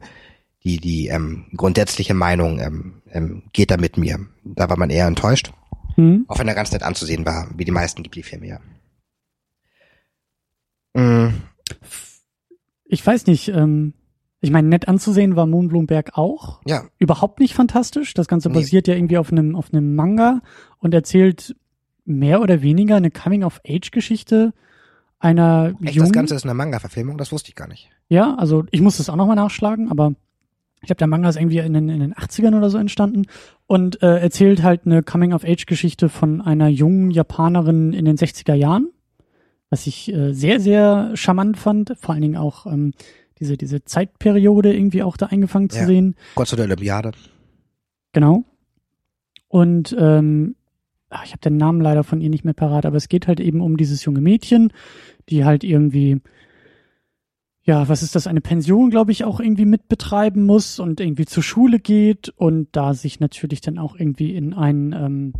[0.63, 4.19] die, die ähm, grundsätzliche Meinung ähm, ähm, geht da mit mir.
[4.43, 5.51] Da war man eher enttäuscht,
[5.95, 6.25] Hm.
[6.27, 8.59] auch wenn er ganz nett anzusehen war, wie die meisten Ghibli-Filme, ja.
[10.93, 11.33] Mm,
[12.85, 13.93] Ich weiß nicht, ähm,
[14.41, 16.61] ich meine, nett anzusehen war Mohnblumenberg auch.
[16.65, 18.13] ja, Überhaupt nicht fantastisch.
[18.13, 18.55] Das Ganze Nee.
[18.55, 20.41] basiert ja irgendwie auf einem, auf einem Manga
[20.79, 21.55] und erzählt
[22.05, 24.53] mehr oder weniger eine Coming-of-Age-Geschichte
[25.19, 27.89] einer echt, jungen, das Ganze ist eine Manga-Verfilmung, das wusste ich gar nicht.
[28.09, 30.15] Ja, also ich muss das auch nochmal nachschlagen, aber
[30.81, 33.25] ich glaube, der Manga ist irgendwie in den, in den 80ern oder so entstanden
[33.67, 38.89] und äh, erzählt halt eine Coming-of-Age-Geschichte von einer jungen Japanerin in den 60er Jahren,
[39.69, 42.93] was ich äh, sehr, sehr charmant fand, vor allen Dingen auch ähm,
[43.39, 45.85] diese, diese Zeitperiode irgendwie auch da eingefangen zu Ja.
[45.85, 46.15] sehen.
[46.35, 47.11] Kurz vor der Olympiade.
[48.13, 48.43] Genau.
[49.47, 50.55] Und ähm,
[51.09, 53.39] ach, ich habe den Namen leider von ihr nicht mehr parat, aber es geht halt
[53.39, 54.71] eben um dieses junge Mädchen,
[55.29, 56.21] die halt irgendwie,
[57.63, 61.43] ja, was ist das, eine Pension, glaube ich, auch irgendwie mitbetreiben muss und irgendwie zur
[61.43, 65.33] Schule geht und da sich natürlich dann auch irgendwie in einen ähm,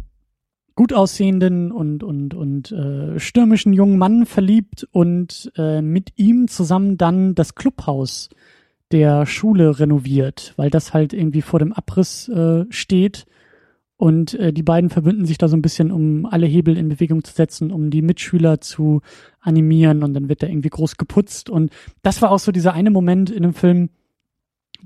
[0.75, 6.97] gut aussehenden und und und äh, stürmischen jungen Mann verliebt und äh, mit ihm zusammen
[6.97, 8.29] dann das Clubhaus
[8.91, 13.25] der Schule renoviert, weil das halt irgendwie vor dem Abriss äh, steht.
[13.95, 17.23] Und äh, die beiden verbünden sich da so ein bisschen, um alle Hebel in Bewegung
[17.23, 19.01] zu setzen, um die Mitschüler zu
[19.41, 21.49] animieren und dann wird da irgendwie groß geputzt.
[21.49, 21.71] Und
[22.01, 23.89] das war auch so dieser eine Moment in dem Film,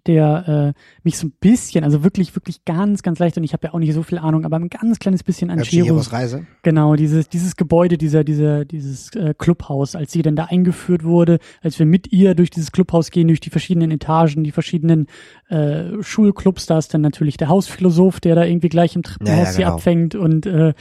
[0.08, 3.68] der äh, mich so ein bisschen, also wirklich, wirklich ganz, ganz leicht, und ich habe
[3.68, 6.46] ja auch nicht so viel Ahnung, aber ein ganz kleines bisschen an Chihiros Reise.
[6.62, 11.40] Genau, dieses, dieses Gebäude, dieser, dieser, dieses äh, Clubhaus, als sie dann da eingeführt wurde,
[11.62, 15.08] als wir mit ihr durch dieses Clubhaus gehen, durch die verschiedenen Etagen, die verschiedenen
[15.50, 19.44] äh, Schulclubs, da ist dann natürlich der Hausphilosoph, der da irgendwie gleich im Treppenhaus Ja,
[19.44, 19.74] ja, sie genau.
[19.74, 20.74] abfängt und äh,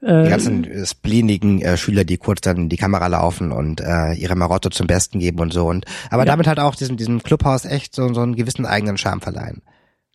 [0.00, 3.80] Die äh, ganzen äh, spleenigen äh, Schüler, die kurz dann in die Kamera laufen und
[3.80, 5.66] äh, ihre Marotte zum Besten geben und so.
[5.68, 6.26] Und aber Ja.
[6.32, 9.62] damit halt auch diesem, diesem Clubhaus echt so, so einen gewissen eigenen Charme verleihen.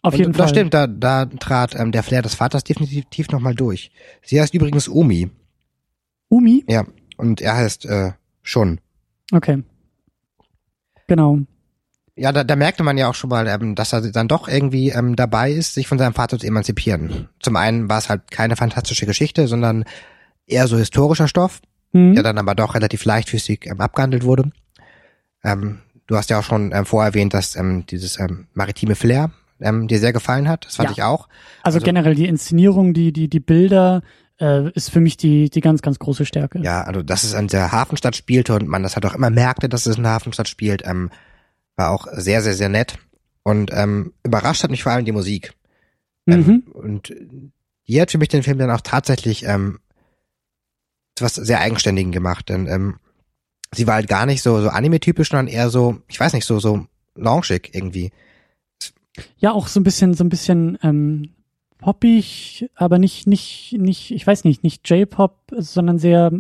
[0.02, 0.50] auf und jeden das Fall.
[0.50, 3.92] stimmt, da, da trat ähm, der Flair des Vaters definitiv nochmal durch.
[4.22, 5.30] Sie heißt übrigens Umi,
[6.30, 6.64] Umi?
[6.68, 6.86] ja,
[7.18, 8.12] und er heißt äh,
[8.42, 8.80] schon.
[9.34, 9.64] Okay.
[11.08, 11.40] Genau.
[12.16, 14.90] Ja, da, da merkte man ja auch schon mal, ähm, dass er dann doch irgendwie
[14.90, 17.30] ähm, dabei ist, sich von seinem Vater zu emanzipieren.
[17.40, 19.86] Zum einen war es halt keine fantastische Geschichte, sondern
[20.46, 21.60] eher so historischer Stoff,
[21.92, 22.14] Hm?
[22.16, 24.52] der dann aber doch relativ leichtfüßig ähm, abgehandelt wurde.
[25.44, 29.32] Ähm, du hast ja auch schon ähm, vorher erwähnt, dass ähm, dieses ähm, maritime Flair
[29.60, 30.66] ähm, dir sehr gefallen hat.
[30.66, 30.94] Das fand Ja.
[30.94, 31.28] ich auch.
[31.64, 34.02] also, also- generell die Inszenierung, die, die, die Bilder,
[34.40, 36.60] äh, ist für mich die, die ganz, ganz große Stärke.
[36.60, 39.70] Ja, also dass es an der Hafenstadt spielte und man das halt auch immer merkte,
[39.70, 41.10] dass es in der Hafenstadt spielt, ähm,
[41.76, 42.98] war auch sehr, sehr, sehr nett.
[43.44, 45.54] Und ähm, überrascht hat mich vor allem die Musik.
[46.28, 46.72] Ähm, Mhm.
[46.74, 47.14] Und
[47.88, 49.80] die hat für mich den Film dann auch tatsächlich ähm,
[51.18, 52.48] zu was sehr Eigenständigen gemacht.
[52.50, 53.00] Denn ähm,
[53.74, 56.60] sie war halt gar nicht so, so anime-typisch, sondern eher so, ich weiß nicht, so,
[56.60, 56.86] so
[57.16, 58.12] loungig irgendwie.
[59.38, 61.34] Ja, auch so ein bisschen, so ein bisschen ähm,
[61.78, 66.32] poppig, aber nicht, nicht, nicht, ich weiß nicht, nicht J-Pop, sondern sehr,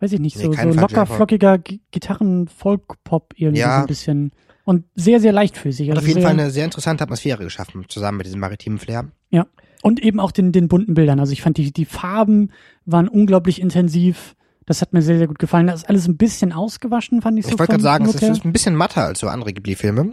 [0.00, 3.76] weiß ich nicht, Nee, so, keinen so locker, flockiger Gi- Gitarren-Folk-Pop irgendwie Ja.
[3.76, 4.32] so ein bisschen.
[4.64, 5.90] Und sehr, sehr leichtfüßig.
[5.90, 9.10] Also auf jeden Fall eine sehr interessante Atmosphäre geschaffen, zusammen mit diesem maritimen Flair.
[9.30, 9.46] Ja.
[9.82, 11.20] Und eben auch den, den bunten Bildern.
[11.20, 12.50] Also ich fand die, die Farben
[12.84, 14.36] waren unglaublich intensiv.
[14.66, 15.66] Das hat mir sehr, sehr gut gefallen.
[15.66, 17.52] Das ist alles ein bisschen ausgewaschen, fand ich so.
[17.52, 20.12] Ich wollte gerade sagen, es Look ist, ein bisschen matter als so andere Ghibli-Filme.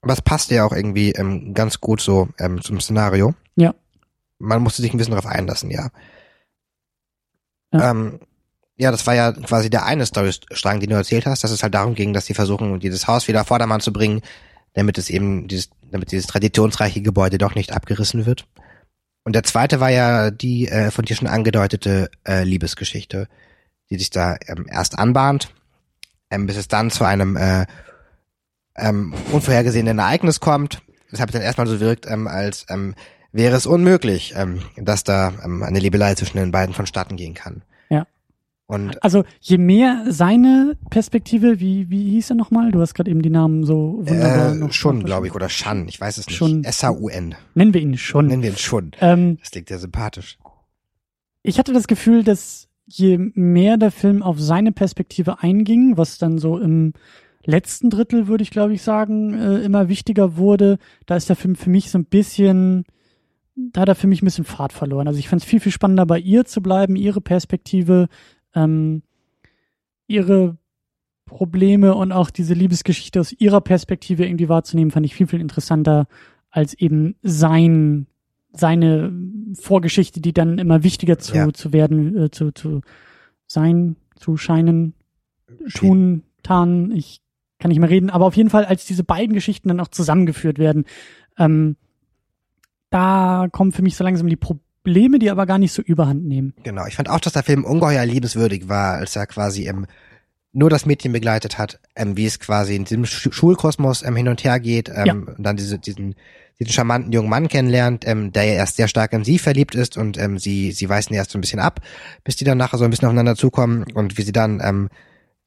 [0.00, 3.34] Aber es passt ja auch irgendwie ähm, ganz gut so ähm, zum Szenario.
[3.56, 3.74] Ja.
[4.38, 5.90] Man musste sich ein bisschen darauf einlassen, ja.
[7.72, 7.90] Ja.
[7.90, 8.20] Ähm,
[8.76, 11.74] ja, das war ja quasi der eine Storystrang, den du erzählt hast, dass es halt
[11.74, 14.22] darum ging, dass sie versuchen, dieses Haus wieder Vordermann zu bringen,
[14.72, 18.46] damit es eben dieses, damit dieses traditionsreiche Gebäude doch nicht abgerissen wird.
[19.22, 23.28] Und der zweite war ja die äh, von dir schon angedeutete äh, Liebesgeschichte,
[23.90, 25.54] die sich da ähm, erst anbahnt,
[26.30, 27.66] ähm, bis es dann zu einem äh,
[28.76, 30.82] ähm, unvorhergesehenen Ereignis kommt.
[31.12, 32.96] Deshalb dann erstmal so wirkt, ähm, als ähm,
[33.32, 37.62] wäre es unmöglich, ähm, dass da ähm, eine Liebelei zwischen den beiden vonstatten gehen kann.
[38.66, 42.72] Und Also je mehr seine Perspektive, wie, wie hieß er nochmal?
[42.72, 46.00] Du hast gerade eben die Namen so wunderbar äh, schon, glaube ich, oder Shan, ich
[46.00, 46.36] weiß es nicht.
[46.36, 46.64] Schon.
[46.64, 47.34] S-H-U-N.
[47.54, 48.26] Nennen wir ihn schon.
[48.28, 48.92] Nennen wir ihn schon.
[49.00, 50.38] Ähm, Das klingt ja sympathisch.
[51.42, 56.38] ich hatte das Gefühl, dass je mehr der Film auf seine Perspektive einging, was dann
[56.38, 56.92] so im
[57.44, 61.54] letzten Drittel, würde ich glaube ich sagen, äh, immer wichtiger wurde, da ist der Film
[61.56, 62.84] für mich so ein bisschen,
[63.56, 65.06] da hat er für mich ein bisschen Fahrt verloren.
[65.06, 68.08] Also ich fand es viel, viel spannender, bei ihr zu bleiben, ihre Perspektive,
[68.54, 69.02] ähm,
[70.06, 70.56] ihre
[71.24, 76.06] Probleme und auch diese Liebesgeschichte aus ihrer Perspektive irgendwie wahrzunehmen, fand ich viel, viel interessanter
[76.50, 78.06] als eben sein,
[78.52, 79.12] seine
[79.54, 81.52] Vorgeschichte, die dann immer wichtiger zu, Ja.
[81.52, 82.82] zu werden, äh, zu, zu
[83.46, 84.94] sein, zu scheinen,
[85.74, 86.90] tun, tarnen.
[86.92, 87.20] Ich
[87.58, 90.58] kann nicht mehr reden, aber auf jeden Fall, als diese beiden Geschichten dann auch zusammengeführt
[90.58, 90.84] werden,
[91.38, 91.76] ähm,
[92.90, 94.36] da kommen für mich so langsam die
[94.84, 96.52] Probleme, die aber gar nicht so überhand nehmen.
[96.62, 96.86] Genau.
[96.86, 99.86] Ich fand auch, dass der Film ungeheuer liebenswürdig war, als er quasi ähm,
[100.52, 104.28] nur das Mädchen begleitet hat, ähm, wie es quasi in diesem Schu Schulkosmos ähm, hin
[104.28, 105.12] und her geht, ähm, Ja.
[105.14, 106.14] und dann diese, diesen,
[106.60, 109.96] diesen charmanten jungen Mann kennenlernt, ähm, der ja erst sehr stark in sie verliebt ist
[109.96, 111.80] und ähm, sie, sie weisen erst so ein bisschen ab,
[112.22, 114.90] bis die dann nachher so ein bisschen aufeinander zukommen und wie sie dann ähm,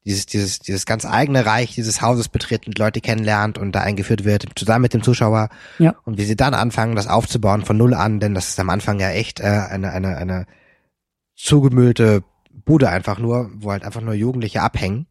[0.08, 4.24] dieses, dieses, dieses ganz eigene Reich dieses Hauses betritt und Leute kennenlernt und da eingeführt
[4.24, 5.50] wird, zusammen mit dem Zuschauer.
[5.78, 5.96] Ja.
[6.04, 9.00] Und wie sie dann anfangen, das aufzubauen von null an, denn das ist am Anfang
[9.00, 10.46] ja echt äh, eine, eine, eine
[11.36, 12.24] zugemüllte
[12.64, 15.06] Bude einfach nur, wo halt einfach nur Jugendliche abhängen.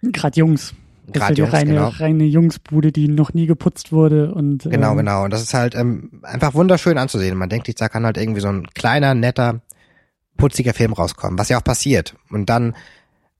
[0.00, 0.74] Gerade Jungs.
[1.12, 1.88] Gerade Jungs, reine, genau.
[1.88, 5.24] reine Jungsbude, die noch nie geputzt wurde und Genau, äh, genau.
[5.24, 7.36] Und das ist halt ähm, einfach wunderschön anzusehen.
[7.36, 9.60] Man denkt da kann halt irgendwie so ein kleiner, netter,
[10.38, 12.14] putziger Film rauskommen, was ja auch passiert.
[12.30, 12.74] Und dann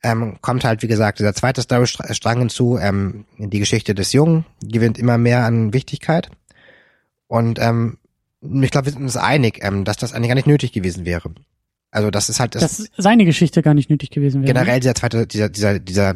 [0.02, 2.78] ähm, kommt halt, wie gesagt, dieser zweite Storystrang hinzu.
[2.78, 6.30] Ähm, die Geschichte des Jungen gewinnt immer mehr an Wichtigkeit.
[7.26, 7.98] Und ähm,
[8.40, 11.30] ich glaube, wir sind uns einig, ähm, dass das eigentlich gar nicht nötig gewesen wäre.
[11.90, 14.52] Also das ist halt das, dass seine Geschichte gar nicht nötig gewesen wäre.
[14.52, 16.14] generell dieser zweite, dieser, dieser, dieser,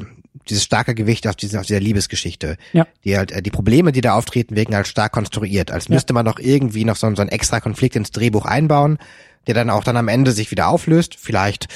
[0.48, 2.56] dieses starke Gewicht auf diese, auf dieser Liebesgeschichte.
[2.72, 2.86] Ja.
[3.04, 5.70] Die halt, äh, die Probleme, die da auftreten, wirken halt stark konstruiert.
[5.70, 5.94] Als Ja.
[5.94, 8.98] müsste man noch irgendwie noch so, einen- so einen extra Konflikt ins Drehbuch einbauen,
[9.46, 11.68] der dann auch dann am Ende sich wieder auflöst, vielleicht.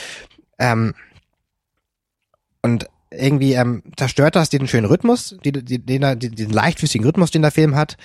[0.59, 0.95] Ähm,
[2.71, 7.31] und irgendwie ähm, zerstört das den schönen Rhythmus, die, die, den, die, diesen leichtfüßigen Rhythmus,
[7.31, 7.97] den der Film hat,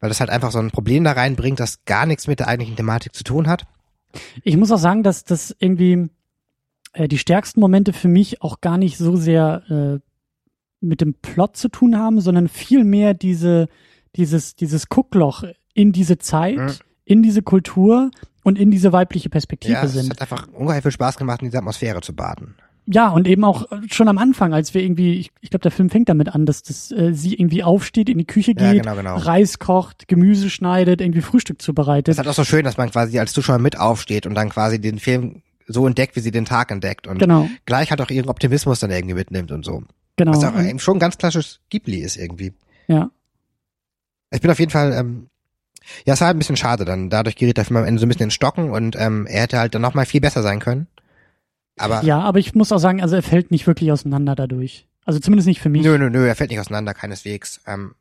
[0.00, 2.76] weil das halt einfach so ein Problem da reinbringt, das gar nichts mit der eigentlichen
[2.76, 3.64] Thematik zu tun hat.
[4.44, 6.08] Ich muss auch sagen, dass das irgendwie
[6.92, 9.98] äh, die stärksten Momente für mich auch gar nicht so sehr äh,
[10.80, 13.68] mit dem Plot zu tun haben, sondern viel mehr diese,
[14.16, 15.44] dieses, dieses Guckloch
[15.74, 16.72] in diese Zeit, Mhm.
[17.04, 18.10] in diese Kultur
[18.44, 20.10] und in diese weibliche Perspektive Ja, es sind.
[20.10, 22.54] hat einfach ungeheuer viel Spaß gemacht, in dieser Atmosphäre zu baden.
[22.92, 25.90] Ja, und eben auch schon am Anfang, als wir irgendwie, ich, ich glaube, der Film
[25.90, 28.96] fängt damit an, dass das, äh, sie irgendwie aufsteht, in die Küche Ja, geht, genau,
[28.96, 29.16] genau.
[29.16, 32.08] Reis kocht, Gemüse schneidet, irgendwie Frühstück zubereitet.
[32.08, 34.48] Es ist halt auch so schön, dass man quasi als Zuschauer mit aufsteht und dann
[34.48, 38.10] quasi den Film so entdeckt, wie sie den Tag entdeckt und Genau, gleich halt auch
[38.10, 39.84] ihren Optimismus dann irgendwie mitnimmt und so.
[40.16, 40.32] genau.
[40.32, 42.52] Was auch eben schon ganz klassisches Ghibli ist irgendwie.
[42.88, 43.10] ja.
[44.32, 45.28] Ich bin auf jeden Fall, ähm,
[46.06, 47.10] ja, es war halt ein bisschen schade dann.
[47.10, 49.58] Dadurch gerät der Film am Ende so ein bisschen in Stocken und ähm, er hätte
[49.58, 50.86] halt dann nochmal viel besser sein können.
[51.76, 54.86] Aber Ja, aber ich muss auch sagen, also er fällt nicht wirklich auseinander dadurch.
[55.04, 55.82] Also zumindest nicht für mich.
[55.82, 57.60] nö, nö, nö, er fällt nicht auseinander, keineswegs.
[57.66, 57.94] Ähm,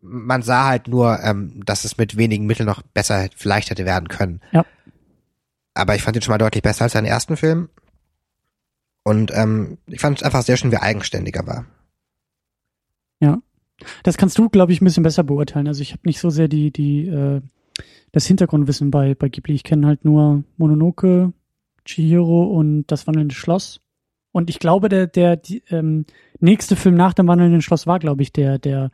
[0.00, 4.08] man sah halt nur, ähm, dass es mit wenigen Mitteln noch besser vielleicht hätte werden
[4.08, 4.40] können.
[4.52, 4.66] Ja.
[5.74, 7.68] Aber ich fand ihn schon mal deutlich besser als seinen ersten Film.
[9.04, 11.66] Und ähm, ich fand es einfach sehr schön, wie eigenständiger war.
[14.02, 15.68] Das kannst du, glaube ich, ein bisschen besser beurteilen.
[15.68, 17.40] Also ich habe nicht so sehr die, die, äh,
[18.12, 19.54] das Hintergrundwissen bei, bei Ghibli.
[19.54, 21.32] Ich kenne halt nur Mononoke,
[21.84, 23.80] Chihiro und das wandelnde Schloss.
[24.32, 26.06] Und ich glaube, der, der die, ähm,
[26.40, 28.90] nächste Film nach dem wandelnden Schloss war, glaube ich, der, der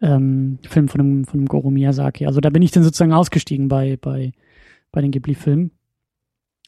[0.00, 2.26] ähm, Film von dem, von dem Goro Miyazaki.
[2.26, 4.32] Also da bin ich dann sozusagen ausgestiegen bei, bei,
[4.92, 5.72] bei den Ghibli-Filmen.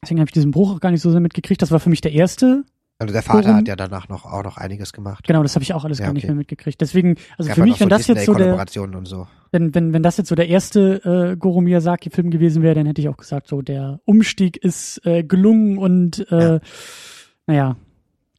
[0.02, 1.62] Deswegen habe ich diesen Bruch auch gar nicht so sehr mitgekriegt.
[1.62, 2.64] Das war für mich der erste
[3.00, 5.24] Also der Vater Worum- hat ja danach noch auch noch einiges gemacht.
[5.26, 6.32] Genau, das habe ich auch alles Ja, gar nicht okay.
[6.32, 6.80] mehr mitgekriegt.
[6.80, 8.66] Deswegen, also Gab für mich, wenn das jetzt so der,
[9.04, 9.28] so.
[9.52, 13.00] wenn, wenn, wenn das jetzt so der erste äh, Goro Miyazaki-Film gewesen wäre, dann hätte
[13.00, 16.60] ich auch gesagt, so der Umstieg ist äh, gelungen und äh, Ja.
[17.46, 17.76] naja,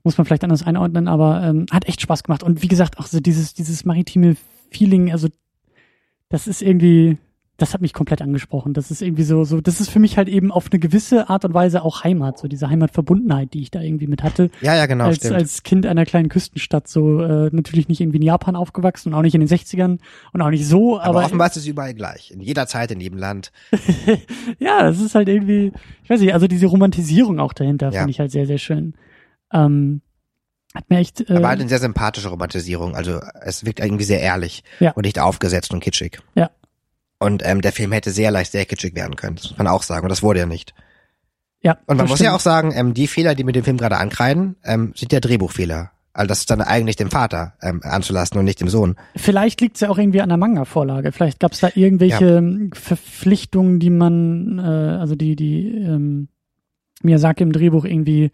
[0.04, 2.44] muss man vielleicht anders einordnen, aber ähm, hat echt Spaß gemacht.
[2.44, 4.36] Und wie gesagt, auch so dieses, dieses maritime
[4.72, 5.30] Feeling, also
[6.28, 7.18] das ist irgendwie,
[7.62, 8.74] das hat mich komplett angesprochen.
[8.74, 11.46] Das ist irgendwie so, so, das ist für mich halt eben auf eine gewisse Art
[11.46, 14.86] und Weise auch Heimat, so diese Heimatverbundenheit, die ich da irgendwie mit hatte Ja, ja,
[14.86, 15.36] genau, als, stimmt.
[15.36, 19.22] als Kind einer kleinen Küstenstadt, so äh, natürlich nicht irgendwie in Japan aufgewachsen und auch
[19.22, 20.00] nicht in den 60ern
[20.34, 22.32] und auch nicht so, aber, aber, offenbar ist es überall gleich.
[22.32, 23.52] In jeder Zeit, in jedem Land.
[24.60, 25.72] ja, das ist halt irgendwie,
[26.04, 28.00] ich weiß nicht, also diese Romantisierung auch dahinter Ja.
[28.00, 28.94] finde ich halt sehr, sehr schön.
[29.54, 30.02] Ähm,
[30.76, 32.96] hat mir echt, äh, Aber halt eine sehr sympathische Romantisierung.
[32.96, 34.92] Also es wirkt irgendwie sehr ehrlich Ja.
[34.92, 36.20] und nicht aufgesetzt und kitschig.
[36.36, 36.52] Ja.
[37.20, 39.36] Und ähm, der Film hätte sehr leicht sehr kitschig werden können.
[39.36, 40.04] Das muss man auch sagen.
[40.04, 40.74] Und das wurde ja nicht.
[41.62, 43.98] ja, Und man muss ja auch sagen, ähm, die Fehler, die mit dem Film gerade
[43.98, 45.92] ankreiden, ähm, sind ja Drehbuchfehler.
[46.14, 48.96] Also das ist dann eigentlich dem Vater ähm, anzulassen und nicht dem Sohn.
[49.16, 51.12] Vielleicht liegt es ja auch irgendwie an der Manga-Vorlage.
[51.12, 56.30] Vielleicht gab es da irgendwelche ähm, Verpflichtungen, die man, äh, also die, die ähm,
[57.04, 58.32] Miyazaki im Drehbuch irgendwie,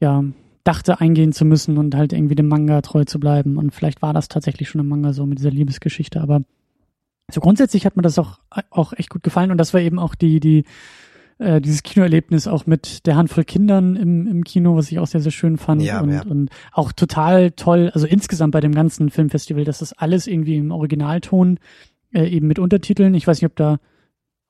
[0.00, 0.24] ja,
[0.62, 3.58] dachte eingehen zu müssen und halt irgendwie dem Manga treu zu bleiben.
[3.58, 6.20] Und vielleicht war das tatsächlich schon im Manga so mit dieser Liebesgeschichte.
[6.20, 6.42] Aber
[7.30, 8.38] so grundsätzlich hat mir das auch,
[8.70, 9.50] auch echt gut gefallen.
[9.50, 10.64] Und das war eben auch die, die,
[11.38, 15.20] äh, dieses Kinoerlebnis auch mit der Handvoll Kindern im, im Kino, was ich auch sehr,
[15.20, 15.82] sehr schön fand.
[15.82, 16.22] Ja, und, ja.
[16.22, 20.70] und auch total toll, also insgesamt bei dem ganzen Filmfestival, dass das alles irgendwie im
[20.70, 21.58] Originalton
[22.12, 23.14] äh, eben mit Untertiteln.
[23.14, 23.78] Ich weiß nicht, ob da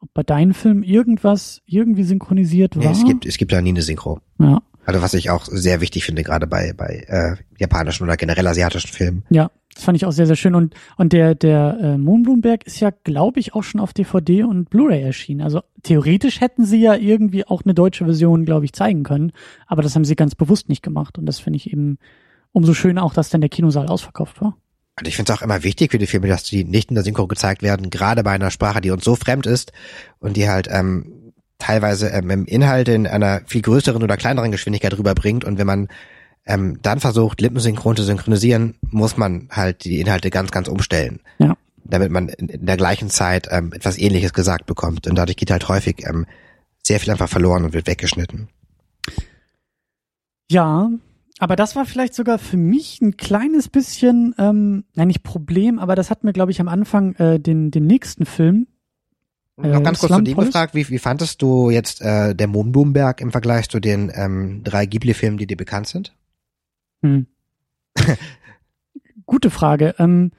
[0.00, 2.84] ob bei deinem Film irgendwas irgendwie synchronisiert war.
[2.84, 4.20] Nee, es gibt es gibt da nie eine Synchro.
[4.38, 8.46] ja, Also was ich auch sehr wichtig finde, gerade bei bei äh, japanischen oder generell
[8.46, 9.24] asiatischen Filmen.
[9.30, 10.54] ja, das fand ich auch sehr, sehr schön.
[10.54, 14.70] Und, und der, der äh, Mohnblumenberg ist ja, glaube ich, auch schon auf DVD und
[14.70, 15.40] Blu-ray erschienen.
[15.40, 19.32] Also theoretisch hätten sie ja irgendwie auch eine deutsche Version, glaube ich, zeigen können.
[19.66, 21.18] Aber das haben sie ganz bewusst nicht gemacht.
[21.18, 21.98] Und das finde ich eben
[22.52, 24.56] umso schöner auch, dass dann der Kinosaal ausverkauft war.
[24.98, 27.02] Und ich finde es auch immer wichtig für die Filme, dass die nicht in der
[27.02, 29.72] Synchro gezeigt werden, gerade bei einer Sprache, die uns so fremd ist
[30.20, 34.96] und die halt ähm, teilweise ähm, im Inhalt in einer viel größeren oder kleineren Geschwindigkeit
[34.96, 35.44] rüberbringt.
[35.44, 35.88] Und wenn man
[36.46, 41.20] ähm, dann versucht, lippensynchron zu synchronisieren, muss man halt die Inhalte ganz, ganz umstellen.
[41.38, 41.56] Ja.
[41.84, 45.06] Damit man in, der gleichen Zeit ähm, etwas Ähnliches gesagt bekommt.
[45.06, 46.26] Und dadurch geht halt häufig ähm,
[46.82, 48.48] sehr viel einfach verloren und wird weggeschnitten.
[50.50, 50.90] Ja,
[51.38, 55.94] aber das war vielleicht sogar für mich ein kleines bisschen, ähm, nein, nicht Problem, aber
[55.94, 58.66] das hat mir, glaube ich, am Anfang äh, den, den nächsten Film.
[59.62, 63.20] Äh, Noch ganz kurz zu dem gefragt, wie, wie fandest du jetzt äh, der Mohnblumenberg
[63.20, 66.14] im Vergleich zu den ähm, drei Ghibli-Filmen, die dir bekannt sind?
[67.04, 67.26] Hm.
[69.26, 69.94] Gute Frage.
[69.98, 70.32] Ähm,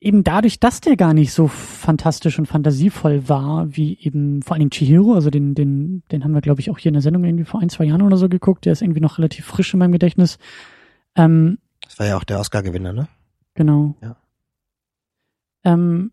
[0.00, 4.60] eben dadurch, dass der gar nicht so fantastisch und fantasievoll war, wie eben vor allen
[4.60, 7.24] Dingen Chihiro, also den, den, den haben wir, glaube ich, auch hier in der Sendung
[7.24, 9.78] irgendwie vor ein, zwei Jahren oder so geguckt, der ist irgendwie noch relativ frisch in
[9.78, 10.38] meinem Gedächtnis.
[11.14, 13.08] Ähm, Das war ja auch der Oscar-Gewinner, ne?
[13.54, 13.96] Genau.
[14.02, 14.16] Ja.
[15.64, 16.12] Ähm,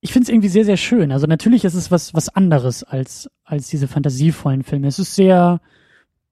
[0.00, 1.10] ich finde es irgendwie sehr, sehr schön.
[1.10, 4.86] Also natürlich ist es was, was anderes als, als diese fantasievollen Filme.
[4.86, 5.60] Es ist sehr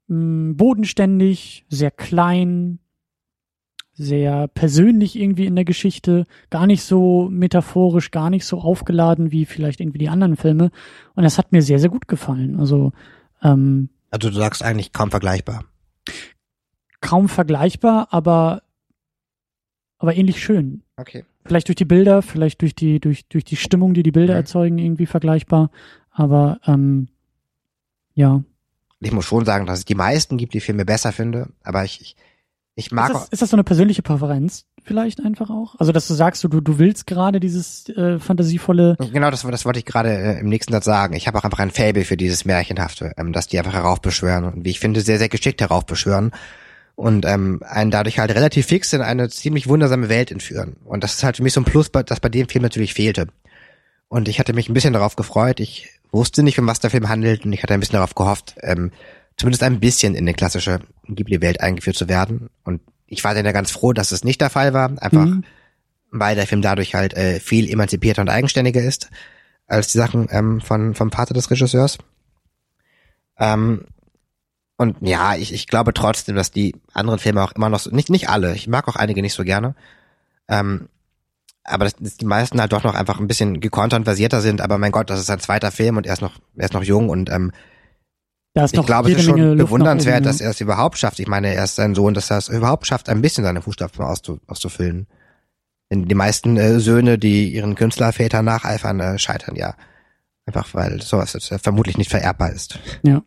[0.08, 2.78] mh, bodenständig, sehr klein,
[3.96, 9.44] sehr persönlich irgendwie in der Geschichte, gar nicht so metaphorisch, gar nicht so aufgeladen wie
[9.44, 10.70] vielleicht irgendwie die anderen Filme.
[11.14, 12.58] Und das hat mir sehr, sehr gut gefallen.
[12.58, 12.92] Also
[13.42, 15.64] ähm, Also du sagst eigentlich kaum vergleichbar.
[17.00, 18.62] kaum vergleichbar, aber,
[19.98, 20.82] aber ähnlich schön.
[20.96, 21.24] Okay.
[21.44, 24.38] vielleicht durch die Bilder, vielleicht durch die, durch, durch die Stimmung, die die Bilder Mhm.
[24.40, 25.70] erzeugen, irgendwie vergleichbar.
[26.10, 27.08] Aber ähm,
[28.14, 28.42] ja.
[29.04, 32.00] Ich muss schon sagen, dass es die meisten gibt, die Filme besser finde, aber ich,
[32.00, 32.16] ich,
[32.74, 35.74] ich mag Ist das, ist das so eine persönliche Präferenz vielleicht einfach auch?
[35.78, 38.96] Also, dass du sagst, du, du willst gerade dieses äh, fantasievolle.
[39.12, 41.14] genau das, das wollte ich gerade äh, im nächsten Satz sagen.
[41.14, 44.64] Ich habe auch einfach ein Faible für dieses Märchenhafte, ähm, dass die einfach heraufbeschwören und
[44.64, 46.32] wie ich finde, sehr, sehr geschickt heraufbeschwören
[46.96, 50.76] und ähm, einen dadurch halt relativ fix in eine ziemlich wundersame Welt entführen.
[50.84, 53.26] Und das ist halt für mich so ein Plus, das bei dem Film natürlich fehlte.
[54.08, 55.58] Und ich hatte mich ein bisschen darauf gefreut.
[55.58, 58.54] Ich wusste nicht, um was der Film handelt und ich hatte ein bisschen darauf gehofft,
[58.62, 58.92] ähm,
[59.36, 62.48] zumindest ein bisschen in eine klassische Ghibli-Welt eingeführt zu werden.
[62.62, 65.44] Und ich war dann ja ganz froh, dass es nicht der Fall war, einfach Mhm.
[66.10, 69.10] weil der Film dadurch halt äh, viel emanzipierter und eigenständiger ist
[69.66, 71.98] als die Sachen ähm, von vom Vater des Regisseurs.
[73.38, 73.86] Ähm,
[74.76, 78.10] und ja, ich, ich glaube trotzdem, dass die anderen Filme auch immer noch so, nicht
[78.10, 79.74] nicht alle, ich mag auch einige nicht so gerne,
[80.48, 80.88] ähm,
[81.64, 84.60] aber dass, dass die meisten halt doch noch einfach ein bisschen gekontert und versierter sind.
[84.60, 86.82] Aber mein Gott, das ist ein zweiter Film und er ist noch er ist noch
[86.82, 87.52] jung und ähm,
[88.56, 90.46] ich glaube, es ist schon Luft bewundernswert, oben, dass ja.
[90.46, 91.18] er es überhaupt schafft.
[91.18, 94.04] Ich meine, er ist sein Sohn, dass er es überhaupt schafft, ein bisschen seine Fußstapfen
[94.04, 95.08] auszu, auszufüllen.
[95.90, 99.74] Denn die meisten äh, Söhne, die ihren Künstlervätern nacheifern, äh, scheitern ja.
[100.46, 102.78] Einfach weil sowas jetzt, äh, vermutlich nicht vererbbar ist.
[103.02, 103.22] Ja.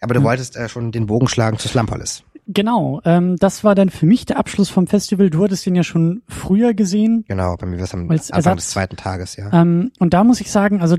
[0.00, 2.24] Aber du wolltest äh, schon den Bogen schlagen zu Slumpolis.
[2.50, 5.28] Genau, ähm, das war dann für mich der Abschluss vom Festival.
[5.28, 7.26] Du hattest den ja schon früher gesehen.
[7.28, 8.64] Genau, bei mir war es am Als Anfang Ersatz.
[8.64, 9.52] des zweiten Tages, ja.
[9.52, 10.96] Ähm, und da muss ich sagen, also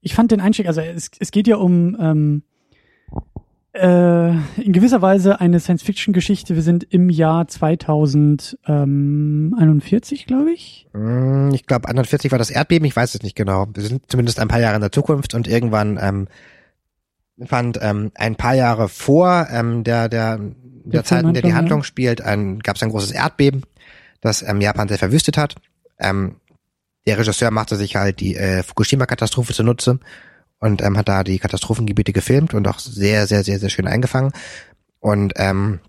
[0.00, 2.44] ich fand den Einstieg, also es, es geht ja um ähm,
[3.72, 4.30] äh,
[4.60, 6.54] in gewisser Weise eine Science-Fiction-Geschichte.
[6.54, 10.86] Wir sind im Jahr 2041, glaube ich.
[10.92, 13.66] Mm, Ich glaube, 41 war das Erdbeben, ich weiß es nicht genau.
[13.74, 16.28] Wir sind zumindest ein paar Jahre in der Zukunft und irgendwann ähm,
[17.46, 20.38] fand ähm, ein paar Jahre vor ähm, der, der,
[20.84, 23.62] der Zeit, in der die Handlung spielt, ein, gab es ein großes Erdbeben,
[24.20, 25.54] das ähm, Japan sehr verwüstet hat.
[25.98, 26.36] Ähm,
[27.06, 29.98] der Regisseur machte sich halt die äh, Fukushima-Katastrophe zunutze
[30.58, 34.32] und ähm, hat da die Katastrophengebiete gefilmt und auch sehr, sehr, sehr, sehr schön eingefangen.
[35.00, 35.80] Und ähm,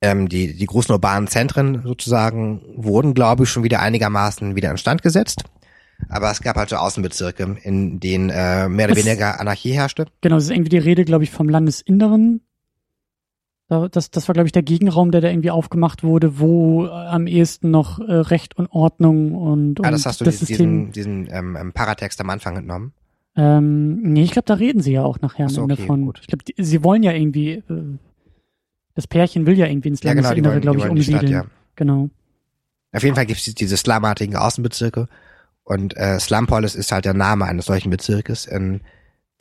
[0.00, 5.02] ähm, die, die großen urbanen Zentren sozusagen wurden, glaube ich, schon wieder einigermaßen wieder instand
[5.02, 5.44] gesetzt.
[6.08, 10.06] Aber es gab halt so Außenbezirke, in denen äh, mehr oder Das- weniger Anarchie herrschte.
[10.20, 12.40] Genau, es ist irgendwie die Rede, glaube ich, vom Landesinneren.
[13.68, 16.88] Da- Das, das war, glaube ich, der Gegenraum, der da irgendwie aufgemacht wurde, wo äh,
[16.90, 20.46] am ehesten noch äh, Recht und Ordnung und, und Ah, das hast du das diesen,
[20.46, 20.92] System.
[20.92, 22.92] diesen ähm, ähm, Paratext am Anfang entnommen.
[23.36, 25.86] Ähm, nee, ich glaube, da reden sie ja auch nachher Ach so, am Ende okay,
[25.86, 26.04] von.
[26.06, 26.18] gut.
[26.22, 27.62] Ich glaube, sie wollen ja irgendwie, äh,
[28.94, 30.96] das Pärchen will ja irgendwie ins Ja, genau, die Landesinnere, wollen, glaube die ich, wollen
[30.96, 31.42] die Stadt, umsiedeln.
[31.44, 31.50] ja.
[31.76, 32.10] Genau.
[32.92, 35.06] Auf jeden Fall gibt es diese slumartigen Außenbezirke.
[35.62, 38.46] Und äh, Slumpolis ist halt der Name eines solchen Bezirkes.
[38.46, 38.80] In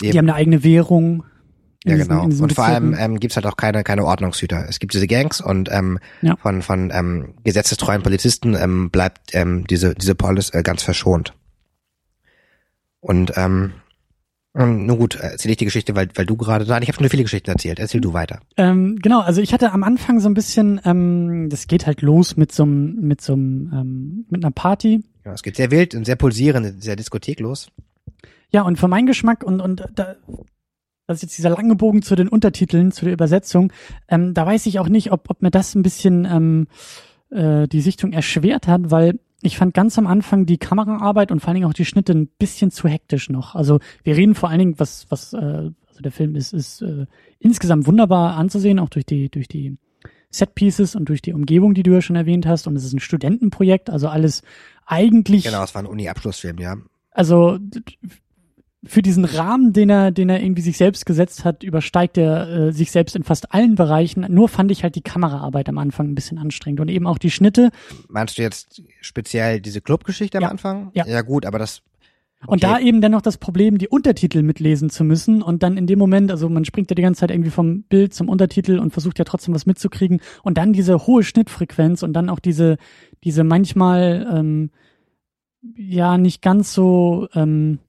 [0.02, 1.24] Die haben eine eigene Währung.
[1.88, 2.24] Ja, diesen- genau.
[2.24, 3.14] in diesen Und vor allem Bezirken.
[3.14, 4.66] ähm, gibt's halt auch keine, keine Ordnungshüter.
[4.70, 6.36] Es gibt diese Gangs und ähm, Ja.
[6.38, 11.34] von, von ähm, gesetzestreuen Polizisten ähm, bleibt ähm, diese, diese Polis äh, ganz verschont.
[13.00, 13.74] Und ähm,
[14.56, 17.10] ähm, nun gut, erzähle ich die Geschichte, weil, weil du gerade, nein, ich habe schon
[17.10, 17.78] viele Geschichten erzählt.
[17.80, 18.40] Erzähl du weiter.
[18.58, 22.38] Ähm, genau, also ich hatte am Anfang so ein bisschen, ähm, das geht halt los
[22.38, 25.04] mit so einem, mit so einem, ähm, mit einer Party.
[25.26, 27.68] Ja, es geht sehr wild und sehr pulsierend, sehr diskotheklos.
[28.50, 30.16] Ja, und für meinen Geschmack und, und da,
[31.08, 33.72] das ist jetzt dieser lange Bogen zu den Untertiteln, zu der Übersetzung,
[34.08, 36.68] ähm, da weiß ich auch nicht, ob, ob mir das ein bisschen ähm,
[37.30, 41.50] äh, die Sichtung erschwert hat, weil ich fand ganz am Anfang die Kameraarbeit und vor
[41.50, 43.56] allen Dingen auch die Schnitte ein bisschen zu hektisch noch.
[43.56, 47.06] Also wir reden vor allen Dingen, was, was, äh, also der Film ist, ist äh,
[47.40, 49.78] insgesamt wunderbar anzusehen, auch durch die, durch die
[50.30, 52.68] Set-Pieces und durch die Umgebung, die du ja schon erwähnt hast.
[52.68, 54.42] Und es ist ein Studentenprojekt, also alles
[54.86, 56.78] eigentlich Genau, es war ein Uni-Abschlussfilm, ja.
[57.12, 57.60] also
[58.88, 62.72] für diesen Rahmen, den er, den er irgendwie sich selbst gesetzt hat, übersteigt er äh,
[62.72, 64.26] sich selbst in fast allen Bereichen.
[64.30, 67.32] Nur fand ich halt die Kameraarbeit am Anfang ein bisschen anstrengend und eben auch die
[67.32, 67.70] Schnitte.
[68.10, 70.50] Meinst du jetzt speziell diese Clubgeschichte am Ja.
[70.50, 70.92] Anfang?
[70.94, 71.06] Ja.
[71.06, 71.82] Ja gut, aber das
[72.46, 72.74] Und Okay.
[72.74, 75.98] da eben dann noch das Problem, die Untertitel mitlesen zu müssen und dann in dem
[75.98, 79.18] Moment, also man springt ja die ganze Zeit irgendwie vom Bild zum Untertitel und versucht
[79.18, 82.78] ja trotzdem was mitzukriegen und dann diese hohe Schnittfrequenz und dann auch diese,
[83.24, 84.70] diese manchmal ähm,
[85.76, 87.80] ja nicht ganz so ähm,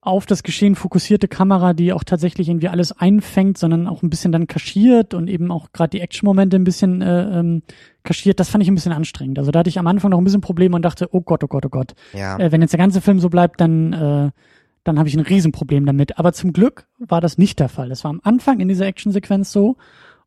[0.00, 4.32] auf das Geschehen fokussierte Kamera, die auch tatsächlich irgendwie alles einfängt, sondern auch ein bisschen
[4.32, 7.62] dann kaschiert und eben auch gerade die Action-Momente ein bisschen äh, ähm,
[8.04, 8.38] kaschiert.
[8.40, 9.38] Das fand ich ein bisschen anstrengend.
[9.38, 11.48] Also da hatte ich am Anfang noch ein bisschen Probleme und dachte, oh Gott, oh
[11.48, 12.38] Gott, oh Gott ja.
[12.38, 14.30] äh, wenn jetzt der ganze Film so bleibt, dann, äh,
[14.84, 16.18] dann habe ich ein Riesenproblem damit.
[16.18, 17.88] Aber zum Glück war das nicht der Fall.
[17.88, 19.76] Das war am Anfang in dieser Actionsequenz so.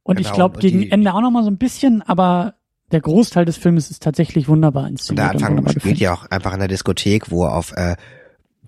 [0.03, 2.55] Und ich Genau, glaube, und gegen die- Ende auch noch mal so ein bisschen, aber
[2.91, 5.19] der Großteil des Filmes ist tatsächlich wunderbar Und inszeniert.
[5.25, 7.95] der und Anfang wunderbar spielt ja auch einfach in der Diskothek, wo auf äh,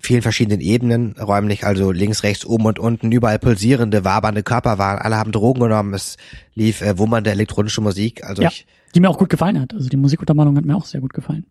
[0.04, 4.98] vielen verschiedenen Ebenen räumlich, also links, rechts, oben und unten, überall pulsierende, wabernde Körper waren.
[4.98, 5.94] Alle haben Drogen genommen.
[5.94, 6.16] Es
[6.54, 8.24] lief äh, wummernde elektronische Musik.
[8.24, 8.48] Also Ja.
[8.50, 9.74] ich, Die mir auch gut gefallen hat.
[9.74, 11.46] Also die Musikuntermalung hat mir auch sehr gut gefallen.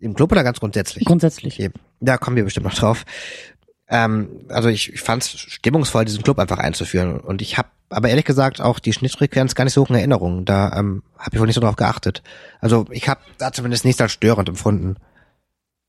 [0.00, 1.04] im Club oder ganz grundsätzlich?
[1.04, 1.54] Grundsätzlich.
[1.60, 1.70] Okay.
[2.00, 3.04] Da kommen wir bestimmt noch drauf.
[3.88, 7.20] Ähm, also ich, ich fand es stimmungsvoll, diesen Club einfach einzuführen.
[7.20, 10.44] Und ich habe aber ehrlich gesagt auch die Schnittfrequenz gar nicht so hoch in Erinnerung.
[10.46, 12.22] Da ähm, habe ich wohl nicht so drauf geachtet.
[12.60, 14.96] Also ich habe da zumindest nichts als störend empfunden.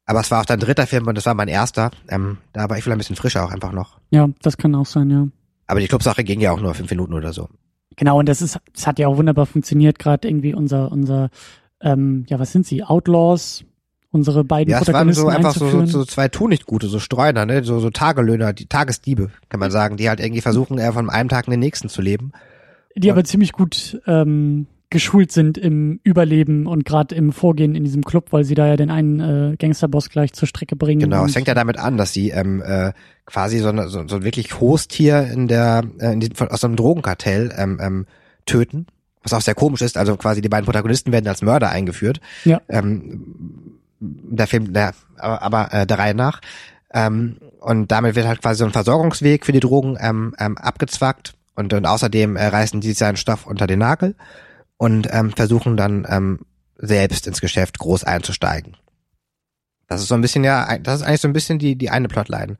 [0.06, 1.92] Aber es war auch dein dritter Film und das war mein erster.
[2.10, 4.00] Ähm, da war ich vielleicht ein bisschen frischer auch einfach noch.
[4.12, 5.28] Ja, das kann auch sein, ja.
[5.68, 7.48] Aber die Clubsache ging ja auch nur fünf Minuten oder so.
[7.96, 11.30] Genau, und das ist, das hat ja auch wunderbar funktioniert, gerade irgendwie unser, unser,
[11.82, 12.84] ähm, ja, was sind sie?
[12.84, 13.64] Outlaws,
[14.12, 17.46] unsere beiden Ja, es waren Protagonisten so einfach so, so, so zwei Tunichtgute, so Streuner,
[17.46, 17.64] ne?
[17.64, 21.30] so, so Tagelöhner, die Tagesdiebe, kann man sagen, die halt irgendwie versuchen, äh, von einem
[21.30, 22.32] Tag in den nächsten zu leben.
[22.96, 28.04] die aber ziemlich gut ähm, geschult sind im Überleben und gerade im Vorgehen in diesem
[28.06, 31.02] Club, weil sie da ja den einen äh, Gangsterboss gleich zur Strecke bringen.
[31.02, 32.94] Genau, es fängt ja damit an, dass sie ähm, äh,
[33.26, 36.68] quasi so, eine, so, so ein wirklich Hostier in der äh, in diesem, aus so
[36.68, 38.06] einem Drogenkartell ähm, ähm,
[38.46, 38.86] töten,
[39.24, 39.98] was auch sehr komisch ist.
[39.98, 42.22] Also quasi die beiden Protagonisten werden als Mörder eingeführt.
[42.46, 42.62] Ja.
[42.70, 46.40] Ähm, der Film, der, aber, aber äh, der Reihe nach.
[46.94, 51.34] Ähm, und damit wird halt quasi so ein Versorgungsweg für die Drogen ähm, ähm, abgezwackt.
[51.56, 54.16] Und, und außerdem äh, reißen die seinen Stoff unter den Nagel
[54.84, 56.40] und ähm, versuchen dann ähm,
[56.76, 58.76] selbst ins Geschäft groß einzusteigen.
[59.88, 62.10] Das ist so ein bisschen ja, das ist eigentlich so ein bisschen die die eine
[62.10, 62.58] Plotline.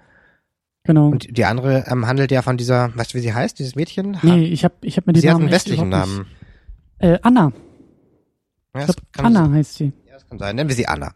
[0.86, 1.08] Genau.
[1.10, 4.18] Und die andere ähm, handelt ja von dieser, weißt du, wie sie heißt, dieses Mädchen?
[4.22, 6.26] nee, ich habe ich hab mir die sie hat Namen einen echt westlichen Namen.
[7.00, 7.52] Äh, Anna.
[8.74, 9.92] Ja, glaub, Anna heißt sie.
[10.08, 10.56] Ja, das kann sein.
[10.56, 11.16] Nennen wir sie Anna.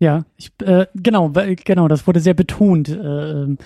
[0.00, 3.58] Ja, ich, äh, genau, weil, genau, das wurde sehr betont, äh, ähm,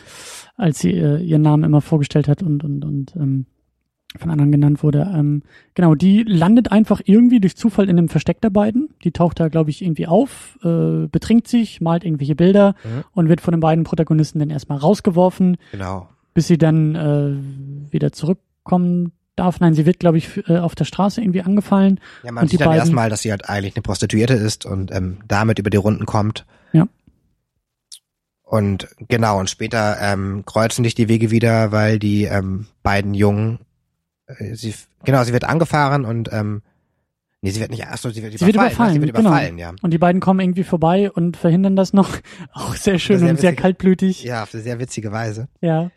[0.56, 3.46] als sie äh, ihren Namen immer vorgestellt hat und und und ähm,
[4.18, 5.10] von anderen genannt wurde.
[5.14, 5.42] Ähm,
[5.74, 8.90] genau, die landet einfach irgendwie durch Zufall in einem Versteck der beiden.
[9.04, 13.04] Die taucht da, glaube ich, irgendwie auf, äh, betrinkt sich, malt irgendwelche Bilder Mhm.
[13.12, 16.08] und wird von den beiden Protagonisten dann erstmal rausgeworfen, Genau.
[16.34, 19.60] bis sie dann äh, wieder zurückkommen darf.
[19.60, 21.98] Nein, sie wird, glaube ich, äh, auf der Straße irgendwie angefallen.
[22.22, 24.66] Ja, man Und die sieht dann beiden- erstmal, dass sie halt eigentlich eine Prostituierte ist
[24.66, 26.44] und ähm, damit über die Runden kommt.
[26.72, 26.86] Ja.
[28.42, 33.60] Und genau, und später ähm, kreuzen sich die Wege wieder, weil die ähm, beiden Jungen,
[34.54, 36.62] sie, genau, sie wird angefahren und ähm,
[37.40, 38.64] nee, sie wird nicht, achso, sie wird Sie wird überfallen.
[38.66, 38.74] ne?
[38.74, 39.28] überfallen, sie wird genau.
[39.30, 39.72] überfallen, ja.
[39.82, 42.10] Und die beiden kommen irgendwie vorbei und verhindern das noch.
[42.52, 43.62] Auch sehr schön Sehr und sehr witzig.
[43.62, 44.22] kaltblütig.
[44.24, 45.48] Ja, auf eine sehr witzige Weise.
[45.60, 45.90] Ja.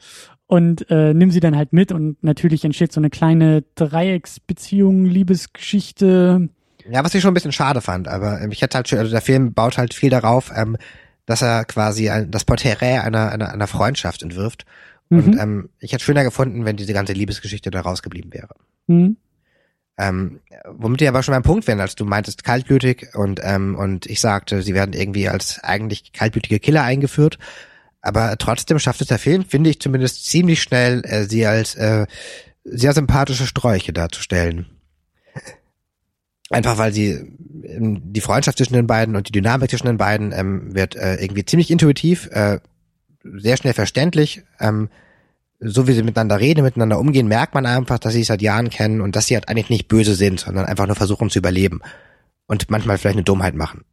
[0.48, 6.50] Und äh, nimm sie dann halt mit und natürlich entsteht so eine kleine Dreiecksbeziehung, Liebesgeschichte.
[6.90, 9.12] Ja, was ich schon ein bisschen schade fand, aber ähm, ich hätte halt schon, also
[9.12, 10.78] der Film baut halt viel darauf, ähm,
[11.26, 14.66] dass er quasi ein, das Porträt einer, einer, einer Freundschaft entwirft.
[15.10, 15.40] Und Mhm.
[15.40, 18.56] ähm, ich hätte schöner gefunden, wenn diese ganze Liebesgeschichte da rausgeblieben wäre.
[18.88, 19.18] Mhm.
[19.98, 24.08] Ähm, womit wir aber schon beim Punkt wären, als du meintest kaltblütig und ähm, und
[24.08, 27.38] ich sagte, sie werden irgendwie als eigentlich kaltblütige Killer eingeführt.
[28.02, 32.08] Aber trotzdem schafft es der Film, finde ich zumindest ziemlich schnell, äh, sie als äh,
[32.66, 34.66] sehr sympathische Sträuche darzustellen.
[36.50, 37.12] Einfach weil sie
[37.64, 41.16] ähm, die Freundschaft zwischen den beiden und die Dynamik zwischen den beiden ähm, wird äh,
[41.16, 42.60] irgendwie ziemlich intuitiv, äh,
[43.38, 44.44] sehr schnell verständlich.
[44.60, 44.90] Ähm,
[45.60, 48.70] so wie sie miteinander reden, miteinander umgehen, merkt man einfach, dass sie sich seit Jahren
[48.70, 51.82] kennen und dass sie halt eigentlich nicht böse sind, sondern einfach nur versuchen zu überleben
[52.48, 53.84] und manchmal vielleicht eine Dummheit machen.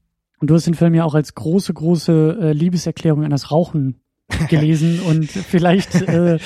[0.41, 4.01] Und du hast den Film ja auch als große, große äh, Liebeserklärung an das Rauchen
[4.49, 6.39] gelesen und vielleicht, äh,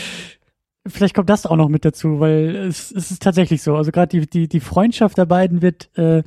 [0.86, 3.74] vielleicht kommt das auch noch mit dazu, weil es, es ist tatsächlich so.
[3.74, 6.22] Also gerade die, die, die Freundschaft der beiden wird äh,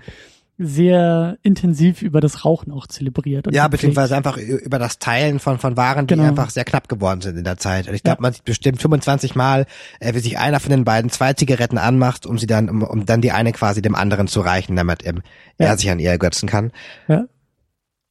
[0.62, 3.48] sehr intensiv über das Rauchen auch zelebriert.
[3.54, 6.28] Ja, beziehungsweise einfach über das Teilen von, von Waren, die Genau.
[6.28, 7.88] einfach sehr knapp geworden sind in der Zeit.
[7.88, 8.10] Und ich Ja.
[8.12, 9.66] glaube, man sieht bestimmt 25 Mal,
[10.02, 13.06] äh, wie sich einer von den beiden zwei Zigaretten anmacht, um sie dann, um, um
[13.06, 15.22] dann die eine quasi dem anderen zu reichen, damit ähm,
[15.58, 15.68] Ja.
[15.68, 16.72] er sich an ihr ergötzen kann.
[17.08, 17.24] Ja.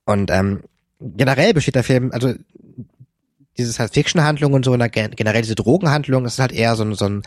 [0.06, 0.62] Und ähm,
[1.00, 2.32] generell besteht der Film, also
[3.58, 6.84] dieses halt Fiction-Handlung und so, und gen- generell diese Drogenhandlung, das ist halt eher so
[6.84, 7.22] ein, so ein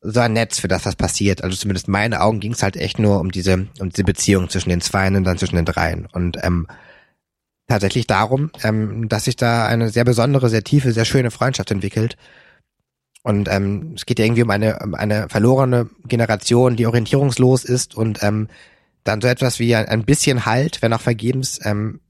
[0.00, 1.42] so ein Netz für das, was passiert.
[1.42, 4.48] Also zumindest in meinen Augen ging es halt echt nur um diese, um diese Beziehung
[4.48, 6.06] zwischen den Zweien und dann zwischen den Dreien.
[6.12, 6.66] Und ähm,
[7.66, 12.16] tatsächlich darum, ähm, dass sich da eine sehr besondere, sehr tiefe, sehr schöne Freundschaft entwickelt.
[13.22, 17.94] Und ähm, es geht ja irgendwie um eine, um eine verlorene Generation, die orientierungslos ist
[17.94, 18.48] und ähm,
[19.04, 22.00] dann so etwas wie ein, bisschen Halt, wenn auch vergebens, ähm,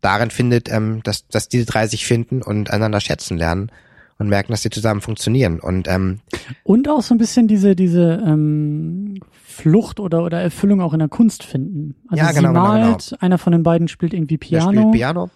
[0.00, 3.70] darin findet, ähm, dass, dass diese drei sich finden und einander schätzen lernen
[4.18, 5.60] und merken, dass sie zusammen funktionieren.
[5.60, 6.20] Und ähm,
[6.62, 11.08] Und auch so ein bisschen diese, diese ähm, Flucht oder, oder Erfüllung auch in der
[11.08, 11.96] Kunst finden.
[12.08, 14.70] Also Ja, sie genau, genau, malt, einer von den beiden spielt irgendwie der Piano.
[14.72, 15.30] spielt Piano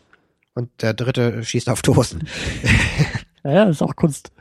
[0.54, 2.24] und der dritte schießt auf Dosen.
[3.44, 4.32] Ja, ja, ist auch Kunst.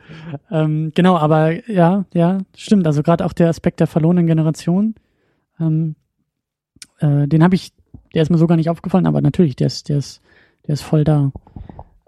[0.49, 2.87] Ähm, genau, aber ja, ja, stimmt.
[2.87, 4.95] Also gerade auch der Aspekt der verlorenen Generation,
[5.59, 5.95] ähm,
[6.99, 7.73] äh, den habe ich,
[8.15, 10.19] der ist mir so gar nicht aufgefallen, aber natürlich, der ist, der ist,
[10.65, 11.31] der ist voll da.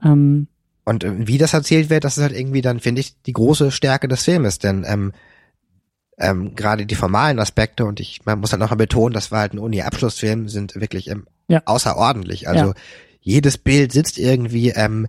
[0.03, 0.47] Ähm,
[0.90, 3.72] Und äh, wie das erzählt wird, das ist halt irgendwie dann, finde ich, die große
[3.72, 5.14] Stärke des Filmes, denn ähm,
[6.18, 9.41] ähm, gerade die formalen Aspekte und ich, man muss halt noch mal betonen, das war
[9.41, 11.61] halt ein Uni-Abschlussfilm, sind wirklich ähm, Ja.
[11.66, 12.49] außerordentlich.
[12.49, 12.74] Also Ja.
[13.22, 15.07] jedes Bild sitzt irgendwie, ähm,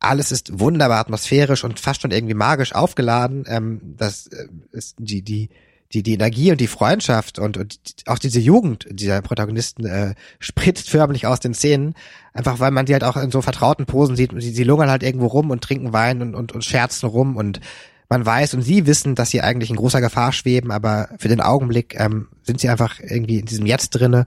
[0.00, 3.44] alles ist wunderbar atmosphärisch und fast schon irgendwie magisch aufgeladen.
[3.46, 5.50] Ähm, das äh, ist die die
[5.92, 10.88] die die Energie und die Freundschaft und, und auch diese Jugend dieser Protagonisten äh, spritzt
[10.88, 11.94] förmlich aus den Szenen,
[12.32, 14.32] einfach weil man die halt auch in so vertrauten Posen sieht.
[14.38, 17.60] Sie, sie lungern halt irgendwo rum und trinken Wein und, und, und scherzen rum und
[18.08, 21.40] man weiß und sie wissen, dass sie eigentlich in großer Gefahr schweben, aber für den
[21.40, 24.26] Augenblick ähm, sind sie einfach irgendwie in diesem Jetzt drinne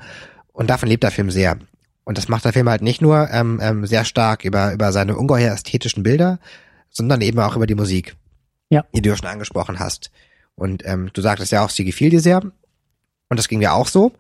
[0.54, 1.58] und davon lebt der Film sehr.
[2.04, 5.16] Und das macht der Film halt nicht nur ähm, ähm, sehr stark über, über seine
[5.18, 6.40] ungeheuer ästhetischen Bilder,
[6.90, 8.16] sondern eben auch über die Musik,
[8.70, 8.86] Ja.
[8.96, 10.12] die du ja schon angesprochen hast.
[10.56, 12.42] Und ähm, du sagtest ja auch, sie gefiel dir sehr.
[12.42, 14.14] Und das ging mir auch so.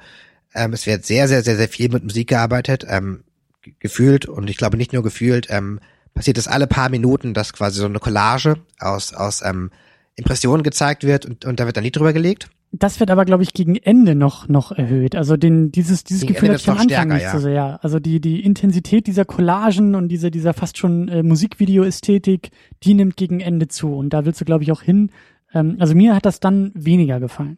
[0.53, 3.23] Ähm, es wird sehr, sehr, sehr, sehr viel mit Musik gearbeitet, ähm,
[3.61, 5.79] ge- gefühlt und ich glaube nicht nur gefühlt, ähm,
[6.13, 9.71] passiert es alle paar Minuten, dass quasi so eine Collage aus, aus ähm,
[10.15, 12.49] Impressionen gezeigt wird und, und da wird ein Lied drüber gelegt.
[12.71, 15.15] das wird aber, glaube ich, gegen Ende noch, noch erhöht.
[15.15, 17.31] Also den, dieses, dieses Gegen Gefühl hatte ich am Anfang stärker, nicht ja.
[17.31, 17.79] so sehr.
[17.83, 22.51] Also die, die Intensität dieser Collagen und diese, dieser fast schon äh, Musikvideo-Ästhetik,
[22.83, 23.93] die nimmt gegen Ende zu.
[23.93, 25.11] Und da willst du, glaube ich, auch hin.
[25.55, 27.57] Ähm, also mir hat das dann weniger gefallen.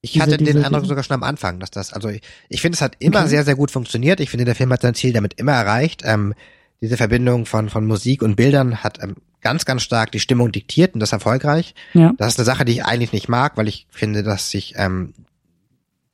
[0.00, 2.22] Ich Diese- hatte den diese- Eindruck diese- sogar schon am Anfang, dass das, also ich,
[2.48, 3.28] ich finde, es hat immer Okay.
[3.28, 4.20] sehr, sehr gut funktioniert.
[4.20, 6.02] Ich finde, der Film hat sein Ziel damit immer erreicht.
[6.04, 6.32] Ähm,
[6.80, 10.94] diese Verbindung von, von Musik und Bildern hat ähm, ganz, ganz stark die Stimmung diktiert
[10.94, 11.74] und das erfolgreich.
[11.94, 12.12] Ja.
[12.18, 15.12] Das ist eine Sache, die ich eigentlich nicht mag, weil ich finde, dass sich ähm,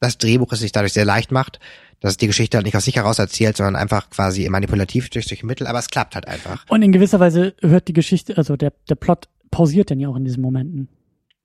[0.01, 1.61] das Drehbuch es sich dadurch sehr leicht macht,
[2.01, 5.27] dass es die Geschichte halt nicht aus sich heraus erzählt, sondern einfach quasi manipulativ durch
[5.27, 6.65] solche Mittel, aber es klappt halt einfach.
[6.69, 10.17] Und in gewisser Weise hört die Geschichte, also der, der Plot pausiert dann ja auch
[10.17, 10.89] in diesen Momenten.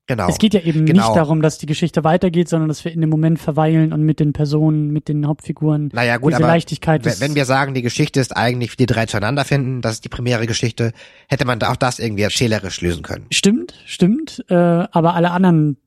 [0.07, 0.29] Genau.
[0.29, 1.03] Es geht ja eben Genau.
[1.07, 4.19] nicht darum, dass die Geschichte weitergeht, sondern dass wir in dem Moment verweilen und mit
[4.21, 7.05] den Personen, mit den Hauptfiguren Naja, gut, diese aber Leichtigkeit.
[7.19, 10.09] wenn, wir sagen, die Geschichte ist eigentlich, wie die drei zueinander finden, das ist die
[10.09, 10.93] primäre Geschichte,
[11.27, 13.25] hätte man auch das irgendwie erzählerisch lösen können.
[13.31, 14.43] Stimmt, stimmt.
[14.49, 15.77] Äh, aber alle anderen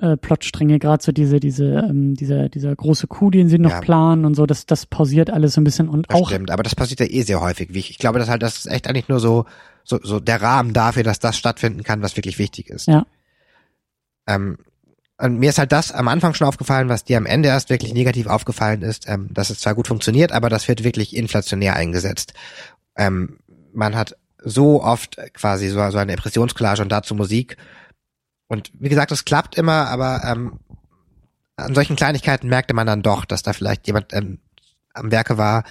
[0.00, 3.80] äh, Plotstränge, gerade so diese, diese, ähm, dieser, dieser große Coup, den sie noch Ja.
[3.80, 6.62] planen und so, das, das pausiert alles so ein bisschen und Das auch stimmt, aber
[6.64, 7.74] das passiert ja eh sehr häufig.
[7.74, 9.44] Wie Ich, ich glaube, dass halt das ist echt eigentlich nur so,
[9.84, 12.86] so, so der Rahmen dafür, dass das stattfinden kann, was wirklich wichtig ist.
[12.88, 13.06] Ja.
[14.26, 14.58] Ähm,
[15.16, 17.94] und mir ist halt das am Anfang schon aufgefallen, was dir am Ende erst wirklich
[17.94, 22.34] negativ aufgefallen ist, ähm, dass es zwar gut funktioniert, aber das wird wirklich inflationär eingesetzt.
[22.96, 23.38] Ähm,
[23.72, 27.56] man hat so oft quasi so, so eine Impressionscollage und dazu Musik.
[28.48, 30.58] Und wie gesagt, es klappt immer, aber ähm,
[31.56, 34.38] an solchen Kleinigkeiten merkte man dann doch, dass da vielleicht jemand ähm,
[34.92, 35.64] am Werke war,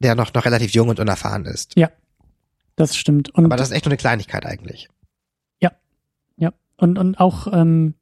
[0.00, 1.76] der noch, noch relativ jung und unerfahren ist.
[2.76, 3.30] das stimmt.
[3.30, 4.88] Und, Aber das ist echt nur eine Kleinigkeit eigentlich.
[6.82, 7.94] Und, und auch, ähm,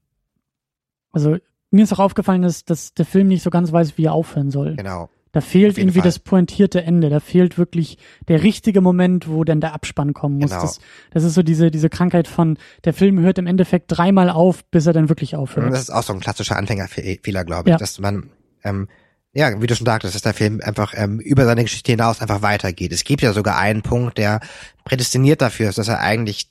[1.12, 1.36] also
[1.70, 4.50] mir ist auch aufgefallen, dass, dass der Film nicht so ganz weiß, wie er aufhören
[4.50, 4.76] soll.
[4.76, 5.08] Genau.
[5.32, 6.08] Da fehlt irgendwie Fall.
[6.08, 7.08] das pointierte Ende.
[7.08, 10.50] Da fehlt wirklich der richtige Moment, wo dann der Abspann kommen muss.
[10.50, 10.62] Genau.
[10.62, 10.80] Das,
[11.12, 14.86] das ist so diese, diese Krankheit von, der Film hört im Endeffekt dreimal auf, bis
[14.86, 15.72] er dann wirklich aufhört.
[15.72, 17.76] Das ist auch so ein klassischer Anfängerfehler, glaube ich, Ja.
[17.78, 18.30] dass man,
[18.64, 18.88] ähm,
[19.32, 22.42] ja, wie du schon sagtest, dass der Film einfach ähm, über seine Geschichte hinaus einfach
[22.42, 22.92] weitergeht.
[22.92, 24.40] Es gibt ja sogar einen Punkt, der
[24.84, 26.48] prädestiniert dafür ist, dass er eigentlich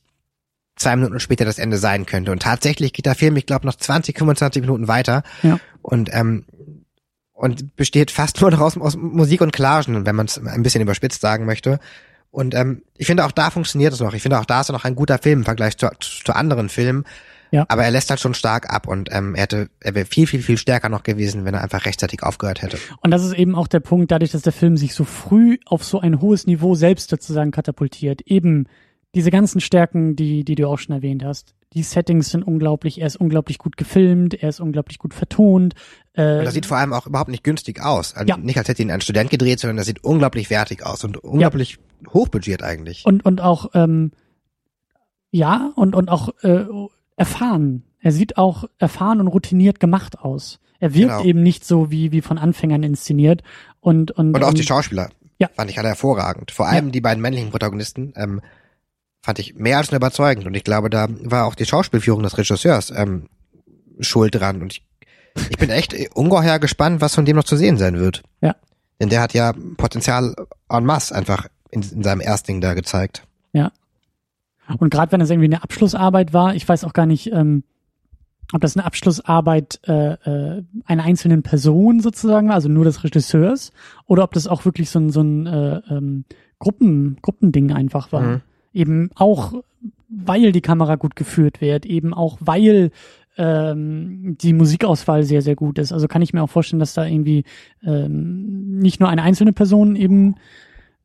[0.80, 2.32] zwei Minuten später das Ende sein könnte.
[2.32, 5.24] Und tatsächlich geht der Film, ich glaube, noch 20, 25 Minuten weiter.
[5.44, 5.60] Ja.
[5.82, 6.46] Und ähm,
[7.40, 10.82] und besteht fast nur noch aus, aus Musik und Collagen, wenn man es ein bisschen
[10.82, 11.80] überspitzt sagen möchte.
[12.32, 14.14] Und ähm, ich finde auch da funktioniert es noch.
[14.14, 16.68] Ich finde auch da ist er noch ein guter Film im Vergleich zu, zu anderen
[16.68, 17.06] Filmen.
[17.52, 17.66] Ja.
[17.70, 20.44] Aber er lässt halt schon stark ab und ähm, er hätte, er wäre viel, viel,
[20.44, 22.78] viel stärker noch gewesen, wenn er einfach rechtzeitig aufgehört hätte.
[23.02, 25.84] Und das ist eben auch der Punkt, dadurch, dass der Film sich so früh auf
[25.84, 28.22] so ein hohes Niveau selbst sozusagen katapultiert.
[28.22, 28.68] Eben
[29.16, 31.56] diese ganzen Stärken, die, die du auch schon erwähnt hast.
[31.74, 35.76] Die Settings sind unglaublich, er ist unglaublich gut gefilmt, er ist unglaublich gut vertont.
[36.14, 38.16] Äh, Und das sieht vor allem auch überhaupt nicht günstig aus.
[38.16, 38.38] Also Ja.
[38.38, 41.78] Nicht als hätte ihn ein Student gedreht, sondern das sieht unglaublich wertig aus und unglaublich
[42.12, 43.06] hochbudgiert eigentlich.
[43.06, 44.12] und, und auch, ähm,
[45.32, 46.66] ja, und, und auch äh,
[47.16, 47.84] erfahren.
[48.02, 50.60] Er sieht auch erfahren und routiniert gemacht aus.
[50.80, 51.24] Er wirkt Genau.
[51.24, 53.44] eben nicht so wie, wie von Anfängern inszeniert.
[53.82, 55.50] Und, und, Und auch die ähm, Schauspieler Ja.
[55.54, 56.52] fand ich alle hervorragend.
[56.52, 58.42] Vor allem die beiden männlichen Protagonisten ähm,
[59.22, 60.46] fand ich mehr als nur überzeugend.
[60.46, 63.30] Und ich glaube, da war auch die Schauspielführung des Regisseurs ähm,
[64.00, 64.62] schuld dran.
[64.62, 64.86] Und ich,
[65.50, 68.24] ich bin echt ungeheuer gespannt, was von dem noch zu sehen sein wird.
[68.42, 68.56] Ja.
[69.00, 70.36] Denn der hat ja Potenzial
[70.70, 73.24] en masse einfach in, in seinem Erstling da gezeigt.
[74.78, 77.64] Und gerade wenn es irgendwie eine Abschlussarbeit war, ich weiß auch gar nicht, ähm,
[78.54, 83.72] ob das eine Abschlussarbeit äh, äh, einer einzelnen Person sozusagen war, also nur des Regisseurs,
[84.06, 86.26] oder ob das auch wirklich so ein, so ein äh, ähm,
[86.60, 88.22] Gruppen, Gruppending einfach war.
[88.22, 88.42] Mhm.
[88.74, 89.54] Eben auch,
[90.10, 92.92] weil die Kamera gut geführt wird, eben auch, weil
[93.38, 95.94] ähm, die Musikauswahl sehr, sehr gut ist.
[95.94, 97.46] Also kann ich mir auch vorstellen, dass da irgendwie
[97.84, 100.36] ähm, nicht nur eine einzelne Person eben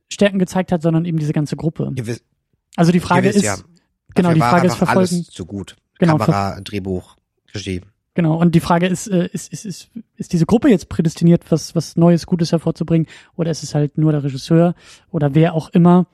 [0.08, 1.92] Stärken gezeigt hat, sondern eben diese ganze Gruppe.
[1.94, 2.22] Gewiss,
[2.76, 3.56] Also die Frage gewiss, ist, ja.
[4.14, 5.14] genau, Dafür die Frage ist verfolgen.
[5.14, 5.76] alles zu gut.
[5.98, 7.16] Genau, Kamera, Drehbuch,
[7.54, 7.82] Regie.
[8.14, 11.74] Genau, und die Frage ist, äh, ist, ist, ist, ist diese Gruppe jetzt prädestiniert, was,
[11.74, 14.74] was Neues, Gutes hervorzubringen, oder ist es halt nur der Regisseur
[15.10, 16.06] oder wer auch immer?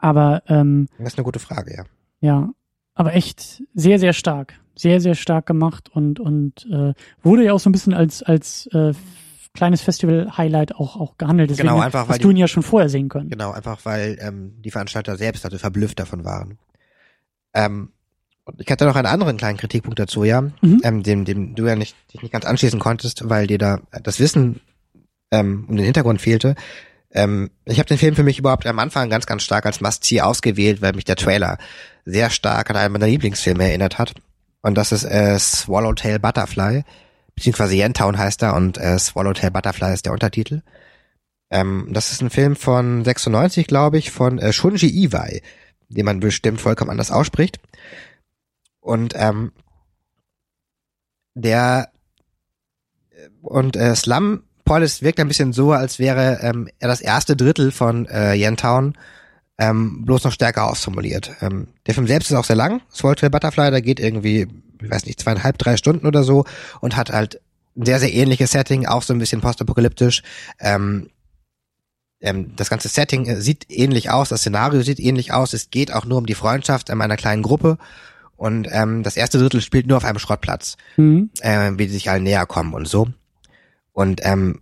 [0.00, 1.84] Aber ähm, Das ist eine gute Frage, ja.
[2.20, 2.48] ja,
[2.94, 4.54] aber echt sehr, sehr stark.
[4.74, 8.66] Sehr, sehr stark gemacht und, und äh, wurde ja auch so ein bisschen als, als
[8.72, 8.92] äh,
[9.52, 11.50] kleines Festival-Highlight auch, auch gehandelt.
[11.50, 13.28] Deswegen Genau, einfach, weil hast du ihn ja schon vorher sehen können.
[13.28, 16.56] Genau, einfach weil ähm, die Veranstalter selbst also verblüfft davon waren.
[17.52, 17.90] Ähm,
[18.44, 20.80] und ich hatte noch einen anderen kleinen Kritikpunkt dazu, ja, Mhm.
[20.82, 24.18] ähm, dem, dem du ja nicht, dich nicht ganz anschließen konntest, weil dir da das
[24.18, 24.60] Wissen
[25.30, 26.54] ähm, um den Hintergrund fehlte.
[27.12, 30.20] Ähm, ich habe den Film für mich überhaupt am Anfang ganz, ganz stark als Must-See
[30.20, 31.58] ausgewählt, weil mich der Trailer
[32.04, 34.14] sehr stark an einen meiner Lieblingsfilme erinnert hat.
[34.62, 36.84] Und das ist äh, Swallowtail Butterfly,
[37.34, 40.62] beziehungsweise Yentown heißt er und äh, Swallowtail Butterfly ist der Untertitel.
[41.50, 45.42] Ähm, das ist ein Film von 96, glaube ich, von äh, Shunji Iwai,
[45.88, 47.58] den man bestimmt vollkommen anders ausspricht.
[48.80, 49.52] Und ähm,
[51.34, 51.90] der
[53.10, 57.34] äh, und äh, Slum Police wirkt ein bisschen so, als wäre ähm, er das erste
[57.34, 58.96] Drittel von äh, Yentown
[59.58, 61.32] ähm, bloß noch stärker ausformuliert.
[61.40, 62.80] Ähm, der Film selbst ist auch sehr lang.
[62.88, 64.46] Swallowtail Butterfly, da geht irgendwie,
[64.80, 66.44] ich weiß nicht, zweieinhalb, drei Stunden oder so
[66.80, 67.40] und hat halt
[67.76, 70.22] ein sehr, sehr ähnliches Setting, auch so ein bisschen postapokalyptisch.
[70.60, 71.10] Ähm,
[72.20, 75.52] ähm, das ganze Setting äh, sieht ähnlich aus, das Szenario sieht ähnlich aus.
[75.52, 77.76] Es geht auch nur um die Freundschaft ähm, einer kleinen Gruppe.
[78.36, 81.30] Und ähm, das erste Drittel spielt nur auf einem Schrottplatz, Mhm.
[81.40, 83.08] äh, wie die sich alle näher kommen und so.
[83.92, 84.60] Und ähm,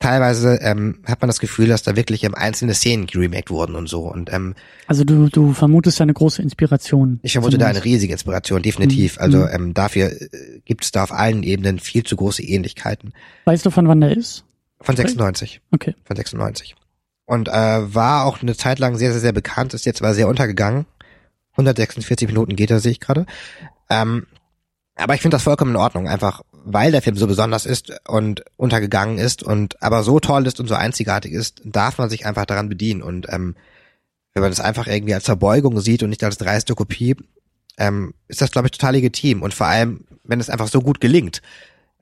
[0.00, 3.88] teilweise ähm, hat man das Gefühl, dass da wirklich ähm, einzelne Szenen geremaked wurden und
[3.88, 4.00] so.
[4.02, 4.54] Und ähm,
[4.86, 7.18] Also du, du vermutest eine große Inspiration.
[7.22, 9.16] ich vermute da eine riesige Inspiration, definitiv.
[9.16, 9.22] Mhm.
[9.22, 9.48] Also Mhm.
[9.52, 10.28] ähm, dafür äh,
[10.64, 13.12] gibt es da auf allen Ebenen viel zu große Ähnlichkeiten.
[13.46, 14.44] Weißt du, von wann der ist?
[14.80, 15.02] Von Okay.
[15.02, 15.60] 96.
[15.72, 15.94] Okay.
[16.04, 16.76] Von 96.
[17.24, 20.28] Und äh, war auch eine Zeit lang sehr, sehr, sehr bekannt, ist jetzt aber sehr
[20.28, 20.86] untergegangen.
[21.52, 23.24] 146 Minuten geht er, sehe ich gerade.
[23.88, 24.26] Ähm,
[24.94, 28.44] aber ich finde das vollkommen in Ordnung, einfach weil der Film so besonders ist und
[28.56, 32.44] untergegangen ist und aber so toll ist und so einzigartig ist, darf man sich einfach
[32.44, 33.02] daran bedienen.
[33.02, 33.54] Und ähm,
[34.34, 37.16] wenn man das einfach irgendwie als Verbeugung sieht und nicht als dreiste Kopie,
[37.78, 39.42] ähm, ist das, glaube ich, total legitim.
[39.42, 41.40] Und vor allem, wenn es einfach so gut gelingt.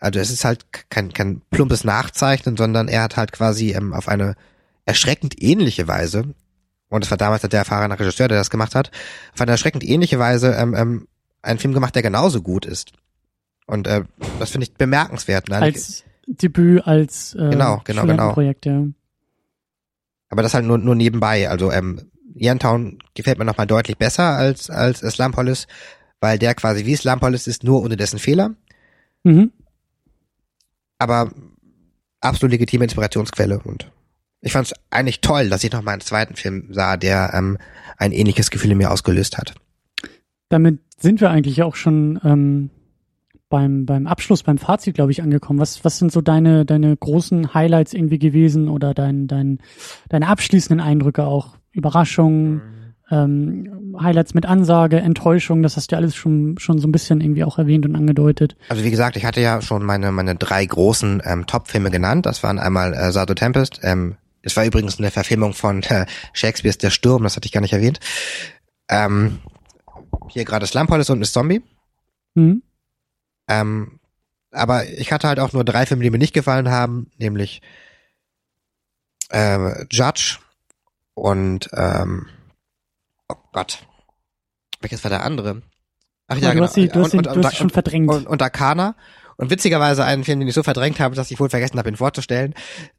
[0.00, 4.08] Also es ist halt kein, kein plumpes Nachzeichnen, sondern er hat halt quasi ähm, auf
[4.08, 4.34] eine
[4.86, 6.34] erschreckend ähnliche Weise,
[6.88, 8.90] und das war damals der erfahrene Regisseur, der das gemacht hat,
[9.32, 11.08] auf eine erschreckend ähnliche Weise ähm, ähm,
[11.42, 12.92] einen Film gemacht, der genauso gut ist.
[13.66, 14.04] Und äh,
[14.38, 15.48] das finde ich bemerkenswert.
[15.48, 18.32] Nein, ich, Als Debüt, als äh, Genau, genau, genau.
[18.32, 18.86] Projekt, ja.
[20.28, 21.48] aber das halt nur, nur nebenbei.
[21.48, 25.66] Also ähm, Yantown gefällt mir nochmal deutlich besser als, als Slumpolis,
[26.20, 28.54] weil der quasi wie Slumpolis ist, nur ohne dessen Fehler.
[29.26, 29.52] Mhm.
[30.98, 31.30] aber
[32.20, 33.90] absolut legitime Inspirationsquelle und
[34.42, 37.56] ich fand es eigentlich toll, dass ich noch mal einen zweiten Film sah, der ähm,
[37.96, 39.54] ein ähnliches Gefühl in mir ausgelöst hat.
[40.50, 42.68] Damit sind wir eigentlich auch schon ähm,
[43.54, 45.60] beim, beim Abschluss, beim Fazit, glaube ich, angekommen.
[45.60, 49.60] Was, was sind so deine, deine großen Highlights irgendwie gewesen oder dein, dein,
[50.08, 51.56] deine abschließenden Eindrücke auch?
[51.70, 52.62] Überraschungen,
[53.12, 57.20] ähm, Highlights mit Ansage, Enttäuschung, das hast du ja alles schon, schon so ein bisschen
[57.20, 58.56] irgendwie auch erwähnt und angedeutet.
[58.70, 62.26] Also wie gesagt, ich hatte ja schon meine meine drei großen ähm, Top-Filme genannt.
[62.26, 63.78] Das waren einmal äh, Sardo Tempest.
[63.84, 67.60] Ähm, es war übrigens eine Verfilmung von äh, Shakespeares Der Sturm, das hatte ich gar
[67.60, 68.00] nicht erwähnt.
[68.88, 69.38] Ähm,
[70.28, 71.62] hier gerade Slumpolis und Miss Zombie.
[72.34, 72.62] Mhm.
[73.48, 74.00] Ähm,
[74.50, 77.60] aber ich hatte halt auch nur drei Filme, die mir nicht gefallen haben, nämlich
[79.30, 80.38] äh, Judge
[81.14, 82.28] und ähm,
[83.28, 83.86] oh Gott,
[84.80, 85.62] welches war der andere?
[86.26, 88.10] Ach Aber du hast sie, du hast, sie, du hast sie schon verdrängt.
[88.10, 88.96] und, und Arcana.
[89.36, 91.96] Und witzigerweise einen Film, den ich so verdrängt habe, dass ich wohl vergessen habe, ihn
[91.96, 92.54] vorzustellen.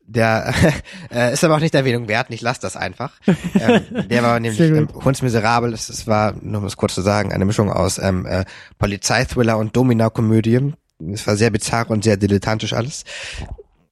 [0.05, 0.53] Der
[1.11, 2.27] äh, ist aber auch nicht Erwähnung wert.
[2.29, 3.13] Ich lasse das einfach.
[3.53, 4.89] ähm, der war nämlich ähm.
[5.03, 5.73] Hunds Miserabel.
[5.73, 8.45] Es, es war, nur um es kurz zu sagen, eine Mischung aus ähm, äh,
[8.77, 10.73] Polizeithriller und Domina-Komödie.
[11.13, 13.03] Es war sehr bizarr und sehr dilettantisch alles.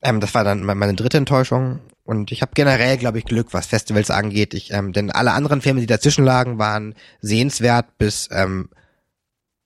[0.02, 1.80] Ähm, das war dann me- meine dritte Enttäuschung.
[2.06, 4.53] Und ich habe generell, glaube ich, Glück, was Festivals angeht.
[4.53, 8.70] Ich, ähm, denn alle anderen Filme, die dazwischen lagen, waren sehenswert bis ähm,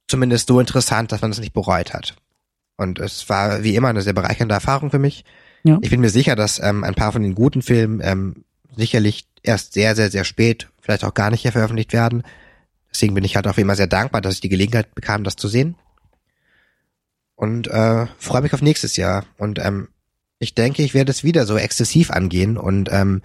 [0.08, 2.16] zumindest so interessant, dass man es nicht bereut hat.
[2.78, 5.26] Und es war wie immer eine sehr bereichernde Erfahrung für mich.
[5.64, 5.78] Ja.
[5.82, 8.45] Ich bin mir sicher, dass ähm, ein paar von den guten Filmen ähm,
[8.76, 12.24] sicherlich erst sehr, sehr, sehr spät, vielleicht auch gar nicht hier veröffentlicht werden.
[12.91, 15.48] Deswegen bin ich halt auch immer sehr dankbar, dass ich die Gelegenheit bekam, das zu
[15.48, 15.76] sehen.
[17.36, 19.26] Und äh, freue mich auf nächstes Jahr.
[19.38, 19.90] Und ähm,
[20.40, 23.22] ich denke, ich werde es wieder so exzessiv angehen und ähm,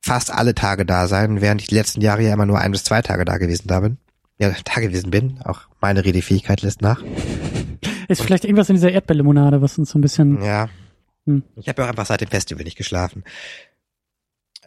[0.00, 2.84] fast alle Tage da sein, während ich die letzten Jahre ja immer nur ein bis
[2.84, 3.98] zwei Tage da gewesen da bin.
[4.38, 5.40] Ja, da gewesen bin.
[5.44, 7.02] Auch meine Redefähigkeit lässt nach.
[8.08, 10.42] Ist vielleicht irgendwas in dieser Erdbeerlimonade, was uns so ein bisschen.
[10.42, 10.68] Ja.
[11.26, 11.42] Hm.
[11.56, 13.24] Ich habe ja auch einfach seit dem Festival nicht geschlafen.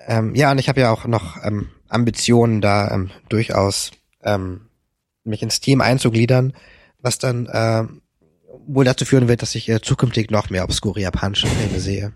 [0.07, 3.91] Ähm, ja, und ich habe ja auch noch ähm, Ambitionen, da ähm, durchaus
[4.23, 4.61] ähm,
[5.23, 6.53] mich ins Team einzugliedern,
[6.99, 8.01] was dann ähm,
[8.67, 12.13] wohl dazu führen wird, dass ich äh, zukünftig noch mehr obskure japanische Filme sehe.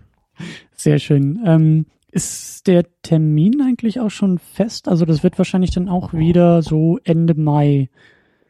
[0.76, 1.40] Sehr schön.
[1.44, 4.88] Ähm, ist der Termin eigentlich auch schon fest?
[4.88, 7.88] Also das wird wahrscheinlich dann auch wieder so Ende Mai.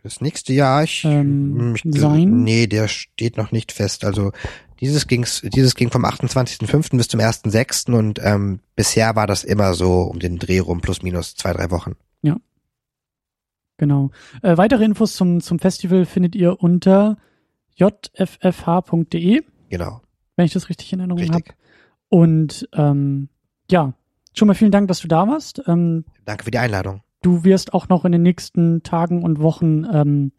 [0.05, 2.45] Das nächste Jahr, ich, Ähm, ich sein?
[2.45, 4.05] nee, der steht noch nicht fest.
[4.05, 4.31] Also
[4.81, 6.97] dieses ging's, dieses ging vom 28.05.
[6.97, 7.93] bis zum 1.06.
[7.93, 11.71] und ähm, bisher war das immer so um den Dreh rum, plus minus zwei, drei
[11.71, 11.97] Wochen.
[13.77, 14.11] Genau.
[14.43, 17.17] Äh, weitere Infos zum, zum Festival findet ihr unter
[17.75, 20.01] jffh.de, Genau,
[20.37, 21.45] wenn ich das richtig in Erinnerung habe.
[22.09, 23.29] Und ähm,
[23.71, 23.95] ja,
[24.33, 25.61] schon mal vielen Dank, dass du da warst.
[25.67, 27.03] Ähm, Danke für die Einladung.
[27.25, 30.33] Du wirst auch noch in den nächsten Tagen und Wochen ähm,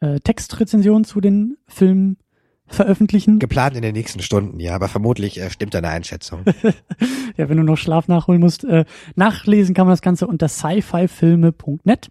[0.00, 2.18] äh, Textrezensionen zu den Filmen
[2.66, 3.38] veröffentlichen.
[3.38, 6.44] Geplant in den nächsten Stunden, ja, aber vermutlich äh, stimmt deine Einschätzung.
[7.36, 8.64] ja, wenn du noch Schlaf nachholen musst.
[8.64, 8.84] Äh,
[9.14, 12.10] nachlesen kann man das Ganze unter sci-fi-filme.net.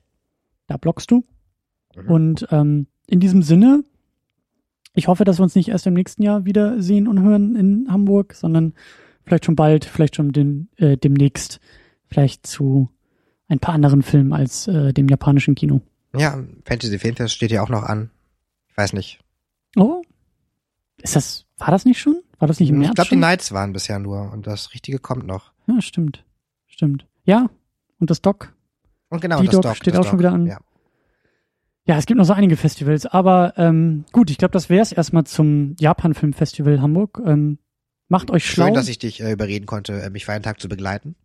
[0.68, 1.26] Da bloggst du.
[1.96, 2.12] Mhm.
[2.12, 3.84] Und ähm, in diesem Sinne,
[4.94, 7.88] ich hoffe, dass wir uns nicht erst im nächsten Jahr wieder sehen und hören in
[7.90, 8.74] Hamburg, sondern
[9.24, 11.60] vielleicht schon bald, vielleicht schon den, äh, demnächst,
[12.08, 12.90] vielleicht zu
[13.50, 15.82] ein paar anderen Filmen als äh, dem japanischen Kino.
[16.16, 18.10] Ja, Fantasy Filmfest steht ja auch noch an.
[18.70, 19.20] Ich weiß nicht.
[19.76, 20.02] Oh,
[21.02, 22.22] ist das, war das nicht schon?
[22.40, 22.90] War das nicht im März?
[22.92, 23.20] Ich glaube, die schon?
[23.20, 25.52] Nights waren bisher nur und das Richtige kommt noch.
[25.68, 26.24] Ja, stimmt.
[26.68, 27.06] Stimmt.
[27.26, 27.50] Ja,
[28.00, 28.54] und das Doc.
[29.10, 30.48] Und genau, Die das Doc Doc steht das auch schon Doc, wieder an.
[30.48, 30.60] Ja.
[31.86, 34.92] Ja, es gibt noch so einige Festivals, aber ähm, gut, ich glaube, das wäre es
[34.92, 37.20] erstmal zum Japan Film Festival Hamburg.
[37.26, 37.58] Ähm,
[38.10, 38.66] macht euch schlau.
[38.66, 41.16] Schön, dass ich dich äh, überreden konnte, äh, mich für einen Tag zu begleiten.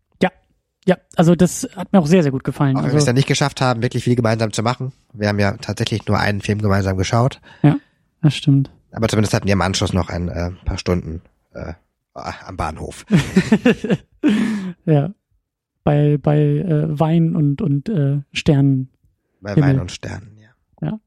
[0.86, 2.77] Ja, also das hat mir auch sehr, sehr gut gefallen.
[2.77, 4.93] Auch wenn wir es Also, dann nicht geschafft haben, wirklich viel gemeinsam zu machen.
[5.12, 7.40] Wir haben ja tatsächlich nur einen Film gemeinsam geschaut.
[8.23, 8.70] das stimmt.
[8.93, 11.73] Aber zumindest hatten wir im Anschluss noch ein äh, paar Stunden äh,
[12.15, 13.05] am Bahnhof.
[14.85, 15.12] ja.
[15.82, 18.89] Bei, bei äh, Wein und, und äh, Sternen.
[19.40, 19.70] Bei Himmel.
[19.70, 20.39] Wein und Sternen,
[20.81, 21.01] ja.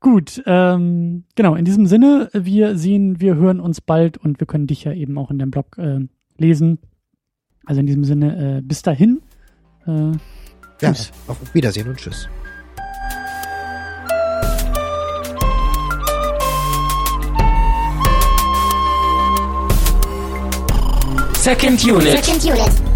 [0.00, 4.66] Gut, ähm, genau, in diesem Sinne, wir sehen, wir hören uns bald und wir können
[4.66, 6.00] dich ja eben auch in deinem Blog äh,
[6.38, 6.78] lesen.
[7.66, 9.20] Also in diesem Sinne, äh, bis dahin.
[9.86, 10.12] Äh,
[10.80, 11.12] Ja, Tschüss.
[11.26, 12.28] auf Wiedersehen und Tschüss.
[21.36, 22.24] Second Unit.
[22.24, 22.89] Second unit.